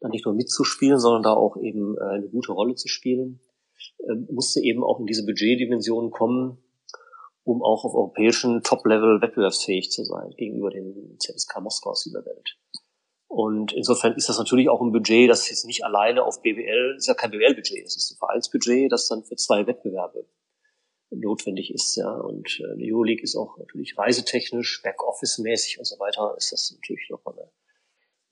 dann 0.00 0.10
nicht 0.10 0.26
nur 0.26 0.34
mitzuspielen, 0.34 0.98
sondern 0.98 1.22
da 1.22 1.32
auch 1.32 1.56
eben 1.56 1.96
äh, 1.96 2.16
eine 2.16 2.28
gute 2.28 2.52
Rolle 2.52 2.74
zu 2.74 2.88
spielen, 2.88 3.40
äh, 4.00 4.16
musste 4.30 4.60
eben 4.60 4.84
auch 4.84 5.00
in 5.00 5.06
diese 5.06 5.24
Budgetdimensionen 5.24 6.10
kommen, 6.10 6.58
um 7.44 7.62
auch 7.62 7.84
auf 7.84 7.94
europäischen 7.94 8.62
Top-Level 8.62 9.20
wettbewerbsfähig 9.20 9.90
zu 9.90 10.04
sein 10.04 10.30
gegenüber 10.36 10.70
den 10.70 11.16
CSK 11.18 11.60
Moskaus 11.60 12.02
dieser 12.04 12.24
Welt. 12.24 12.56
Und 13.28 13.72
insofern 13.72 14.14
ist 14.14 14.28
das 14.28 14.38
natürlich 14.38 14.68
auch 14.68 14.80
ein 14.80 14.92
Budget, 14.92 15.28
das 15.28 15.50
jetzt 15.50 15.66
nicht 15.66 15.84
alleine 15.84 16.24
auf 16.24 16.40
BWL, 16.42 16.94
ist 16.96 17.08
ja 17.08 17.14
kein 17.14 17.30
BWL-Budget, 17.30 17.84
das 17.84 17.96
ist 17.96 18.12
ein 18.12 18.18
Vereinsbudget, 18.18 18.92
das 18.92 19.08
dann 19.08 19.24
für 19.24 19.36
zwei 19.36 19.66
Wettbewerbe 19.66 20.26
notwendig 21.10 21.72
ist, 21.72 21.96
ja. 21.96 22.10
Und 22.12 22.60
äh, 22.60 22.76
die 22.76 22.92
Euroleague 22.92 23.22
ist 23.22 23.36
auch 23.36 23.58
natürlich 23.58 23.98
reisetechnisch, 23.98 24.82
Backoffice-mäßig 24.82 25.78
und 25.78 25.84
so 25.84 25.98
weiter, 25.98 26.34
ist 26.36 26.52
das 26.52 26.72
natürlich 26.72 27.08
noch 27.10 27.24
mal 27.24 27.32
eine, 27.32 27.50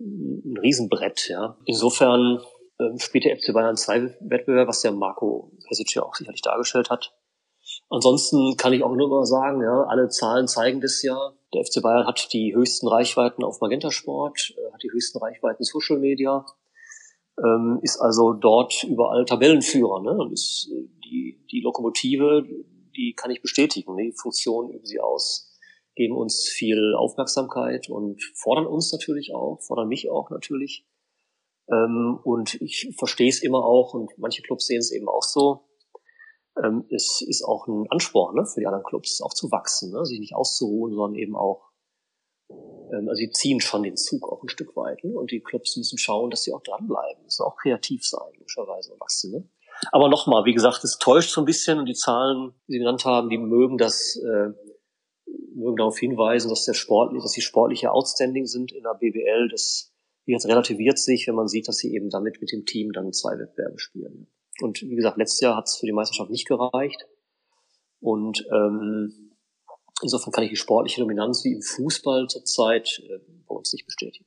ein 0.01 0.57
Riesenbrett, 0.59 1.29
ja. 1.29 1.59
Insofern 1.67 2.41
äh, 2.79 2.99
spielt 2.99 3.25
der 3.25 3.37
FC 3.37 3.53
Bayern 3.53 3.77
zwei 3.77 4.15
Wettbewerbe, 4.21 4.69
was 4.69 4.83
der 4.83 4.93
Marco 4.93 5.53
Pesic 5.67 5.95
ja 5.95 6.03
auch 6.03 6.15
sicherlich 6.15 6.43
dargestellt 6.43 6.91
hat. 6.91 7.13
Ansonsten 7.89 8.57
kann 8.57 8.73
ich 8.73 8.83
auch 8.83 8.95
nur 8.95 9.09
mal 9.09 9.27
sagen, 9.27 9.63
ja, 9.63 9.85
alle 9.85 10.09
Zahlen 10.09 10.49
zeigen 10.49 10.81
das 10.81 11.03
ja. 11.03 11.33
Der 11.53 11.65
FC 11.65 11.83
Bayern 11.83 12.07
hat 12.07 12.33
die 12.33 12.55
höchsten 12.55 12.89
Reichweiten 12.89 13.45
auf 13.45 13.61
Magenta 13.61 13.91
Sport, 13.91 14.55
äh, 14.57 14.73
hat 14.73 14.83
die 14.83 14.91
höchsten 14.91 15.19
Reichweiten 15.19 15.65
Social 15.65 15.99
Media, 15.99 16.47
ähm, 17.39 17.81
ist 17.83 18.01
also 18.01 18.33
dort 18.33 18.85
überall 18.85 19.25
Tabellenführer, 19.25 20.01
ne? 20.03 20.13
Und 20.13 20.33
ist 20.33 20.71
äh, 20.73 20.89
die, 21.05 21.45
die 21.51 21.61
Lokomotive, 21.61 22.47
die 22.97 23.15
kann 23.15 23.31
ich 23.31 23.43
bestätigen. 23.43 23.95
Ne? 23.95 24.05
Die 24.05 24.17
Funktion 24.17 24.71
üben 24.71 24.87
sie 24.87 25.01
aus, 25.01 25.51
geben 25.95 26.17
uns 26.17 26.49
viel 26.49 26.95
Aufmerksamkeit 26.97 27.89
und 27.89 28.23
fordern 28.35 28.67
uns 28.67 28.93
natürlich 28.93 29.35
auch, 29.35 29.61
fordern 29.61 29.89
mich 29.89 30.11
auch 30.11 30.31
natürlich. 30.31 30.87
Ähm, 31.71 32.19
und 32.25 32.61
ich 32.61 32.95
verstehe 32.99 33.29
es 33.29 33.43
immer 33.43 33.65
auch 33.65 33.95
und 33.95 34.11
manche 34.19 34.43
Clubs 34.43 34.67
sehen 34.67 34.79
es 34.79 34.93
eben 34.93 35.09
auch 35.09 35.23
so. 35.23 35.69
Ähm, 36.63 36.85
es 36.91 37.23
ist 37.27 37.45
auch 37.45 37.67
ein 37.67 37.87
Ansporn 37.91 38.35
ne, 38.35 38.45
für 38.47 38.61
die 38.61 38.67
anderen 38.67 38.85
Clubs, 38.85 39.23
auch 39.23 39.33
zu 39.33 39.51
wachsen, 39.51 39.93
ne, 39.93 40.05
sich 40.05 40.21
nicht 40.21 40.35
auszuruhen, 40.35 40.95
sondern 40.95 41.19
eben 41.19 41.37
auch, 41.37 41.71
ähm, 42.51 43.09
also 43.09 43.15
sie 43.15 43.31
ziehen 43.31 43.61
schon 43.61 43.83
den 43.83 43.97
Zug 43.97 44.31
auch 44.31 44.43
ein 44.43 44.49
Stück 44.49 44.77
weit. 44.77 45.03
Ne, 45.05 45.19
und 45.19 45.31
die 45.31 45.41
Clubs 45.41 45.77
müssen 45.77 45.99
schauen, 45.99 46.31
dass 46.31 46.43
sie 46.43 46.53
auch 46.53 46.63
dranbleiben, 46.63 47.25
müssen 47.25 47.45
auch 47.45 47.57
kreativ 47.57 48.05
sein, 48.05 48.33
logischerweise 48.39 48.93
und 48.93 49.01
wachsen. 49.01 49.33
Ne. 49.33 49.49
Aber 49.91 50.09
nochmal, 50.09 50.45
wie 50.45 50.53
gesagt, 50.53 50.85
es 50.85 50.99
täuscht 50.99 51.31
so 51.31 51.41
ein 51.41 51.47
bisschen 51.47 51.79
und 51.79 51.87
die 51.87 51.95
Zahlen, 51.95 52.53
die 52.69 52.73
Sie 52.73 52.79
genannt 52.79 53.05
haben, 53.05 53.31
die 53.31 53.39
mögen 53.39 53.79
das, 53.79 54.17
äh, 54.17 54.51
mögen 55.55 55.77
darauf 55.77 55.99
hinweisen, 55.99 56.51
dass 56.51 56.65
der 56.65 56.75
sportlich, 56.75 57.23
dass 57.23 57.33
die 57.33 57.41
sportliche 57.41 57.91
Outstanding 57.91 58.47
sind 58.47 58.73
in 58.73 58.83
der 58.83 58.95
BWL. 58.95 59.49
Das 59.51 59.93
jetzt 60.27 60.47
relativiert 60.47 60.99
sich, 60.99 61.27
wenn 61.27 61.35
man 61.35 61.49
sieht, 61.49 61.69
dass 61.69 61.79
sie 61.79 61.95
eben 61.95 62.11
damit 62.11 62.41
mit 62.41 62.53
dem 62.53 62.65
Team 62.65 62.93
dann 62.93 63.13
zwei 63.13 63.39
Wettbewerbe 63.39 63.79
spielen. 63.79 64.29
Und 64.63 64.83
wie 64.83 64.97
gesagt, 64.97 65.19
letztes 65.19 65.41
Jahr 65.41 65.57
hat 65.57 65.69
es 65.69 65.77
für 65.77 65.87
die 65.87 65.93
Meisterschaft 65.93 66.31
nicht 66.31 66.47
gereicht. 66.47 67.07
Und 68.01 68.45
ähm, 68.53 69.33
insofern 70.03 70.33
kann 70.33 70.45
ich 70.45 70.51
die 70.51 70.57
sportliche 70.57 71.01
Dominanz 71.01 71.45
wie 71.45 71.53
im 71.53 71.63
Fußball 71.63 72.27
zurzeit 72.29 73.03
äh, 73.05 73.19
bei 73.47 73.55
uns 73.55 73.73
nicht 73.73 73.85
bestätigen. 73.85 74.25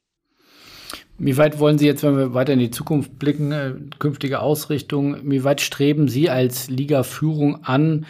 Wie 1.17 1.38
weit 1.38 1.59
wollen 1.59 1.77
Sie 1.77 1.86
jetzt, 1.86 2.03
wenn 2.03 2.17
wir 2.17 2.33
weiter 2.33 2.53
in 2.53 2.59
die 2.59 2.71
Zukunft 2.71 3.17
blicken, 3.17 3.51
äh, 3.51 3.73
künftige 3.99 4.41
Ausrichtung, 4.41 5.17
wie 5.29 5.43
weit 5.43 5.61
streben 5.61 6.07
Sie 6.07 6.29
als 6.29 6.69
Liga-Führung 6.69 7.63
an, 7.63 8.05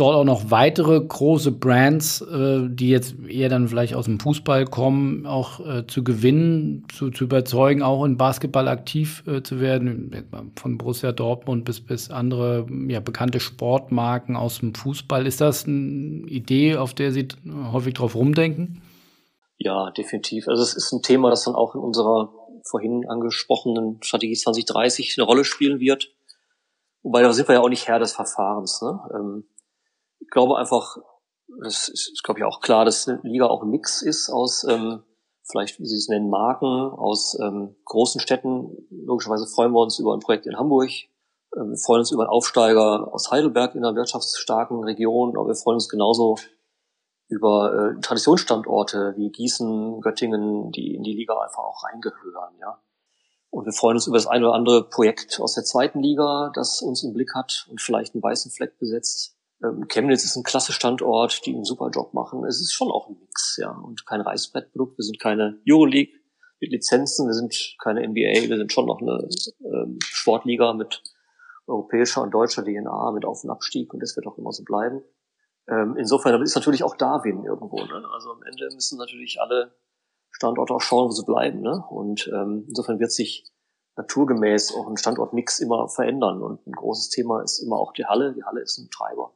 dort 0.00 0.16
auch 0.16 0.24
noch 0.24 0.50
weitere 0.50 1.00
große 1.00 1.52
Brands, 1.52 2.20
äh, 2.20 2.68
die 2.68 2.88
jetzt 2.88 3.16
eher 3.28 3.48
dann 3.48 3.68
vielleicht 3.68 3.94
aus 3.94 4.06
dem 4.06 4.20
Fußball 4.20 4.64
kommen, 4.66 5.26
auch 5.26 5.60
äh, 5.60 5.86
zu 5.86 6.04
gewinnen, 6.04 6.86
zu, 6.92 7.10
zu 7.10 7.24
überzeugen, 7.24 7.82
auch 7.82 8.04
in 8.04 8.16
Basketball 8.16 8.68
aktiv 8.68 9.22
äh, 9.26 9.42
zu 9.42 9.60
werden, 9.60 10.10
von 10.56 10.78
Borussia 10.78 11.12
Dortmund 11.12 11.64
bis, 11.64 11.80
bis 11.80 12.10
andere 12.10 12.66
ja, 12.88 13.00
bekannte 13.00 13.40
Sportmarken 13.40 14.36
aus 14.36 14.60
dem 14.60 14.74
Fußball. 14.74 15.26
Ist 15.26 15.40
das 15.40 15.66
eine 15.66 16.26
Idee, 16.28 16.76
auf 16.76 16.94
der 16.94 17.12
Sie 17.12 17.28
häufig 17.72 17.94
drauf 17.94 18.14
rumdenken? 18.14 18.82
Ja, 19.58 19.90
definitiv. 19.90 20.46
Also 20.48 20.62
es 20.62 20.74
ist 20.74 20.92
ein 20.92 21.02
Thema, 21.02 21.30
das 21.30 21.44
dann 21.44 21.56
auch 21.56 21.74
in 21.74 21.80
unserer 21.80 22.32
vorhin 22.62 23.08
angesprochenen 23.08 23.98
Strategie 24.02 24.34
2030 24.34 25.16
eine 25.18 25.26
Rolle 25.26 25.44
spielen 25.44 25.80
wird. 25.80 26.10
Wobei 27.02 27.22
da 27.22 27.32
sind 27.32 27.48
wir 27.48 27.54
ja 27.54 27.60
auch 27.60 27.68
nicht 27.68 27.88
Herr 27.88 27.98
des 27.98 28.12
Verfahrens. 28.12 28.82
Ne? 28.82 29.00
Ähm, 29.14 29.44
ich 30.28 30.32
glaube 30.32 30.58
einfach, 30.58 30.98
das 31.62 31.88
ist, 31.88 32.22
glaube 32.22 32.40
ich, 32.40 32.44
auch 32.44 32.60
klar, 32.60 32.84
dass 32.84 33.08
eine 33.08 33.18
Liga 33.22 33.46
auch 33.46 33.62
ein 33.62 33.70
Mix 33.70 34.02
ist 34.02 34.28
aus, 34.28 34.62
ähm, 34.68 35.02
vielleicht, 35.50 35.80
wie 35.80 35.86
Sie 35.86 35.96
es 35.96 36.08
nennen, 36.08 36.28
Marken, 36.28 36.66
aus 36.66 37.38
ähm, 37.40 37.74
großen 37.86 38.20
Städten. 38.20 38.86
Logischerweise 38.90 39.46
freuen 39.46 39.72
wir 39.72 39.80
uns 39.80 39.98
über 39.98 40.12
ein 40.12 40.20
Projekt 40.20 40.44
in 40.44 40.58
Hamburg. 40.58 40.90
Ähm, 41.56 41.70
wir 41.70 41.78
freuen 41.78 42.00
uns 42.00 42.10
über 42.10 42.24
einen 42.24 42.30
Aufsteiger 42.30 43.08
aus 43.10 43.30
Heidelberg 43.30 43.74
in 43.74 43.86
einer 43.86 43.96
wirtschaftsstarken 43.96 44.84
Region, 44.84 45.34
aber 45.34 45.48
wir 45.48 45.54
freuen 45.54 45.76
uns 45.76 45.88
genauso 45.88 46.36
über 47.28 47.94
äh, 47.96 48.00
Traditionsstandorte 48.02 49.14
wie 49.16 49.30
Gießen, 49.30 50.02
Göttingen, 50.02 50.72
die 50.72 50.94
in 50.94 51.04
die 51.04 51.14
Liga 51.14 51.40
einfach 51.40 51.64
auch 51.64 51.84
reingehören, 51.84 52.54
ja. 52.60 52.82
Und 53.48 53.64
wir 53.64 53.72
freuen 53.72 53.96
uns 53.96 54.06
über 54.06 54.18
das 54.18 54.26
eine 54.26 54.46
oder 54.46 54.54
andere 54.54 54.84
Projekt 54.90 55.40
aus 55.40 55.54
der 55.54 55.64
zweiten 55.64 56.00
Liga, 56.00 56.50
das 56.54 56.82
uns 56.82 57.02
im 57.02 57.14
Blick 57.14 57.34
hat 57.34 57.66
und 57.70 57.80
vielleicht 57.80 58.14
einen 58.14 58.22
weißen 58.22 58.50
Fleck 58.50 58.78
besetzt. 58.78 59.37
Ähm, 59.62 59.88
Chemnitz 59.88 60.24
ist 60.24 60.36
ein 60.36 60.44
klasse 60.44 60.72
Standort, 60.72 61.44
die 61.44 61.54
einen 61.54 61.64
super 61.64 61.90
Job 61.90 62.14
machen. 62.14 62.44
Es 62.44 62.60
ist 62.60 62.72
schon 62.72 62.90
auch 62.90 63.08
ein 63.08 63.18
Mix, 63.18 63.56
ja, 63.60 63.70
und 63.70 64.06
kein 64.06 64.20
Reißbrettprodukt. 64.20 64.98
Wir 64.98 65.04
sind 65.04 65.18
keine 65.18 65.60
Euroleague 65.68 66.14
mit 66.60 66.72
Lizenzen, 66.72 67.26
wir 67.26 67.34
sind 67.34 67.76
keine 67.82 68.06
NBA, 68.06 68.48
wir 68.48 68.56
sind 68.56 68.72
schon 68.72 68.86
noch 68.86 69.00
eine 69.00 69.28
ähm, 69.64 69.98
Sportliga 70.04 70.72
mit 70.72 71.02
europäischer 71.66 72.22
und 72.22 72.32
deutscher 72.32 72.64
DNA, 72.64 73.12
mit 73.12 73.24
Auf- 73.24 73.44
und 73.44 73.50
Abstieg 73.50 73.92
und 73.92 74.02
das 74.02 74.16
wird 74.16 74.26
auch 74.26 74.38
immer 74.38 74.52
so 74.52 74.64
bleiben. 74.64 75.02
Ähm, 75.68 75.96
insofern 75.98 76.40
ist 76.42 76.54
natürlich 76.54 76.82
auch 76.82 76.96
Darwin 76.96 77.44
irgendwo. 77.44 77.76
Ne? 77.76 78.02
Also 78.12 78.32
am 78.32 78.42
Ende 78.42 78.68
müssen 78.74 78.98
natürlich 78.98 79.40
alle 79.40 79.74
Standorte 80.30 80.72
auch 80.72 80.80
schauen, 80.80 81.08
wo 81.08 81.12
sie 81.12 81.24
bleiben. 81.24 81.60
Ne? 81.60 81.84
Und 81.90 82.30
ähm, 82.32 82.64
insofern 82.68 82.98
wird 83.00 83.12
sich 83.12 83.44
naturgemäß 83.96 84.74
auch 84.74 84.88
ein 84.88 84.96
Standortmix 84.96 85.58
immer 85.58 85.88
verändern. 85.88 86.42
Und 86.42 86.66
ein 86.66 86.72
großes 86.72 87.10
Thema 87.10 87.42
ist 87.42 87.58
immer 87.58 87.76
auch 87.76 87.92
die 87.92 88.06
Halle. 88.06 88.32
Die 88.32 88.44
Halle 88.44 88.62
ist 88.62 88.78
ein 88.78 88.88
Treiber 88.90 89.34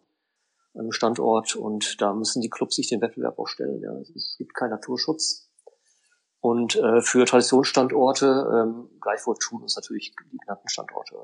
Standort 0.90 1.54
und 1.54 2.00
da 2.00 2.14
müssen 2.14 2.40
die 2.40 2.50
Clubs 2.50 2.76
sich 2.76 2.88
den 2.88 3.00
Wettbewerb 3.00 3.38
auch 3.38 3.46
stellen. 3.46 3.80
Ja. 3.80 3.92
Es 4.14 4.36
gibt 4.38 4.54
keinen 4.54 4.70
Naturschutz. 4.70 5.48
Und 6.40 6.74
äh, 6.76 7.00
für 7.02 7.24
Traditionsstandorte 7.24 8.26
ähm, 8.52 8.88
gleichwohl 9.00 9.36
tun 9.38 9.62
uns 9.62 9.76
natürlich 9.76 10.14
die 10.30 10.38
genannten 10.38 10.68
Standorte 10.68 11.14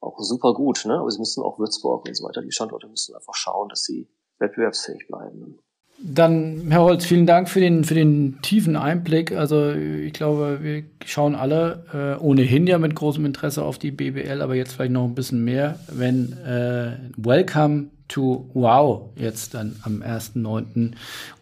auch 0.00 0.18
super 0.18 0.52
gut. 0.52 0.84
Ne? 0.84 0.98
Aber 0.98 1.10
sie 1.10 1.18
müssen 1.18 1.42
auch 1.42 1.58
Würzburg 1.58 2.06
und 2.06 2.14
so 2.14 2.24
weiter, 2.24 2.42
die 2.42 2.52
Standorte 2.52 2.86
müssen 2.88 3.14
einfach 3.14 3.34
schauen, 3.34 3.68
dass 3.70 3.84
sie 3.84 4.08
wettbewerbsfähig 4.38 5.06
bleiben. 5.08 5.58
Dann, 6.02 6.70
Herr 6.70 6.82
Holz, 6.82 7.04
vielen 7.04 7.24
Dank 7.24 7.48
für 7.48 7.60
den, 7.60 7.84
für 7.84 7.94
den 7.94 8.42
tiefen 8.42 8.76
Einblick. 8.76 9.32
Also 9.32 9.70
ich 9.70 10.12
glaube, 10.12 10.58
wir 10.60 10.84
schauen 11.06 11.36
alle 11.36 12.18
äh, 12.18 12.22
ohnehin 12.22 12.66
ja 12.66 12.78
mit 12.78 12.96
großem 12.96 13.24
Interesse 13.24 13.62
auf 13.62 13.78
die 13.78 13.92
BBL, 13.92 14.42
aber 14.42 14.56
jetzt 14.56 14.72
vielleicht 14.72 14.92
noch 14.92 15.04
ein 15.04 15.14
bisschen 15.14 15.44
mehr, 15.44 15.78
wenn 15.88 16.32
äh, 16.44 16.98
Welcome 17.16 17.90
to 18.08 18.50
Wow 18.52 19.10
jetzt 19.16 19.54
dann 19.54 19.76
am 19.82 20.02
1.9. 20.02 20.92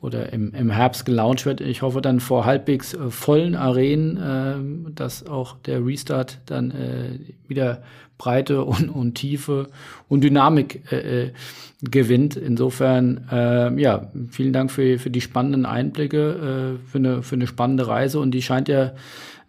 oder 0.00 0.32
im, 0.32 0.54
im 0.54 0.70
Herbst 0.70 1.04
gelauncht 1.04 1.44
wird. 1.44 1.60
Ich 1.60 1.82
hoffe 1.82 2.00
dann 2.00 2.20
vor 2.20 2.44
halbwegs 2.44 2.94
äh, 2.94 3.10
vollen 3.10 3.54
Arenen, 3.54 4.88
äh, 4.88 4.92
dass 4.94 5.26
auch 5.26 5.56
der 5.66 5.84
Restart 5.84 6.38
dann 6.46 6.70
äh, 6.70 7.18
wieder 7.48 7.82
Breite 8.18 8.64
und, 8.64 8.88
und 8.88 9.14
Tiefe 9.14 9.68
und 10.08 10.22
Dynamik 10.22 10.92
äh, 10.92 11.24
äh 11.24 11.32
gewinnt. 11.84 12.36
Insofern, 12.36 13.26
äh, 13.32 13.80
ja, 13.80 14.12
vielen 14.30 14.52
Dank 14.52 14.70
für, 14.70 15.00
für 15.00 15.10
die 15.10 15.20
spannenden 15.20 15.66
Einblicke, 15.66 16.78
äh, 16.78 16.88
für, 16.88 16.98
eine, 16.98 17.22
für 17.24 17.34
eine 17.34 17.48
spannende 17.48 17.88
Reise 17.88 18.20
und 18.20 18.30
die 18.30 18.40
scheint 18.40 18.68
ja 18.68 18.92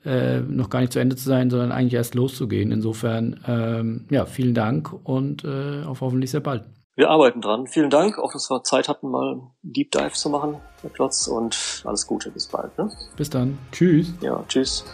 äh, 0.03 0.39
noch 0.39 0.71
gar 0.71 0.79
nicht 0.79 0.91
zu 0.91 0.99
Ende 0.99 1.15
zu 1.15 1.29
sein, 1.29 1.51
sondern 1.51 1.71
eigentlich 1.71 1.93
erst 1.93 2.15
loszugehen. 2.15 2.71
Insofern, 2.71 3.39
ähm, 3.47 4.05
ja, 4.09 4.25
vielen 4.25 4.55
Dank 4.55 4.91
und 5.05 5.43
äh, 5.43 5.83
auf 5.85 6.01
hoffentlich 6.01 6.31
sehr 6.31 6.41
bald. 6.41 6.63
Wir 6.95 7.09
arbeiten 7.09 7.41
dran. 7.41 7.65
Vielen 7.65 7.89
Dank, 7.89 8.19
auch 8.19 8.33
dass 8.33 8.51
wir 8.51 8.63
Zeit 8.63 8.87
hatten, 8.87 9.09
mal 9.09 9.31
einen 9.31 9.51
Deep 9.63 9.91
Dive 9.91 10.13
zu 10.13 10.29
machen, 10.29 10.57
Herr 10.81 10.91
Klotz, 10.91 11.27
und 11.27 11.81
alles 11.85 12.05
Gute, 12.05 12.29
bis 12.29 12.45
bald. 12.45 12.77
Ne? 12.77 12.91
Bis 13.17 13.31
dann. 13.31 13.57
Tschüss. 13.71 14.13
Ja, 14.21 14.43
tschüss. 14.47 14.85